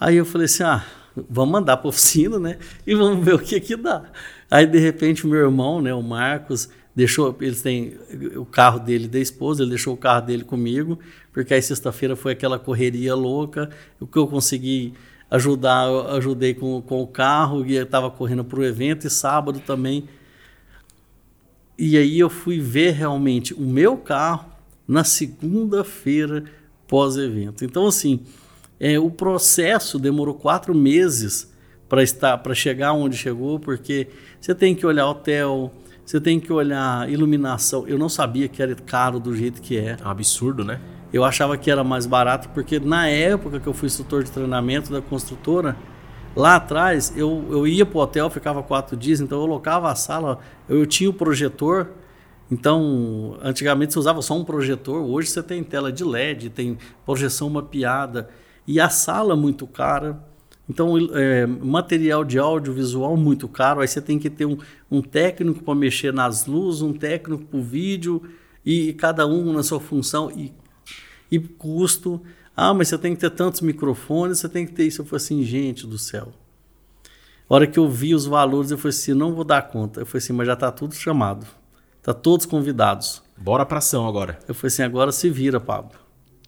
Aí 0.00 0.16
eu 0.16 0.24
falei 0.24 0.46
assim, 0.46 0.62
ah, 0.62 0.82
vamos 1.28 1.52
mandar 1.52 1.76
para 1.76 1.88
oficina, 1.88 2.38
né? 2.38 2.58
E 2.86 2.94
vamos 2.94 3.22
ver 3.22 3.34
o 3.34 3.38
que 3.38 3.60
que 3.60 3.76
dá. 3.76 4.04
Aí 4.50 4.66
de 4.66 4.78
repente 4.78 5.26
o 5.26 5.28
meu 5.28 5.40
irmão, 5.40 5.82
né, 5.82 5.92
o 5.92 6.02
Marcos, 6.02 6.70
deixou, 6.96 7.36
eles 7.42 7.60
têm 7.60 7.94
o 8.36 8.46
carro 8.46 8.80
dele 8.80 9.06
da 9.06 9.18
esposa, 9.18 9.62
ele 9.62 9.70
deixou 9.70 9.92
o 9.92 9.96
carro 9.98 10.24
dele 10.24 10.42
comigo, 10.42 10.98
porque 11.30 11.52
aí 11.52 11.60
sexta-feira 11.60 12.16
foi 12.16 12.32
aquela 12.32 12.58
correria 12.58 13.14
louca, 13.14 13.68
o 14.00 14.06
que 14.06 14.16
eu 14.16 14.26
consegui 14.26 14.94
ajudar, 15.30 15.86
eu 15.86 16.08
ajudei 16.12 16.54
com, 16.54 16.80
com 16.80 17.02
o 17.02 17.06
carro, 17.06 17.66
e 17.66 17.76
estava 17.76 18.10
correndo 18.10 18.42
para 18.42 18.58
o 18.58 18.64
evento, 18.64 19.06
e 19.06 19.10
sábado 19.10 19.60
também. 19.60 20.08
E 21.78 21.98
aí 21.98 22.18
eu 22.18 22.30
fui 22.30 22.58
ver 22.58 22.92
realmente 22.92 23.52
o 23.52 23.60
meu 23.60 23.98
carro 23.98 24.46
na 24.88 25.04
segunda-feira 25.04 26.44
pós-evento. 26.88 27.62
Então, 27.62 27.86
assim, 27.86 28.20
é, 28.80 28.98
o 28.98 29.10
processo 29.10 29.98
demorou 29.98 30.34
quatro 30.34 30.74
meses 30.74 31.52
para 31.88 32.02
estar 32.02 32.38
para 32.38 32.54
chegar 32.54 32.94
onde 32.94 33.16
chegou, 33.18 33.60
porque 33.60 34.08
você 34.40 34.54
tem 34.54 34.74
que 34.74 34.86
olhar 34.86 35.06
hotel, 35.06 35.72
você 36.06 36.20
tem 36.20 36.38
que 36.38 36.52
olhar 36.52 37.10
iluminação. 37.10 37.84
Eu 37.88 37.98
não 37.98 38.08
sabia 38.08 38.46
que 38.46 38.62
era 38.62 38.72
caro 38.76 39.18
do 39.18 39.34
jeito 39.34 39.60
que 39.60 39.76
é. 39.76 39.96
É 40.00 40.06
um 40.06 40.08
absurdo, 40.08 40.64
né? 40.64 40.80
Eu 41.12 41.24
achava 41.24 41.58
que 41.58 41.68
era 41.68 41.82
mais 41.82 42.06
barato, 42.06 42.48
porque 42.50 42.78
na 42.78 43.08
época 43.08 43.58
que 43.58 43.66
eu 43.66 43.72
fui 43.72 43.86
instrutor 43.86 44.22
de 44.22 44.30
treinamento 44.30 44.92
da 44.92 45.02
construtora, 45.02 45.76
lá 46.36 46.56
atrás 46.56 47.12
eu, 47.16 47.44
eu 47.50 47.66
ia 47.66 47.84
para 47.84 47.98
o 47.98 48.00
hotel, 48.00 48.30
ficava 48.30 48.62
quatro 48.62 48.96
dias, 48.96 49.20
então 49.20 49.40
eu 49.40 49.46
locava 49.46 49.90
a 49.90 49.96
sala, 49.96 50.38
eu 50.68 50.86
tinha 50.86 51.10
o 51.10 51.12
projetor. 51.12 51.88
Então, 52.48 53.36
antigamente 53.42 53.92
você 53.92 53.98
usava 53.98 54.22
só 54.22 54.34
um 54.38 54.44
projetor, 54.44 55.02
hoje 55.02 55.28
você 55.28 55.42
tem 55.42 55.64
tela 55.64 55.90
de 55.90 56.04
LED, 56.04 56.50
tem 56.50 56.78
projeção 57.04 57.50
mapeada. 57.50 58.28
E 58.64 58.78
a 58.78 58.88
sala 58.88 59.34
muito 59.34 59.66
cara. 59.66 60.22
Então, 60.68 60.96
é, 61.14 61.46
material 61.46 62.24
de 62.24 62.38
audiovisual 62.38 63.16
muito 63.16 63.48
caro, 63.48 63.80
aí 63.80 63.88
você 63.88 64.00
tem 64.00 64.18
que 64.18 64.28
ter 64.28 64.46
um, 64.46 64.58
um 64.90 65.00
técnico 65.00 65.62
para 65.62 65.74
mexer 65.74 66.12
nas 66.12 66.46
luzes, 66.46 66.82
um 66.82 66.92
técnico 66.92 67.44
para 67.44 67.58
o 67.58 67.62
vídeo, 67.62 68.22
e, 68.64 68.88
e 68.88 68.92
cada 68.92 69.26
um 69.26 69.52
na 69.52 69.62
sua 69.62 69.78
função, 69.78 70.30
e, 70.30 70.52
e 71.30 71.38
custo. 71.38 72.20
Ah, 72.56 72.74
mas 72.74 72.88
você 72.88 72.98
tem 72.98 73.14
que 73.14 73.20
ter 73.20 73.30
tantos 73.30 73.60
microfones, 73.60 74.38
você 74.38 74.48
tem 74.48 74.66
que 74.66 74.72
ter 74.72 74.86
isso. 74.86 75.02
Eu 75.02 75.06
falei 75.06 75.22
assim, 75.22 75.42
gente 75.44 75.86
do 75.86 75.98
céu. 75.98 76.32
A 77.48 77.54
hora 77.54 77.66
que 77.66 77.78
eu 77.78 77.88
vi 77.88 78.12
os 78.12 78.26
valores, 78.26 78.72
eu 78.72 78.78
falei 78.78 78.96
assim, 78.96 79.14
não 79.14 79.32
vou 79.32 79.44
dar 79.44 79.62
conta. 79.62 80.00
Eu 80.00 80.06
falei 80.06 80.18
assim, 80.18 80.32
mas 80.32 80.48
já 80.48 80.54
está 80.54 80.72
tudo 80.72 80.94
chamado. 80.94 81.46
Está 81.98 82.12
todos 82.12 82.44
convidados. 82.44 83.22
Bora 83.36 83.64
para 83.64 83.78
ação 83.78 84.06
agora. 84.08 84.38
Eu 84.48 84.54
falei 84.54 84.68
assim, 84.68 84.82
agora 84.82 85.12
se 85.12 85.30
vira, 85.30 85.60
Pablo. 85.60 85.98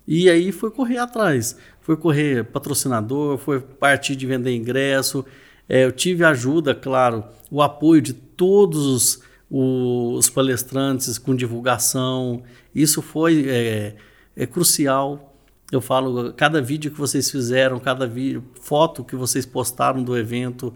E 0.06 0.28
aí 0.30 0.50
foi 0.50 0.70
correr 0.70 0.98
atrás. 0.98 1.56
Foi 1.88 1.96
correr 1.96 2.44
patrocinador, 2.44 3.38
foi 3.38 3.60
partir 3.60 4.14
de 4.14 4.26
vender 4.26 4.54
ingresso. 4.54 5.24
É, 5.66 5.86
eu 5.86 5.90
tive 5.90 6.22
ajuda, 6.22 6.74
claro, 6.74 7.24
o 7.50 7.62
apoio 7.62 8.02
de 8.02 8.12
todos 8.12 9.22
os, 9.50 10.28
palestrantes 10.28 11.16
com 11.16 11.34
divulgação. 11.34 12.42
Isso 12.74 13.00
foi 13.00 13.48
é, 13.48 13.96
é 14.36 14.46
crucial. 14.46 15.34
Eu 15.72 15.80
falo, 15.80 16.30
cada 16.34 16.60
vídeo 16.60 16.90
que 16.90 16.98
vocês 16.98 17.30
fizeram, 17.30 17.80
cada 17.80 18.06
vídeo, 18.06 18.44
foto 18.60 19.02
que 19.02 19.16
vocês 19.16 19.46
postaram 19.46 20.02
do 20.02 20.14
evento, 20.14 20.74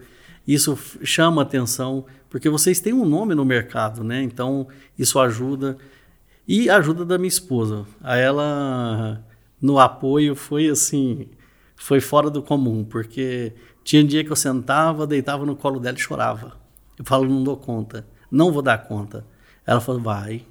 isso 0.49 0.79
chama 1.05 1.43
atenção, 1.43 2.07
porque 2.31 2.49
vocês 2.49 2.81
têm 2.81 2.95
um 2.95 3.05
nome 3.05 3.35
no 3.35 3.45
mercado, 3.45 4.03
né? 4.03 4.23
Então, 4.23 4.67
isso 4.99 5.21
ajuda. 5.21 5.77
E 6.49 6.71
ajuda 6.71 7.05
da 7.05 7.19
minha 7.19 7.29
esposa. 7.29 7.85
Ela, 8.03 9.23
no 9.63 9.79
apoio, 9.79 10.35
foi 10.35 10.69
assim, 10.69 11.29
foi 11.77 12.01
fora 12.01 12.29
do 12.29 12.43
comum, 12.43 12.85
porque 12.85 13.53
tinha 13.85 14.03
dia 14.03 14.25
que 14.25 14.33
eu 14.33 14.37
sentava, 14.37 15.07
deitava 15.07 15.47
no 15.47 15.55
colo 15.55 15.79
dela 15.79 15.97
e 15.97 16.01
chorava. 16.01 16.61
Eu 16.99 17.05
falo, 17.05 17.29
não 17.29 17.45
dou 17.45 17.57
conta, 17.57 18.05
não 18.29 18.53
vou 18.53 18.61
dar 18.61 18.79
conta. 18.79 19.25
Ela 19.65 19.81
falou, 19.81 20.01
vai. 20.01 20.45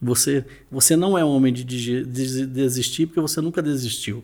Você, 0.00 0.44
você 0.70 0.96
não 0.96 1.16
é 1.16 1.24
homem 1.24 1.52
de 1.52 1.64
desistir 1.64 3.06
porque 3.06 3.20
você 3.20 3.40
nunca 3.40 3.62
desistiu. 3.62 4.22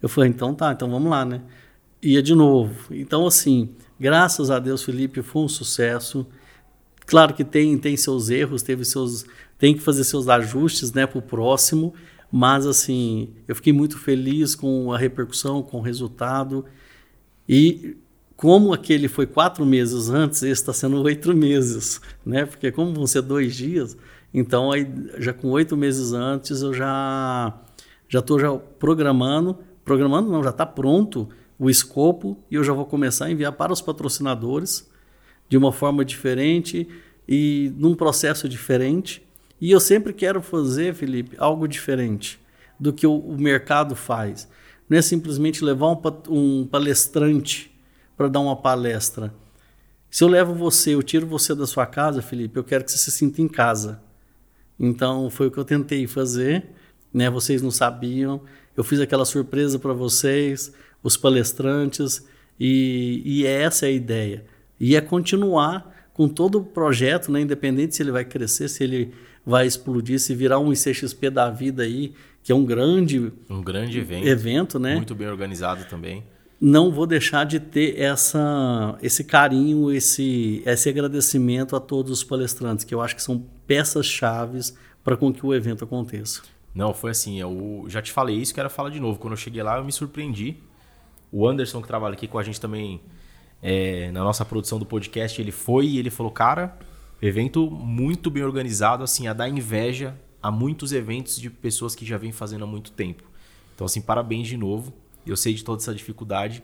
Eu 0.00 0.08
falei, 0.08 0.30
então 0.30 0.54
tá, 0.54 0.72
então 0.72 0.88
vamos 0.90 1.10
lá, 1.10 1.24
né? 1.24 1.42
Ia 2.02 2.22
de 2.22 2.34
novo. 2.34 2.94
Então, 2.94 3.26
assim, 3.26 3.70
graças 3.98 4.50
a 4.50 4.58
Deus, 4.58 4.82
Felipe, 4.82 5.22
foi 5.22 5.42
um 5.42 5.48
sucesso. 5.48 6.26
Claro 7.06 7.34
que 7.34 7.44
tem, 7.44 7.76
tem 7.76 7.96
seus 7.96 8.30
erros, 8.30 8.62
teve 8.62 8.84
seus, 8.84 9.24
tem 9.58 9.74
que 9.74 9.80
fazer 9.80 10.04
seus 10.04 10.28
ajustes 10.28 10.92
né, 10.92 11.06
para 11.06 11.18
o 11.18 11.22
próximo, 11.22 11.92
mas 12.30 12.66
assim, 12.66 13.30
eu 13.48 13.54
fiquei 13.56 13.72
muito 13.72 13.98
feliz 13.98 14.54
com 14.54 14.92
a 14.92 14.98
repercussão, 14.98 15.62
com 15.62 15.78
o 15.78 15.82
resultado. 15.82 16.64
E 17.48 17.96
como 18.36 18.72
aquele 18.72 19.08
foi 19.08 19.26
quatro 19.26 19.66
meses 19.66 20.08
antes, 20.08 20.42
esse 20.42 20.52
está 20.52 20.72
sendo 20.72 21.02
oito 21.02 21.34
meses, 21.34 22.00
né? 22.24 22.46
Porque 22.46 22.70
como 22.70 22.94
vão 22.94 23.06
ser 23.06 23.22
dois 23.22 23.54
dias, 23.54 23.96
então 24.32 24.70
aí 24.70 24.86
já 25.18 25.32
com 25.32 25.48
oito 25.50 25.76
meses 25.76 26.12
antes 26.12 26.62
eu 26.62 26.72
já 26.72 27.54
já 28.08 28.20
estou 28.20 28.38
já 28.40 28.52
programando, 28.78 29.58
programando 29.84 30.30
não, 30.30 30.42
já 30.42 30.50
está 30.50 30.64
pronto 30.64 31.28
o 31.58 31.68
escopo 31.68 32.38
e 32.50 32.54
eu 32.54 32.64
já 32.64 32.72
vou 32.72 32.86
começar 32.86 33.26
a 33.26 33.30
enviar 33.30 33.52
para 33.52 33.72
os 33.72 33.82
patrocinadores 33.82 34.88
de 35.48 35.58
uma 35.58 35.72
forma 35.72 36.04
diferente 36.04 36.88
e 37.28 37.72
num 37.76 37.94
processo 37.94 38.48
diferente. 38.48 39.22
E 39.60 39.70
eu 39.70 39.80
sempre 39.80 40.12
quero 40.12 40.40
fazer, 40.40 40.94
Felipe, 40.94 41.36
algo 41.38 41.68
diferente 41.68 42.40
do 42.78 42.92
que 42.92 43.06
o, 43.06 43.14
o 43.18 43.38
mercado 43.38 43.94
faz. 43.94 44.48
Não 44.88 44.96
é 44.96 45.02
simplesmente 45.02 45.64
levar 45.64 45.88
um, 45.88 46.00
um 46.28 46.66
palestrante 46.66 47.70
para 48.16 48.28
dar 48.28 48.40
uma 48.40 48.56
palestra. 48.56 49.32
Se 50.10 50.24
eu 50.24 50.28
levo 50.28 50.54
você, 50.54 50.94
eu 50.94 51.02
tiro 51.02 51.26
você 51.26 51.54
da 51.54 51.66
sua 51.66 51.86
casa, 51.86 52.22
Felipe, 52.22 52.58
eu 52.58 52.64
quero 52.64 52.84
que 52.84 52.90
você 52.90 52.98
se 52.98 53.10
sinta 53.12 53.40
em 53.40 53.46
casa. 53.46 54.02
Então 54.78 55.30
foi 55.30 55.46
o 55.48 55.50
que 55.50 55.58
eu 55.58 55.64
tentei 55.64 56.06
fazer, 56.06 56.66
né? 57.12 57.28
Vocês 57.28 57.60
não 57.62 57.70
sabiam. 57.70 58.40
Eu 58.76 58.82
fiz 58.82 58.98
aquela 58.98 59.24
surpresa 59.24 59.78
para 59.78 59.92
vocês, 59.92 60.72
os 61.02 61.16
palestrantes, 61.16 62.26
e, 62.58 63.22
e 63.24 63.46
essa 63.46 63.86
é 63.86 63.90
a 63.90 63.92
ideia. 63.92 64.44
E 64.78 64.96
é 64.96 65.00
continuar 65.00 66.08
com 66.12 66.28
todo 66.28 66.58
o 66.58 66.64
projeto, 66.64 67.30
né? 67.30 67.40
independente 67.40 67.94
se 67.94 68.02
ele 68.02 68.10
vai 68.10 68.24
crescer, 68.24 68.68
se 68.68 68.82
ele 68.82 69.12
vai 69.44 69.66
explodir, 69.66 70.18
se 70.20 70.34
virar 70.34 70.58
um 70.58 70.72
ICXP 70.72 71.30
da 71.30 71.50
vida 71.50 71.82
aí, 71.82 72.12
que 72.42 72.52
é 72.52 72.54
um 72.54 72.64
grande, 72.64 73.32
um 73.48 73.62
grande 73.62 73.98
evento, 73.98 74.26
evento 74.26 74.78
né? 74.78 74.96
muito 74.96 75.14
bem 75.14 75.28
organizado 75.28 75.84
também. 75.84 76.22
Não 76.60 76.90
vou 76.90 77.06
deixar 77.06 77.44
de 77.44 77.58
ter 77.58 77.98
essa, 77.98 78.98
esse 79.02 79.24
carinho, 79.24 79.90
esse, 79.90 80.62
esse 80.66 80.88
agradecimento 80.90 81.74
a 81.74 81.80
todos 81.80 82.10
os 82.10 82.22
palestrantes, 82.22 82.84
que 82.84 82.94
eu 82.94 83.00
acho 83.00 83.16
que 83.16 83.22
são 83.22 83.42
peças 83.66 84.04
chaves 84.04 84.76
para 85.02 85.16
com 85.16 85.32
que 85.32 85.44
o 85.44 85.54
evento 85.54 85.84
aconteça. 85.84 86.42
Não, 86.74 86.92
foi 86.92 87.12
assim, 87.12 87.40
eu 87.40 87.84
já 87.88 88.02
te 88.02 88.12
falei 88.12 88.36
isso, 88.36 88.54
quero 88.54 88.68
falar 88.68 88.90
de 88.90 89.00
novo. 89.00 89.18
Quando 89.18 89.32
eu 89.32 89.38
cheguei 89.38 89.62
lá, 89.62 89.78
eu 89.78 89.84
me 89.84 89.92
surpreendi. 89.92 90.58
O 91.32 91.48
Anderson, 91.48 91.80
que 91.80 91.88
trabalha 91.88 92.12
aqui 92.12 92.28
com 92.28 92.38
a 92.38 92.42
gente 92.42 92.60
também 92.60 93.00
é, 93.62 94.10
na 94.12 94.22
nossa 94.22 94.44
produção 94.44 94.78
do 94.78 94.86
podcast, 94.86 95.40
ele 95.40 95.52
foi 95.52 95.86
e 95.86 95.98
ele 95.98 96.10
falou, 96.10 96.30
cara, 96.30 96.76
Evento 97.22 97.70
muito 97.70 98.30
bem 98.30 98.42
organizado, 98.42 99.04
assim, 99.04 99.28
a 99.28 99.32
dar 99.34 99.48
inveja 99.48 100.18
a 100.42 100.50
muitos 100.50 100.92
eventos 100.92 101.38
de 101.38 101.50
pessoas 101.50 101.94
que 101.94 102.06
já 102.06 102.16
vêm 102.16 102.32
fazendo 102.32 102.64
há 102.64 102.66
muito 102.66 102.92
tempo. 102.92 103.22
Então, 103.74 103.84
assim, 103.84 104.00
parabéns 104.00 104.48
de 104.48 104.56
novo. 104.56 104.92
Eu 105.26 105.36
sei 105.36 105.52
de 105.52 105.62
toda 105.62 105.82
essa 105.82 105.94
dificuldade. 105.94 106.62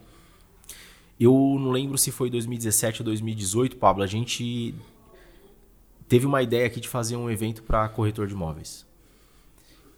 Eu 1.20 1.32
não 1.60 1.70
lembro 1.70 1.98
se 1.98 2.10
foi 2.10 2.30
2017 2.30 3.02
ou 3.02 3.04
2018, 3.04 3.76
Pablo. 3.76 4.02
A 4.02 4.06
gente 4.06 4.74
teve 6.08 6.24
uma 6.24 6.42
ideia 6.42 6.66
aqui 6.66 6.80
de 6.80 6.88
fazer 6.88 7.16
um 7.16 7.30
evento 7.30 7.62
para 7.62 7.86
corretor 7.90 8.26
de 8.26 8.32
imóveis. 8.32 8.86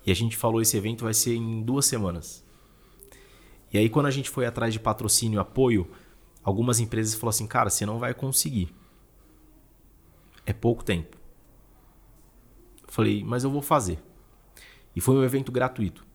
E 0.05 0.11
a 0.11 0.15
gente 0.15 0.37
falou 0.37 0.61
esse 0.61 0.77
evento 0.77 1.05
vai 1.05 1.15
ser 1.15 1.37
em 1.37 1.63
duas 1.63 1.87
semanas. 1.87 2.45
E 3.73 3.79
aí, 3.79 3.89
quando 3.89 4.07
a 4.07 4.11
gente 4.11 4.29
foi 4.29 4.45
atrás 4.47 4.73
de 4.73 4.81
patrocínio 4.81 5.39
e 5.39 5.41
apoio, 5.41 5.89
algumas 6.43 6.81
empresas 6.81 7.15
falaram 7.15 7.31
assim: 7.31 7.47
cara, 7.47 7.71
você 7.71 7.87
não 7.87 7.99
vai 7.99 8.13
conseguir 8.13 8.75
é 10.49 10.53
pouco 10.55 10.83
tempo. 10.83 11.19
Falei, 12.87 13.23
mas 13.23 13.45
eu 13.45 13.51
vou 13.51 13.61
fazer. 13.61 13.99
E 14.97 15.01
foi 15.01 15.15
um 15.15 15.23
evento 15.23 15.53
gratuito. 15.53 16.07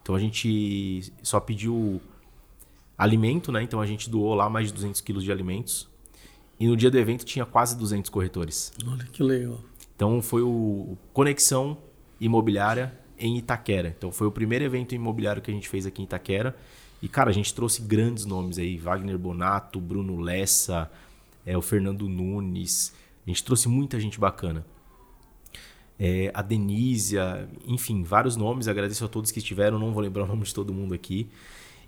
Então 0.00 0.14
a 0.14 0.18
gente 0.18 1.12
só 1.22 1.38
pediu 1.38 2.00
alimento, 2.96 3.52
né? 3.52 3.62
Então 3.62 3.82
a 3.82 3.86
gente 3.86 4.08
doou 4.08 4.34
lá 4.34 4.48
mais 4.48 4.68
de 4.68 4.72
200 4.72 5.00
quilos 5.02 5.22
de 5.22 5.30
alimentos. 5.30 5.86
E 6.58 6.66
no 6.66 6.74
dia 6.74 6.90
do 6.90 6.98
evento 6.98 7.22
tinha 7.22 7.44
quase 7.44 7.76
200 7.76 8.08
corretores. 8.08 8.72
Olha 8.86 9.04
que 9.04 9.22
legal. 9.22 9.60
Então 9.94 10.22
foi 10.22 10.40
o 10.40 10.96
Conexão 11.12 11.76
Imobiliária 12.18 12.98
em 13.18 13.36
Itaquera. 13.36 13.94
Então 13.96 14.10
foi 14.10 14.26
o 14.26 14.32
primeiro 14.32 14.64
evento 14.64 14.94
imobiliário 14.94 15.42
que 15.42 15.50
a 15.50 15.54
gente 15.54 15.68
fez 15.68 15.84
aqui 15.84 16.00
em 16.00 16.04
Itaquera. 16.04 16.56
E, 17.02 17.08
cara, 17.08 17.28
a 17.28 17.32
gente 17.32 17.52
trouxe 17.54 17.82
grandes 17.82 18.24
nomes 18.24 18.58
aí: 18.58 18.78
Wagner 18.78 19.18
Bonato, 19.18 19.78
Bruno 19.78 20.18
Lessa, 20.18 20.90
é, 21.44 21.58
o 21.58 21.60
Fernando 21.60 22.08
Nunes. 22.08 22.94
A 23.26 23.30
gente 23.30 23.44
trouxe 23.44 23.68
muita 23.68 23.98
gente 24.00 24.18
bacana. 24.18 24.64
É, 25.98 26.30
a 26.34 26.42
Denísia, 26.42 27.48
enfim, 27.66 28.02
vários 28.02 28.36
nomes. 28.36 28.66
Agradeço 28.66 29.04
a 29.04 29.08
todos 29.08 29.30
que 29.30 29.38
estiveram, 29.38 29.78
não 29.78 29.92
vou 29.92 30.02
lembrar 30.02 30.24
o 30.24 30.26
nome 30.26 30.42
de 30.42 30.52
todo 30.52 30.72
mundo 30.72 30.94
aqui. 30.94 31.28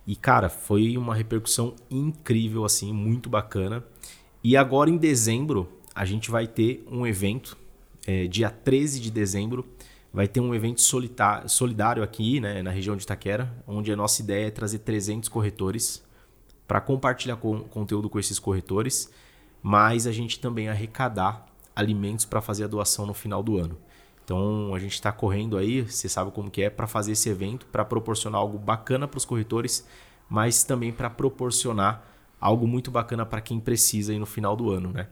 E, 0.06 0.14
cara, 0.14 0.48
foi 0.48 0.96
uma 0.96 1.14
repercussão 1.14 1.74
incrível, 1.90 2.64
assim, 2.64 2.92
muito 2.92 3.28
bacana. 3.28 3.84
E 4.42 4.56
agora 4.56 4.90
em 4.90 4.96
dezembro, 4.96 5.68
a 5.94 6.04
gente 6.04 6.30
vai 6.30 6.46
ter 6.46 6.86
um 6.90 7.06
evento, 7.06 7.56
é, 8.06 8.26
dia 8.26 8.50
13 8.50 9.00
de 9.00 9.10
dezembro, 9.10 9.64
vai 10.12 10.28
ter 10.28 10.40
um 10.40 10.54
evento 10.54 10.80
solidário 11.46 12.02
aqui 12.02 12.38
né, 12.38 12.62
na 12.62 12.70
região 12.70 12.96
de 12.96 13.02
Itaquera, 13.02 13.52
onde 13.66 13.90
a 13.90 13.96
nossa 13.96 14.22
ideia 14.22 14.46
é 14.46 14.50
trazer 14.50 14.80
300 14.80 15.28
corretores 15.28 16.04
para 16.68 16.80
compartilhar 16.80 17.36
com, 17.36 17.60
conteúdo 17.60 18.08
com 18.08 18.18
esses 18.18 18.38
corretores, 18.38 19.10
mas 19.64 20.06
a 20.06 20.12
gente 20.12 20.38
também 20.38 20.68
arrecadar 20.68 21.46
alimentos 21.74 22.26
para 22.26 22.42
fazer 22.42 22.64
a 22.64 22.66
doação 22.66 23.06
no 23.06 23.14
final 23.14 23.42
do 23.42 23.56
ano. 23.56 23.78
Então 24.22 24.74
a 24.74 24.78
gente 24.78 24.92
está 24.92 25.10
correndo 25.10 25.56
aí, 25.56 25.80
você 25.80 26.06
sabe 26.06 26.30
como 26.32 26.50
que 26.50 26.60
é, 26.60 26.68
para 26.68 26.86
fazer 26.86 27.12
esse 27.12 27.30
evento, 27.30 27.64
para 27.72 27.82
proporcionar 27.82 28.42
algo 28.42 28.58
bacana 28.58 29.08
para 29.08 29.16
os 29.16 29.24
corretores, 29.24 29.88
mas 30.28 30.64
também 30.64 30.92
para 30.92 31.08
proporcionar 31.08 32.06
algo 32.38 32.66
muito 32.66 32.90
bacana 32.90 33.24
para 33.24 33.40
quem 33.40 33.58
precisa 33.58 34.12
aí 34.12 34.18
no 34.18 34.26
final 34.26 34.54
do 34.54 34.70
ano, 34.70 34.90
né? 34.90 35.08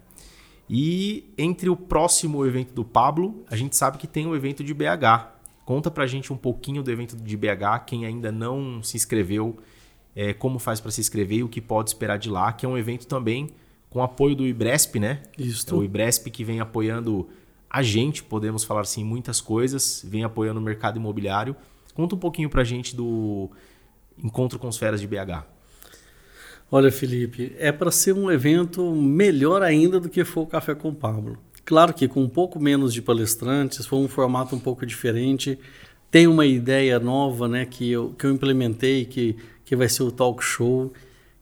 E 0.68 1.32
entre 1.38 1.70
o 1.70 1.76
próximo 1.76 2.44
evento 2.44 2.74
do 2.74 2.84
Pablo, 2.84 3.44
a 3.50 3.56
gente 3.56 3.74
sabe 3.74 3.96
que 3.96 4.06
tem 4.06 4.26
o 4.26 4.36
evento 4.36 4.62
de 4.62 4.74
BH. 4.74 5.32
Conta 5.64 5.90
pra 5.90 6.06
gente 6.06 6.30
um 6.30 6.36
pouquinho 6.36 6.82
do 6.82 6.90
evento 6.90 7.16
de 7.16 7.36
BH, 7.38 7.84
quem 7.86 8.04
ainda 8.04 8.30
não 8.30 8.82
se 8.82 8.98
inscreveu, 8.98 9.56
é, 10.14 10.34
como 10.34 10.58
faz 10.58 10.78
para 10.78 10.90
se 10.90 11.00
inscrever 11.00 11.38
e 11.38 11.42
o 11.42 11.48
que 11.48 11.60
pode 11.60 11.88
esperar 11.88 12.18
de 12.18 12.28
lá, 12.28 12.52
que 12.52 12.66
é 12.66 12.68
um 12.68 12.76
evento 12.76 13.06
também 13.06 13.48
com 13.92 14.02
apoio 14.02 14.34
do 14.34 14.46
Ibresp, 14.46 14.98
né? 14.98 15.20
Isso. 15.38 15.66
É 15.70 15.74
o 15.74 15.84
Ibresp 15.84 16.30
que 16.30 16.42
vem 16.42 16.60
apoiando 16.60 17.28
a 17.68 17.82
gente, 17.82 18.22
podemos 18.22 18.64
falar 18.64 18.80
assim, 18.80 19.04
muitas 19.04 19.40
coisas, 19.40 20.04
vem 20.06 20.24
apoiando 20.24 20.58
o 20.58 20.62
mercado 20.62 20.96
imobiliário. 20.96 21.54
Conta 21.94 22.14
um 22.14 22.18
pouquinho 22.18 22.48
pra 22.48 22.64
gente 22.64 22.96
do 22.96 23.50
Encontro 24.22 24.58
com 24.58 24.68
os 24.68 24.78
Feras 24.78 25.00
de 25.00 25.06
BH. 25.06 25.44
Olha, 26.70 26.90
Felipe, 26.90 27.54
é 27.58 27.70
para 27.70 27.90
ser 27.90 28.14
um 28.14 28.30
evento 28.30 28.94
melhor 28.94 29.62
ainda 29.62 30.00
do 30.00 30.08
que 30.08 30.24
foi 30.24 30.42
o 30.42 30.46
Café 30.46 30.74
com 30.74 30.88
o 30.88 30.94
Pablo. 30.94 31.38
Claro 31.64 31.92
que 31.92 32.08
com 32.08 32.22
um 32.22 32.28
pouco 32.28 32.58
menos 32.58 32.94
de 32.94 33.02
palestrantes, 33.02 33.84
foi 33.84 33.98
um 33.98 34.08
formato 34.08 34.56
um 34.56 34.58
pouco 34.58 34.86
diferente. 34.86 35.58
Tem 36.10 36.26
uma 36.26 36.46
ideia 36.46 36.98
nova 36.98 37.46
né, 37.46 37.66
que, 37.66 37.90
eu, 37.90 38.14
que 38.18 38.24
eu 38.24 38.30
implementei, 38.30 39.04
que, 39.04 39.36
que 39.66 39.76
vai 39.76 39.88
ser 39.88 40.02
o 40.02 40.10
talk 40.10 40.42
show, 40.42 40.92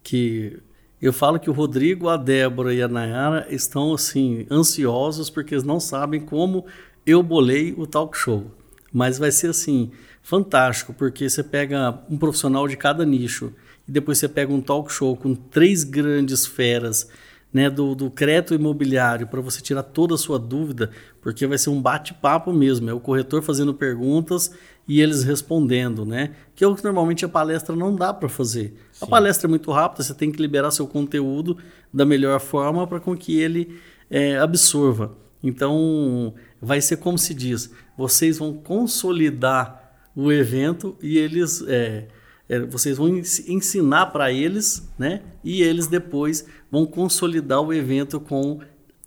que 0.03 0.59
eu 1.01 1.12
falo 1.12 1.40
que 1.40 1.48
o 1.48 1.53
Rodrigo, 1.53 2.09
a 2.09 2.16
Débora 2.16 2.74
e 2.74 2.82
a 2.82 2.88
Nayara 2.88 3.46
estão 3.51 3.94
assim 3.94 4.46
ansiosos 4.51 5.30
porque 5.30 5.55
eles 5.55 5.64
não 5.64 5.80
sabem 5.80 6.20
como 6.20 6.66
eu 7.07 7.22
bolei 7.22 7.74
o 7.76 7.86
talk 7.86 8.16
show. 8.16 8.51
Mas 8.92 9.18
vai 9.18 9.30
ser 9.30 9.48
assim 9.48 9.90
fantástico 10.22 10.92
porque 10.92 11.28
você 11.28 11.42
pega 11.42 11.98
um 12.11 12.18
profissional 12.18 12.68
de 12.68 12.76
cada 12.76 13.05
nicho 13.07 13.53
e 13.88 13.92
depois 13.92 14.18
você 14.18 14.28
pega 14.28 14.53
um 14.53 14.61
talk 14.61 14.92
show 14.92 15.16
com 15.16 15.34
três 15.34 15.84
grandes 15.84 16.46
feras 16.46 17.09
né, 17.53 17.68
do, 17.68 17.94
do 17.94 18.11
crédito 18.11 18.55
imobiliário 18.55 19.26
para 19.26 19.40
você 19.40 19.61
tirar 19.61 19.82
toda 19.82 20.14
a 20.14 20.18
sua 20.18 20.38
dúvida, 20.38 20.90
porque 21.20 21.46
vai 21.46 21.58
ser 21.58 21.70
um 21.70 21.80
bate-papo 21.80 22.52
mesmo, 22.52 22.88
é 22.88 22.94
o 22.94 23.00
corretor 23.00 23.42
fazendo 23.42 23.74
perguntas 23.74 24.52
e 24.88 25.00
eles 25.00 25.22
respondendo, 25.22 26.04
né? 26.04 26.34
Que 26.54 26.64
é 26.64 26.66
o 26.66 26.74
que 26.74 26.82
normalmente 26.82 27.24
a 27.24 27.28
palestra 27.28 27.76
não 27.76 27.94
dá 27.94 28.12
para 28.12 28.28
fazer. 28.28 28.74
Sim. 28.92 29.04
A 29.04 29.06
palestra 29.06 29.46
é 29.46 29.50
muito 29.50 29.70
rápida, 29.70 30.02
você 30.02 30.14
tem 30.14 30.32
que 30.32 30.40
liberar 30.40 30.70
seu 30.70 30.86
conteúdo 30.86 31.56
da 31.92 32.04
melhor 32.04 32.40
forma 32.40 32.86
para 32.86 33.00
com 33.00 33.16
que 33.16 33.38
ele 33.38 33.78
é, 34.10 34.38
absorva. 34.38 35.16
Então, 35.42 36.34
vai 36.60 36.80
ser 36.80 36.96
como 36.96 37.18
se 37.18 37.32
diz: 37.32 37.70
vocês 37.96 38.38
vão 38.38 38.52
consolidar 38.52 39.96
o 40.14 40.32
evento 40.32 40.96
e 41.02 41.18
eles. 41.18 41.62
É, 41.66 42.08
é, 42.48 42.58
vocês 42.60 42.98
vão 42.98 43.08
ensinar 43.08 44.06
para 44.06 44.32
eles, 44.32 44.90
né? 44.98 45.22
E 45.44 45.62
eles 45.62 45.86
depois 45.86 46.44
vão 46.70 46.84
consolidar 46.84 47.60
o 47.60 47.72
evento 47.72 48.18
com 48.18 48.60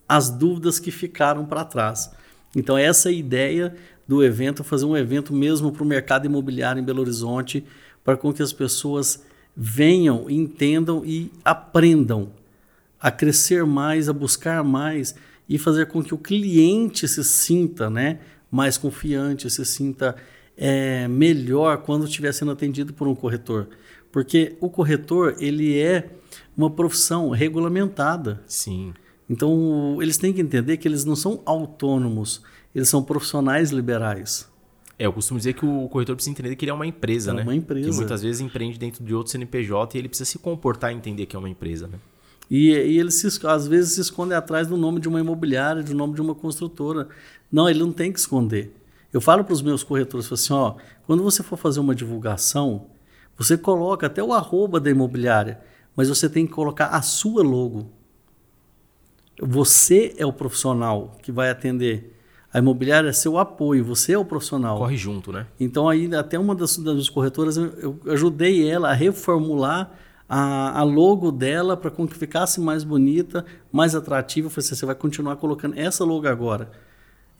as 0.07 0.29
dúvidas 0.29 0.79
que 0.79 0.91
ficaram 0.91 1.45
para 1.45 1.65
trás. 1.65 2.11
Então, 2.55 2.77
essa 2.77 3.09
é 3.09 3.11
a 3.11 3.15
ideia 3.15 3.75
do 4.07 4.23
evento, 4.23 4.63
fazer 4.63 4.85
um 4.85 4.97
evento 4.97 5.33
mesmo 5.33 5.71
para 5.71 5.83
o 5.83 5.85
mercado 5.85 6.25
imobiliário 6.25 6.79
em 6.79 6.83
Belo 6.83 7.01
Horizonte, 7.01 7.63
para 8.03 8.17
com 8.17 8.33
que 8.33 8.43
as 8.43 8.53
pessoas 8.53 9.23
venham, 9.55 10.29
entendam 10.29 11.03
e 11.05 11.31
aprendam 11.43 12.31
a 12.99 13.11
crescer 13.11 13.65
mais, 13.65 14.09
a 14.09 14.13
buscar 14.13 14.63
mais 14.63 15.15
e 15.47 15.57
fazer 15.57 15.87
com 15.87 16.03
que 16.03 16.13
o 16.13 16.17
cliente 16.17 17.07
se 17.07 17.23
sinta 17.23 17.89
né, 17.89 18.19
mais 18.49 18.77
confiante, 18.77 19.49
se 19.49 19.65
sinta 19.65 20.15
é, 20.57 21.07
melhor 21.07 21.77
quando 21.79 22.05
estiver 22.05 22.31
sendo 22.33 22.51
atendido 22.51 22.93
por 22.93 23.07
um 23.07 23.15
corretor. 23.15 23.67
Porque 24.11 24.55
o 24.61 24.69
corretor, 24.69 25.35
ele 25.39 25.79
é 25.79 26.09
uma 26.55 26.69
profissão 26.69 27.29
regulamentada. 27.29 28.41
Sim. 28.45 28.93
Então, 29.33 29.97
eles 29.99 30.15
têm 30.15 30.31
que 30.31 30.39
entender 30.39 30.77
que 30.77 30.87
eles 30.87 31.03
não 31.03 31.15
são 31.15 31.41
autônomos, 31.43 32.43
eles 32.73 32.87
são 32.87 33.01
profissionais 33.01 33.71
liberais. 33.71 34.47
É, 34.99 35.07
eu 35.07 35.11
costumo 35.11 35.39
dizer 35.39 35.53
que 35.53 35.65
o 35.65 35.89
corretor 35.89 36.15
precisa 36.15 36.31
entender 36.31 36.55
que 36.55 36.63
ele 36.63 36.69
é 36.69 36.73
uma 36.73 36.85
empresa, 36.85 37.31
é 37.31 37.33
né? 37.33 37.41
uma 37.41 37.55
empresa. 37.55 37.89
Que 37.89 37.95
muitas 37.95 38.21
vezes 38.21 38.41
empreende 38.41 38.77
dentro 38.77 39.03
de 39.03 39.11
outro 39.11 39.31
CNPJ 39.31 39.97
e 39.97 40.01
ele 40.01 40.07
precisa 40.07 40.29
se 40.29 40.37
comportar 40.37 40.93
e 40.93 40.95
entender 40.95 41.25
que 41.25 41.35
é 41.35 41.39
uma 41.39 41.49
empresa, 41.49 41.87
né? 41.87 41.97
E, 42.47 42.69
e 42.69 42.99
ele 42.99 43.09
se, 43.09 43.27
às 43.47 43.67
vezes 43.67 43.93
se 43.93 44.01
esconde 44.01 44.35
atrás 44.35 44.67
do 44.67 44.77
nome 44.77 44.99
de 44.99 45.07
uma 45.07 45.19
imobiliária, 45.19 45.81
do 45.81 45.95
nome 45.95 46.13
de 46.13 46.21
uma 46.21 46.35
construtora. 46.35 47.07
Não, 47.51 47.67
ele 47.67 47.79
não 47.79 47.91
tem 47.91 48.13
que 48.13 48.19
esconder. 48.19 48.71
Eu 49.11 49.19
falo 49.19 49.43
para 49.43 49.53
os 49.53 49.63
meus 49.63 49.83
corretores 49.83 50.31
assim, 50.31 50.53
ó, 50.53 50.75
quando 51.07 51.23
você 51.23 51.41
for 51.41 51.57
fazer 51.57 51.79
uma 51.79 51.95
divulgação, 51.95 52.85
você 53.35 53.57
coloca 53.57 54.05
até 54.05 54.21
o 54.21 54.31
arroba 54.31 54.79
da 54.79 54.91
imobiliária, 54.91 55.59
mas 55.95 56.07
você 56.07 56.29
tem 56.29 56.45
que 56.45 56.53
colocar 56.53 56.89
a 56.89 57.01
sua 57.01 57.41
logo. 57.41 57.89
Você 59.41 60.13
é 60.17 60.25
o 60.25 60.33
profissional 60.33 61.17
que 61.21 61.31
vai 61.31 61.49
atender. 61.49 62.17
A 62.53 62.59
imobiliária 62.59 63.09
é 63.09 63.13
seu 63.13 63.37
apoio, 63.37 63.83
você 63.83 64.13
é 64.13 64.17
o 64.17 64.23
profissional. 64.23 64.77
Corre 64.77 64.95
junto, 64.95 65.31
né? 65.31 65.47
Então 65.59 65.89
aí 65.89 66.13
até 66.13 66.37
uma 66.37 66.53
das, 66.53 66.77
das 66.77 67.09
corretoras 67.09 67.57
eu, 67.57 67.73
eu 67.77 67.99
ajudei 68.13 68.69
ela 68.69 68.91
a 68.91 68.93
reformular 68.93 69.91
a, 70.29 70.79
a 70.79 70.83
logo 70.83 71.31
dela 71.31 71.75
para 71.75 71.91
que 71.91 72.07
ficasse 72.15 72.61
mais 72.61 72.83
bonita, 72.83 73.45
mais 73.71 73.95
atrativa. 73.95 74.47
Eu 74.47 74.51
falei 74.51 74.65
assim, 74.65 74.75
você 74.75 74.85
vai 74.85 74.95
continuar 74.95 75.35
colocando 75.37 75.77
essa 75.77 76.03
logo 76.03 76.27
agora. 76.27 76.71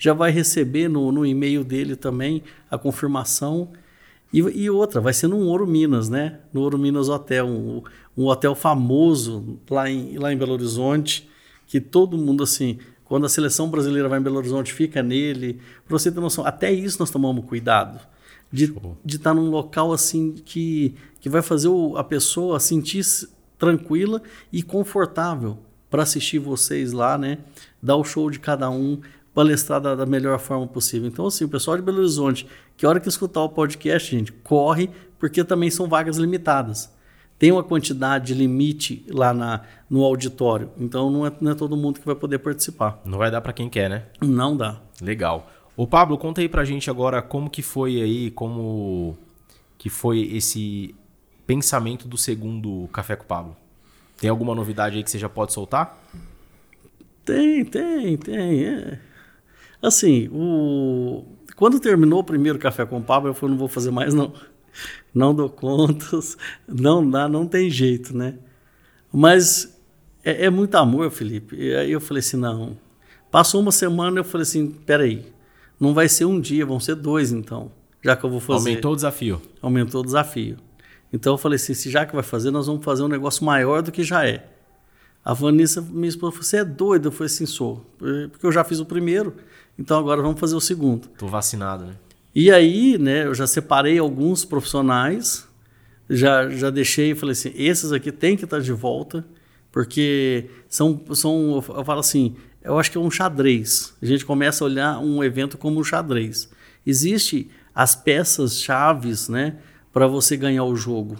já 0.03 0.11
vai 0.11 0.31
receber 0.31 0.89
no, 0.89 1.13
no 1.13 1.25
e-mail 1.25 1.63
dele 1.63 1.95
também 1.95 2.43
a 2.69 2.77
confirmação. 2.77 3.69
E, 4.33 4.39
e, 4.39 4.69
outra, 4.69 4.99
vai 4.99 5.13
ser 5.13 5.27
no 5.27 5.37
Ouro 5.37 5.67
Minas, 5.67 6.09
né? 6.09 6.39
No 6.51 6.61
Ouro 6.61 6.79
Minas 6.79 7.07
Hotel, 7.07 7.45
um, 7.45 7.83
um 8.17 8.25
hotel 8.25 8.55
famoso 8.55 9.59
lá 9.69 9.87
em, 9.87 10.17
lá 10.17 10.33
em 10.33 10.37
Belo 10.37 10.53
Horizonte, 10.53 11.29
que 11.67 11.79
todo 11.79 12.17
mundo, 12.17 12.41
assim, 12.41 12.79
quando 13.05 13.27
a 13.27 13.29
seleção 13.29 13.69
brasileira 13.69 14.09
vai 14.09 14.19
em 14.19 14.23
Belo 14.23 14.37
Horizonte, 14.37 14.73
fica 14.73 15.03
nele. 15.03 15.61
Para 15.87 15.99
você 15.99 16.11
ter 16.11 16.19
noção, 16.19 16.43
até 16.43 16.71
isso 16.71 16.97
nós 16.99 17.11
tomamos 17.11 17.45
cuidado. 17.45 17.99
De 18.51 18.65
estar 19.05 19.29
tá 19.29 19.33
num 19.33 19.51
local 19.51 19.93
assim 19.93 20.33
que, 20.33 20.95
que 21.19 21.29
vai 21.29 21.43
fazer 21.43 21.67
o, 21.67 21.95
a 21.95 22.03
pessoa 22.03 22.59
sentir 22.59 23.03
tranquila 23.57 24.21
e 24.51 24.63
confortável 24.63 25.59
para 25.91 26.01
assistir 26.01 26.39
vocês 26.39 26.91
lá, 26.91 27.19
né? 27.19 27.37
Dar 27.81 27.97
o 27.97 28.03
show 28.03 28.31
de 28.31 28.39
cada 28.39 28.67
um, 28.69 28.99
palestrar 29.33 29.81
da, 29.81 29.95
da, 29.95 30.05
melhor 30.05 30.39
forma 30.39 30.67
possível. 30.67 31.07
Então, 31.07 31.27
assim, 31.27 31.45
o 31.45 31.49
pessoal 31.49 31.75
de 31.75 31.83
Belo 31.83 31.99
Horizonte, 31.99 32.47
que 32.77 32.85
hora 32.85 32.99
que 32.99 33.09
escutar 33.09 33.41
o 33.41 33.49
podcast, 33.49 34.15
gente, 34.15 34.31
corre, 34.31 34.89
porque 35.17 35.43
também 35.43 35.69
são 35.69 35.87
vagas 35.87 36.17
limitadas. 36.17 36.91
Tem 37.39 37.51
uma 37.51 37.63
quantidade 37.63 38.33
limite 38.33 39.05
lá 39.09 39.33
na, 39.33 39.61
no 39.89 40.03
auditório. 40.03 40.69
Então, 40.77 41.09
não 41.09 41.25
é, 41.25 41.31
não 41.41 41.51
é 41.51 41.55
todo 41.55 41.75
mundo 41.75 41.99
que 41.99 42.05
vai 42.05 42.15
poder 42.15 42.39
participar. 42.39 43.01
Não 43.03 43.17
vai 43.17 43.31
dar 43.31 43.41
para 43.41 43.53
quem 43.53 43.69
quer, 43.69 43.89
né? 43.89 44.03
Não 44.21 44.55
dá. 44.55 44.79
Legal. 45.01 45.49
Ô 45.75 45.87
Pablo, 45.87 46.17
conta 46.17 46.39
aí 46.39 46.47
pra 46.47 46.63
gente 46.63 46.89
agora 46.89 47.21
como 47.21 47.49
que 47.49 47.63
foi 47.63 47.99
aí, 47.99 48.31
como 48.31 49.17
que 49.77 49.89
foi 49.89 50.21
esse 50.31 50.93
pensamento 51.47 52.07
do 52.07 52.15
segundo 52.15 52.87
Café 52.93 53.15
com 53.15 53.23
o 53.23 53.27
Pablo? 53.27 53.55
Tem 54.17 54.29
alguma 54.29 54.53
novidade 54.53 54.97
aí 54.97 55.03
que 55.03 55.09
você 55.09 55.17
já 55.17 55.27
pode 55.27 55.51
soltar? 55.51 55.99
Tem, 57.25 57.65
tem, 57.65 58.15
tem. 58.17 58.65
É. 58.65 58.99
Assim, 59.83 60.29
o... 60.31 61.25
quando 61.57 61.77
terminou 61.77 62.21
o 62.21 62.23
primeiro 62.23 62.57
Café 62.57 62.85
com 62.85 62.99
o 62.99 63.03
Pablo, 63.03 63.29
eu 63.29 63.33
falei, 63.33 63.51
não 63.51 63.59
vou 63.59 63.67
fazer 63.67 63.91
mais 63.91 64.13
não. 64.13 64.33
Não 65.13 65.35
dou 65.35 65.49
contas, 65.49 66.37
não 66.67 67.07
dá, 67.07 67.27
não 67.27 67.45
tem 67.45 67.69
jeito, 67.69 68.17
né? 68.17 68.35
Mas 69.11 69.79
é, 70.23 70.45
é 70.45 70.49
muito 70.49 70.73
amor, 70.75 71.11
Felipe. 71.11 71.55
E 71.55 71.75
aí 71.75 71.91
eu 71.91 72.01
falei 72.01 72.21
assim, 72.21 72.37
não. 72.37 72.77
Passou 73.29 73.61
uma 73.61 73.71
semana, 73.71 74.19
eu 74.19 74.23
falei 74.23 74.43
assim, 74.43 74.71
peraí, 74.71 75.25
não 75.79 75.93
vai 75.93 76.07
ser 76.07 76.25
um 76.25 76.39
dia, 76.39 76.65
vão 76.65 76.79
ser 76.79 76.95
dois 76.95 77.31
então, 77.31 77.71
já 78.01 78.15
que 78.15 78.23
eu 78.23 78.29
vou 78.29 78.39
fazer. 78.39 78.69
Aumentou 78.69 78.93
o 78.93 78.95
desafio. 78.95 79.41
Aumentou 79.61 80.01
o 80.01 80.05
desafio. 80.05 80.57
Então 81.11 81.33
eu 81.33 81.37
falei 81.37 81.57
assim, 81.57 81.73
se 81.73 81.91
já 81.91 82.05
que 82.05 82.15
vai 82.15 82.23
fazer, 82.23 82.49
nós 82.49 82.67
vamos 82.67 82.83
fazer 82.83 83.03
um 83.03 83.07
negócio 83.07 83.45
maior 83.45 83.81
do 83.83 83.91
que 83.91 84.01
já 84.01 84.25
é. 84.25 84.49
A 85.23 85.33
Vanessa, 85.33 85.81
minha 85.81 86.09
esposa, 86.09 86.31
falou, 86.31 86.43
você 86.43 86.57
é 86.57 86.65
doido? 86.65 87.07
Eu 87.07 87.11
falei 87.11 87.27
assim, 87.27 87.45
sou. 87.45 87.85
Porque 87.97 88.45
eu 88.45 88.51
já 88.51 88.63
fiz 88.63 88.79
o 88.79 88.85
primeiro, 88.85 89.35
então 89.77 89.97
agora 89.97 90.21
vamos 90.21 90.39
fazer 90.39 90.55
o 90.55 90.61
segundo. 90.61 91.07
Tô 91.17 91.27
vacinado, 91.27 91.85
né? 91.85 91.93
E 92.35 92.51
aí, 92.51 92.97
né, 92.97 93.25
eu 93.25 93.35
já 93.35 93.45
separei 93.45 93.99
alguns 93.99 94.43
profissionais, 94.43 95.47
já, 96.09 96.49
já 96.49 96.69
deixei 96.69 97.11
e 97.11 97.15
falei 97.15 97.33
assim, 97.33 97.51
esses 97.55 97.91
aqui 97.91 98.11
tem 98.11 98.35
que 98.35 98.43
estar 98.43 98.59
de 98.59 98.73
volta, 98.73 99.25
porque 99.71 100.49
são, 100.67 101.01
são, 101.13 101.55
eu 101.55 101.85
falo 101.85 101.99
assim, 101.99 102.35
eu 102.63 102.79
acho 102.79 102.91
que 102.91 102.97
é 102.97 103.01
um 103.01 103.11
xadrez. 103.11 103.93
A 104.01 104.05
gente 104.05 104.25
começa 104.25 104.63
a 104.63 104.65
olhar 104.65 104.99
um 104.99 105.23
evento 105.23 105.57
como 105.57 105.79
um 105.79 105.83
xadrez. 105.83 106.49
Existe 106.85 107.49
as 107.73 107.95
peças 107.95 108.59
chaves, 108.59 109.29
né, 109.29 109.57
para 109.91 110.07
você 110.07 110.35
ganhar 110.35 110.63
o 110.63 110.75
jogo. 110.75 111.17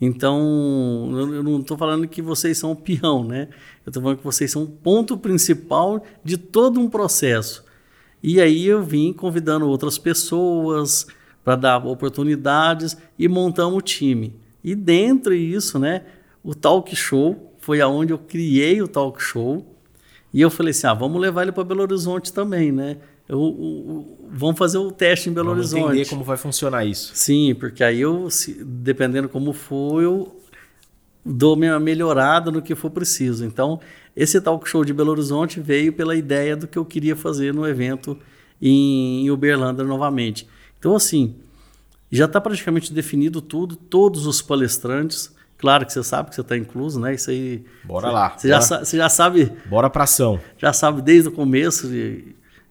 Então, 0.00 1.08
eu 1.12 1.42
não 1.42 1.60
estou 1.60 1.76
falando 1.76 2.06
que 2.06 2.22
vocês 2.22 2.56
são 2.56 2.70
o 2.70 2.76
peão, 2.76 3.24
né? 3.24 3.48
Eu 3.84 3.90
estou 3.90 4.02
falando 4.02 4.18
que 4.18 4.24
vocês 4.24 4.50
são 4.50 4.62
o 4.62 4.68
ponto 4.68 5.18
principal 5.18 6.04
de 6.22 6.36
todo 6.36 6.78
um 6.78 6.88
processo. 6.88 7.64
E 8.22 8.40
aí 8.40 8.66
eu 8.66 8.82
vim 8.82 9.12
convidando 9.12 9.68
outras 9.68 9.98
pessoas 9.98 11.06
para 11.44 11.56
dar 11.56 11.86
oportunidades 11.86 12.96
e 13.18 13.26
montamos 13.28 13.78
o 13.78 13.82
time. 13.82 14.34
E 14.62 14.74
dentro 14.74 15.36
disso, 15.36 15.78
né, 15.78 16.04
o 16.42 16.54
talk 16.54 16.94
show 16.94 17.54
foi 17.58 17.80
aonde 17.80 18.12
eu 18.12 18.18
criei 18.18 18.80
o 18.82 18.88
talk 18.88 19.22
show. 19.22 19.66
E 20.32 20.40
eu 20.40 20.50
falei 20.50 20.70
assim: 20.70 20.86
ah, 20.86 20.94
vamos 20.94 21.20
levar 21.20 21.42
ele 21.42 21.52
para 21.52 21.64
Belo 21.64 21.82
Horizonte 21.82 22.32
também, 22.32 22.70
né? 22.70 22.98
Eu, 23.28 23.38
eu, 23.38 24.28
vamos 24.30 24.58
fazer 24.58 24.78
o 24.78 24.90
teste 24.90 25.28
em 25.28 25.32
Belo 25.32 25.50
vamos 25.50 25.72
Horizonte. 25.72 25.92
entender 25.92 26.08
como 26.08 26.24
vai 26.24 26.38
funcionar 26.38 26.86
isso. 26.86 27.12
Sim, 27.14 27.54
porque 27.54 27.84
aí 27.84 28.00
eu, 28.00 28.30
se, 28.30 28.64
dependendo 28.64 29.28
como 29.28 29.52
for, 29.52 30.02
eu 30.02 30.40
dou 31.24 31.54
minha 31.54 31.78
melhorada 31.78 32.50
no 32.50 32.62
que 32.62 32.74
for 32.74 32.90
preciso. 32.90 33.44
Então, 33.44 33.80
esse 34.16 34.40
talk 34.40 34.66
show 34.68 34.82
de 34.82 34.94
Belo 34.94 35.10
Horizonte 35.10 35.60
veio 35.60 35.92
pela 35.92 36.16
ideia 36.16 36.56
do 36.56 36.66
que 36.66 36.78
eu 36.78 36.84
queria 36.84 37.14
fazer 37.14 37.52
no 37.52 37.68
evento 37.68 38.18
em, 38.60 39.30
Uberlândia 39.30 39.84
novamente. 39.84 40.48
Então, 40.78 40.96
assim, 40.96 41.36
já 42.10 42.24
está 42.24 42.40
praticamente 42.40 42.92
definido 42.92 43.42
tudo, 43.42 43.76
todos 43.76 44.26
os 44.26 44.40
palestrantes. 44.40 45.36
Claro 45.58 45.84
que 45.84 45.92
você 45.92 46.02
sabe 46.02 46.30
que 46.30 46.34
você 46.34 46.40
está 46.40 46.56
incluso, 46.56 46.98
né? 46.98 47.14
Isso 47.14 47.30
aí. 47.30 47.64
Bora 47.84 48.08
você, 48.08 48.12
lá. 48.14 48.28
Você, 48.30 48.48
bora. 48.48 48.60
Já, 48.60 48.78
você 48.84 48.96
já 48.96 49.08
sabe. 49.08 49.52
Bora 49.66 49.90
para 49.90 50.04
ação. 50.04 50.40
Já 50.56 50.72
sabe 50.72 51.02
desde 51.02 51.28
o 51.28 51.32
começo, 51.32 51.88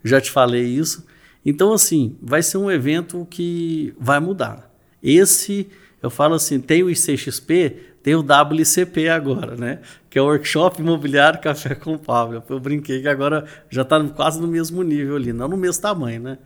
já 0.07 0.21
te 0.21 0.31
falei 0.31 0.63
isso. 0.63 1.05
Então, 1.45 1.71
assim, 1.73 2.17
vai 2.21 2.41
ser 2.41 2.57
um 2.57 2.69
evento 2.69 3.25
que 3.29 3.93
vai 3.99 4.19
mudar. 4.19 4.73
Esse, 5.01 5.69
eu 6.01 6.09
falo 6.09 6.35
assim, 6.35 6.59
tem 6.59 6.83
o 6.83 6.89
ICXP, 6.89 7.75
tem 8.03 8.15
o 8.15 8.21
WCP 8.21 9.09
agora, 9.09 9.55
né? 9.55 9.79
Que 10.09 10.17
é 10.17 10.21
o 10.21 10.25
Workshop 10.25 10.81
Imobiliário 10.81 11.39
Café 11.39 11.75
com 11.75 11.97
Pablo. 11.97 12.43
Eu 12.49 12.59
brinquei 12.59 13.01
que 13.01 13.07
agora 13.07 13.45
já 13.69 13.83
está 13.83 14.03
quase 14.09 14.41
no 14.41 14.47
mesmo 14.47 14.81
nível 14.83 15.15
ali, 15.15 15.31
não 15.31 15.47
no 15.47 15.57
mesmo 15.57 15.81
tamanho, 15.81 16.21
né? 16.21 16.37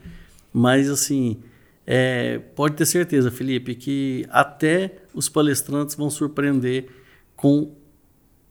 Mas, 0.54 0.90
assim, 0.90 1.40
é, 1.86 2.40
pode 2.56 2.76
ter 2.76 2.86
certeza, 2.86 3.32
Felipe, 3.32 3.76
que 3.76 4.26
até 4.30 4.98
os 5.14 5.30
palestrantes 5.30 5.96
vão 5.96 6.10
surpreender 6.10 6.88
com 7.36 7.76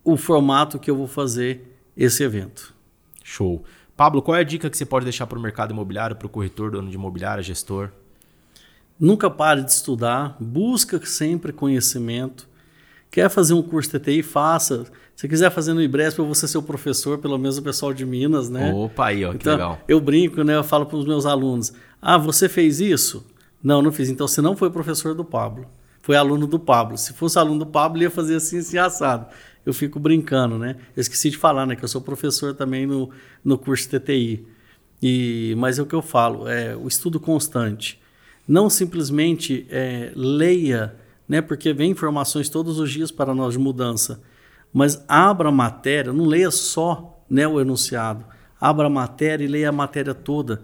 o 0.03 0.17
formato 0.17 0.79
que 0.79 0.91
eu 0.91 0.97
vou 0.97 1.07
fazer 1.07 1.77
esse 1.97 2.23
evento. 2.23 2.75
Show. 3.23 3.65
Pablo, 4.01 4.23
qual 4.23 4.35
é 4.35 4.41
a 4.41 4.43
dica 4.43 4.71
que 4.71 4.79
você 4.79 4.87
pode 4.87 5.05
deixar 5.05 5.27
para 5.27 5.39
o 5.39 5.43
mercado 5.43 5.73
imobiliário, 5.73 6.17
para 6.17 6.25
o 6.25 6.31
corretor, 6.31 6.71
dono 6.71 6.89
de 6.89 6.95
imobiliária, 6.97 7.43
gestor? 7.43 7.91
Nunca 8.99 9.29
pare 9.29 9.63
de 9.63 9.71
estudar, 9.71 10.39
busca 10.41 10.99
sempre 11.05 11.53
conhecimento. 11.53 12.49
Quer 13.11 13.29
fazer 13.29 13.53
um 13.53 13.61
curso 13.61 13.91
TTI? 13.99 14.23
Faça. 14.23 14.87
Se 15.15 15.29
quiser 15.29 15.51
fazer 15.51 15.75
no 15.75 15.83
IBRESP, 15.83 16.19
eu 16.19 16.25
vou 16.25 16.35
ser 16.35 16.49
seu 16.49 16.63
professor, 16.63 17.19
pelo 17.19 17.37
menos 17.37 17.59
o 17.59 17.63
pessoal 17.63 17.93
de 17.93 18.07
Minas, 18.07 18.49
né? 18.49 18.73
Opa, 18.73 19.09
aí, 19.09 19.23
ó, 19.23 19.33
que 19.33 19.37
então, 19.37 19.53
legal. 19.53 19.79
Eu 19.87 20.01
brinco, 20.01 20.43
né? 20.43 20.57
Eu 20.57 20.65
falo 20.65 20.87
para 20.87 20.97
os 20.97 21.05
meus 21.05 21.27
alunos: 21.27 21.71
Ah, 22.01 22.17
você 22.17 22.49
fez 22.49 22.81
isso? 22.81 23.27
Não, 23.63 23.83
não 23.83 23.93
fiz. 23.93 24.09
Então 24.09 24.27
você 24.27 24.41
não 24.41 24.57
foi 24.57 24.71
professor 24.71 25.15
do 25.15 25.27
Pablo. 25.27 25.67
Foi 26.01 26.17
aluno 26.17 26.47
do 26.47 26.59
Pablo. 26.59 26.97
Se 26.97 27.13
fosse 27.13 27.39
aluno 27.39 27.59
do 27.59 27.67
Pablo, 27.67 28.01
ia 28.01 28.11
fazer 28.11 28.37
assim, 28.37 28.61
assim, 28.61 28.79
assado 28.79 29.27
eu 29.65 29.75
fico 29.75 29.99
brincando, 29.99 30.59
né? 30.59 30.77
Eu 30.97 31.01
esqueci 31.01 31.31
de 31.31 31.37
falar, 31.37 31.67
né? 31.67 31.77
Que 31.77 31.85
eu 31.85 31.89
sou 31.89 32.01
professor 32.01 32.55
também 32.55 32.87
no, 32.87 33.11
no 33.45 33.59
curso 33.59 33.89
TTI. 33.89 34.47
E, 35.03 35.55
mas 35.57 35.79
é 35.79 35.83
o 35.83 35.87
que 35.87 35.95
eu 35.95 36.03
falo, 36.03 36.49
é 36.49 36.77
o 36.77 36.87
estudo 36.87 37.19
constante. 37.19 38.01
Não 38.47 38.69
simplesmente 38.69 39.67
é, 39.71 40.13
leia, 40.15 40.95
né? 41.29 41.41
Porque 41.41 41.73
vem 41.73 41.91
informações 41.91 42.49
todos 42.49 42.79
os 42.79 42.91
dias 42.91 43.11
para 43.11 43.35
nós 43.35 43.55
de 43.55 43.59
mudança. 43.59 44.23
Mas 44.73 45.05
abra 45.09 45.49
a 45.49 45.53
matéria, 45.53 46.13
não 46.13 46.27
leia 46.27 46.51
só 46.51 47.25
né, 47.29 47.47
o 47.47 47.61
enunciado. 47.61 48.25
Abra 48.61 48.87
a 48.87 48.91
matéria 48.91 49.45
e 49.45 49.49
leia 49.49 49.69
a 49.69 49.73
matéria 49.73 50.15
toda. 50.15 50.63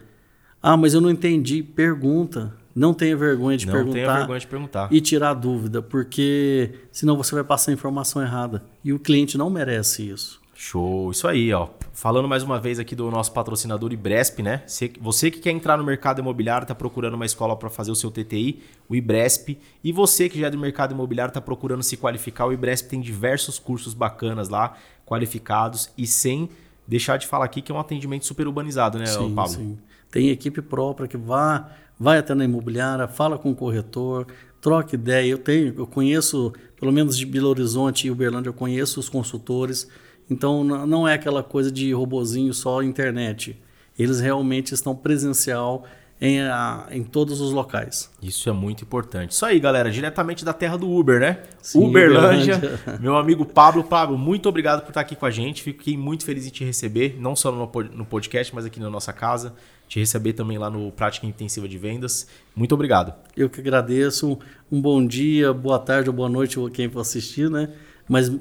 Ah, 0.62 0.76
mas 0.76 0.94
eu 0.94 1.00
não 1.00 1.10
entendi. 1.10 1.62
Pergunta. 1.62 2.54
Não 2.76 2.92
tenha 2.92 3.16
vergonha 3.16 3.56
de 3.56 3.66
não 3.66 3.72
perguntar. 3.72 3.94
Tenha 3.94 4.16
vergonha 4.18 4.38
de 4.38 4.46
perguntar. 4.46 4.88
E 4.92 5.00
tirar 5.00 5.32
dúvida, 5.32 5.80
porque 5.80 6.74
senão 6.92 7.16
você 7.16 7.34
vai 7.34 7.42
passar 7.42 7.70
a 7.70 7.74
informação 7.74 8.20
errada. 8.20 8.62
E 8.84 8.92
o 8.92 8.98
cliente 8.98 9.38
não 9.38 9.48
merece 9.48 10.10
isso. 10.10 10.44
Show, 10.54 11.10
isso 11.10 11.26
aí, 11.26 11.52
ó. 11.52 11.68
Falando 11.92 12.28
mais 12.28 12.42
uma 12.42 12.60
vez 12.60 12.78
aqui 12.78 12.94
do 12.94 13.10
nosso 13.10 13.32
patrocinador 13.32 13.92
Ibresp, 13.92 14.42
né? 14.42 14.62
Você 15.00 15.30
que 15.30 15.38
quer 15.38 15.52
entrar 15.52 15.78
no 15.78 15.84
mercado 15.84 16.20
imobiliário, 16.20 16.64
está 16.64 16.74
procurando 16.74 17.14
uma 17.14 17.24
escola 17.24 17.56
para 17.56 17.70
fazer 17.70 17.90
o 17.90 17.94
seu 17.94 18.10
TTI, 18.10 18.62
o 18.88 18.94
Ibresp. 18.94 19.58
E 19.82 19.90
você 19.90 20.28
que 20.28 20.38
já 20.38 20.48
é 20.48 20.50
do 20.50 20.58
mercado 20.58 20.92
imobiliário, 20.92 21.30
está 21.30 21.40
procurando 21.40 21.82
se 21.82 21.96
qualificar, 21.96 22.46
o 22.46 22.52
Ibresp 22.52 22.88
tem 22.88 23.00
diversos 23.00 23.58
cursos 23.58 23.94
bacanas 23.94 24.50
lá, 24.50 24.76
qualificados 25.06 25.90
e 25.96 26.06
sem 26.06 26.50
deixar 26.86 27.16
de 27.16 27.26
falar 27.26 27.46
aqui 27.46 27.62
que 27.62 27.72
é 27.72 27.74
um 27.74 27.80
atendimento 27.80 28.26
super 28.26 28.46
urbanizado, 28.46 28.98
né, 28.98 29.06
sim, 29.06 29.34
Pablo? 29.34 29.54
Sim. 29.54 29.78
Tem 30.10 30.30
equipe 30.30 30.62
própria 30.62 31.08
que 31.08 31.16
vá 31.16 31.70
vai 31.98 32.18
até 32.18 32.34
na 32.34 32.44
imobiliária, 32.44 33.08
fala 33.08 33.38
com 33.38 33.50
o 33.50 33.54
corretor, 33.54 34.26
troca 34.60 34.94
ideia. 34.94 35.30
Eu 35.30 35.38
tenho, 35.38 35.74
eu 35.76 35.86
conheço, 35.86 36.52
pelo 36.78 36.92
menos 36.92 37.16
de 37.16 37.24
Belo 37.24 37.48
Horizonte 37.48 38.06
e 38.06 38.10
Uberlândia, 38.10 38.50
eu 38.50 38.54
conheço 38.54 39.00
os 39.00 39.08
consultores. 39.08 39.88
Então 40.28 40.64
não 40.64 41.06
é 41.06 41.14
aquela 41.14 41.42
coisa 41.42 41.70
de 41.70 41.92
robozinho 41.92 42.52
só 42.52 42.82
internet. 42.82 43.60
Eles 43.98 44.20
realmente 44.20 44.74
estão 44.74 44.94
presencial 44.94 45.84
em, 46.20 46.40
a, 46.40 46.86
em 46.90 47.04
todos 47.04 47.40
os 47.40 47.52
locais. 47.52 48.10
Isso 48.22 48.48
é 48.48 48.52
muito 48.52 48.82
importante. 48.82 49.32
Isso 49.32 49.44
aí, 49.46 49.60
galera, 49.60 49.90
diretamente 49.90 50.44
da 50.44 50.52
terra 50.52 50.76
do 50.76 50.90
Uber, 50.90 51.20
né? 51.20 51.38
Sim, 51.62 51.86
Uberlândia. 51.86 52.56
Uberlândia. 52.56 52.98
Meu 53.00 53.16
amigo 53.16 53.44
Pablo. 53.44 53.84
Pablo, 53.84 54.18
muito 54.18 54.48
obrigado 54.48 54.82
por 54.82 54.88
estar 54.88 55.02
aqui 55.02 55.14
com 55.14 55.26
a 55.26 55.30
gente. 55.30 55.62
Fiquei 55.62 55.96
muito 55.96 56.24
feliz 56.24 56.46
em 56.46 56.50
te 56.50 56.64
receber, 56.64 57.16
não 57.18 57.36
só 57.36 57.52
no 57.52 58.04
podcast, 58.04 58.54
mas 58.54 58.64
aqui 58.64 58.80
na 58.80 58.90
nossa 58.90 59.12
casa. 59.12 59.54
Te 59.88 60.00
receber 60.00 60.32
também 60.32 60.58
lá 60.58 60.68
no 60.68 60.90
Prática 60.90 61.26
Intensiva 61.26 61.68
de 61.68 61.78
Vendas. 61.78 62.26
Muito 62.54 62.74
obrigado. 62.74 63.14
Eu 63.36 63.48
que 63.48 63.60
agradeço. 63.60 64.38
Um 64.70 64.80
bom 64.80 65.06
dia, 65.06 65.52
boa 65.52 65.78
tarde 65.78 66.10
ou 66.10 66.16
boa 66.16 66.28
noite 66.28 66.58
quem 66.72 66.88
for 66.90 67.00
assistir, 67.00 67.48
né? 67.48 67.70
Mas 68.08 68.32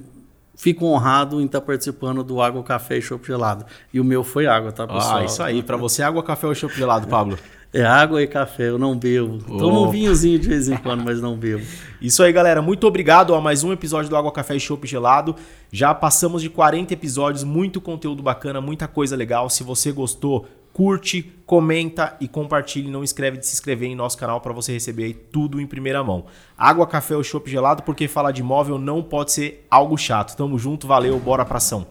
fico 0.55 0.85
honrado 0.85 1.39
em 1.41 1.45
estar 1.45 1.61
participando 1.61 2.23
do 2.23 2.41
Água, 2.41 2.63
Café 2.63 2.97
e 2.97 3.01
Chopp 3.01 3.27
Gelado. 3.27 3.65
E 3.93 3.99
o 3.99 4.03
meu 4.03 4.23
foi 4.23 4.47
água, 4.47 4.71
tá, 4.71 4.87
pessoal? 4.87 5.17
Ah, 5.17 5.25
isso 5.25 5.43
aí. 5.43 5.61
Para 5.61 5.77
você, 5.77 6.01
água, 6.01 6.23
café 6.23 6.47
ou 6.47 6.55
chopp 6.55 6.75
gelado, 6.75 7.07
Pablo? 7.07 7.37
É 7.73 7.83
água 7.83 8.23
e 8.23 8.27
café, 8.27 8.69
eu 8.69 8.79
não 8.79 8.97
bebo. 8.97 9.39
Oh. 9.49 9.57
Tomo 9.57 9.85
um 9.85 9.91
vinhozinho 9.91 10.39
de 10.39 10.47
vez 10.47 10.69
em 10.69 10.77
quando, 10.77 11.03
mas 11.03 11.19
não 11.21 11.35
bebo. 11.35 11.65
Isso 12.01 12.23
aí, 12.23 12.31
galera. 12.31 12.61
Muito 12.61 12.87
obrigado 12.87 13.35
a 13.35 13.41
mais 13.41 13.65
um 13.65 13.73
episódio 13.73 14.09
do 14.09 14.15
Água, 14.15 14.31
Café 14.31 14.55
e 14.55 14.59
Chopp 14.61 14.87
Gelado. 14.87 15.35
Já 15.73 15.93
passamos 15.93 16.41
de 16.41 16.49
40 16.49 16.93
episódios, 16.93 17.43
muito 17.43 17.81
conteúdo 17.81 18.23
bacana, 18.23 18.61
muita 18.61 18.87
coisa 18.87 19.13
legal. 19.15 19.49
Se 19.49 19.61
você 19.61 19.91
gostou, 19.91 20.47
curte, 20.75 21.31
comenta 21.45 22.17
e 22.19 22.27
compartilhe. 22.27 22.91
Não 22.91 23.01
escreve 23.01 23.37
de 23.37 23.47
se 23.47 23.53
inscrever 23.53 23.87
em 23.87 23.95
nosso 23.95 24.17
canal 24.17 24.41
para 24.41 24.51
você 24.51 24.73
receber 24.73 25.29
tudo 25.31 25.61
em 25.61 25.65
primeira 25.65 26.03
mão. 26.03 26.25
Água, 26.57 26.85
café 26.85 27.15
ou 27.15 27.23
chopp 27.23 27.49
gelado, 27.49 27.81
porque 27.83 28.09
falar 28.09 28.33
de 28.33 28.41
imóvel 28.41 28.77
não 28.77 29.01
pode 29.01 29.31
ser 29.31 29.65
algo 29.71 29.97
chato. 29.97 30.35
Tamo 30.35 30.59
junto, 30.59 30.85
valeu, 30.85 31.17
bora 31.17 31.45
pra 31.45 31.57
ação. 31.57 31.87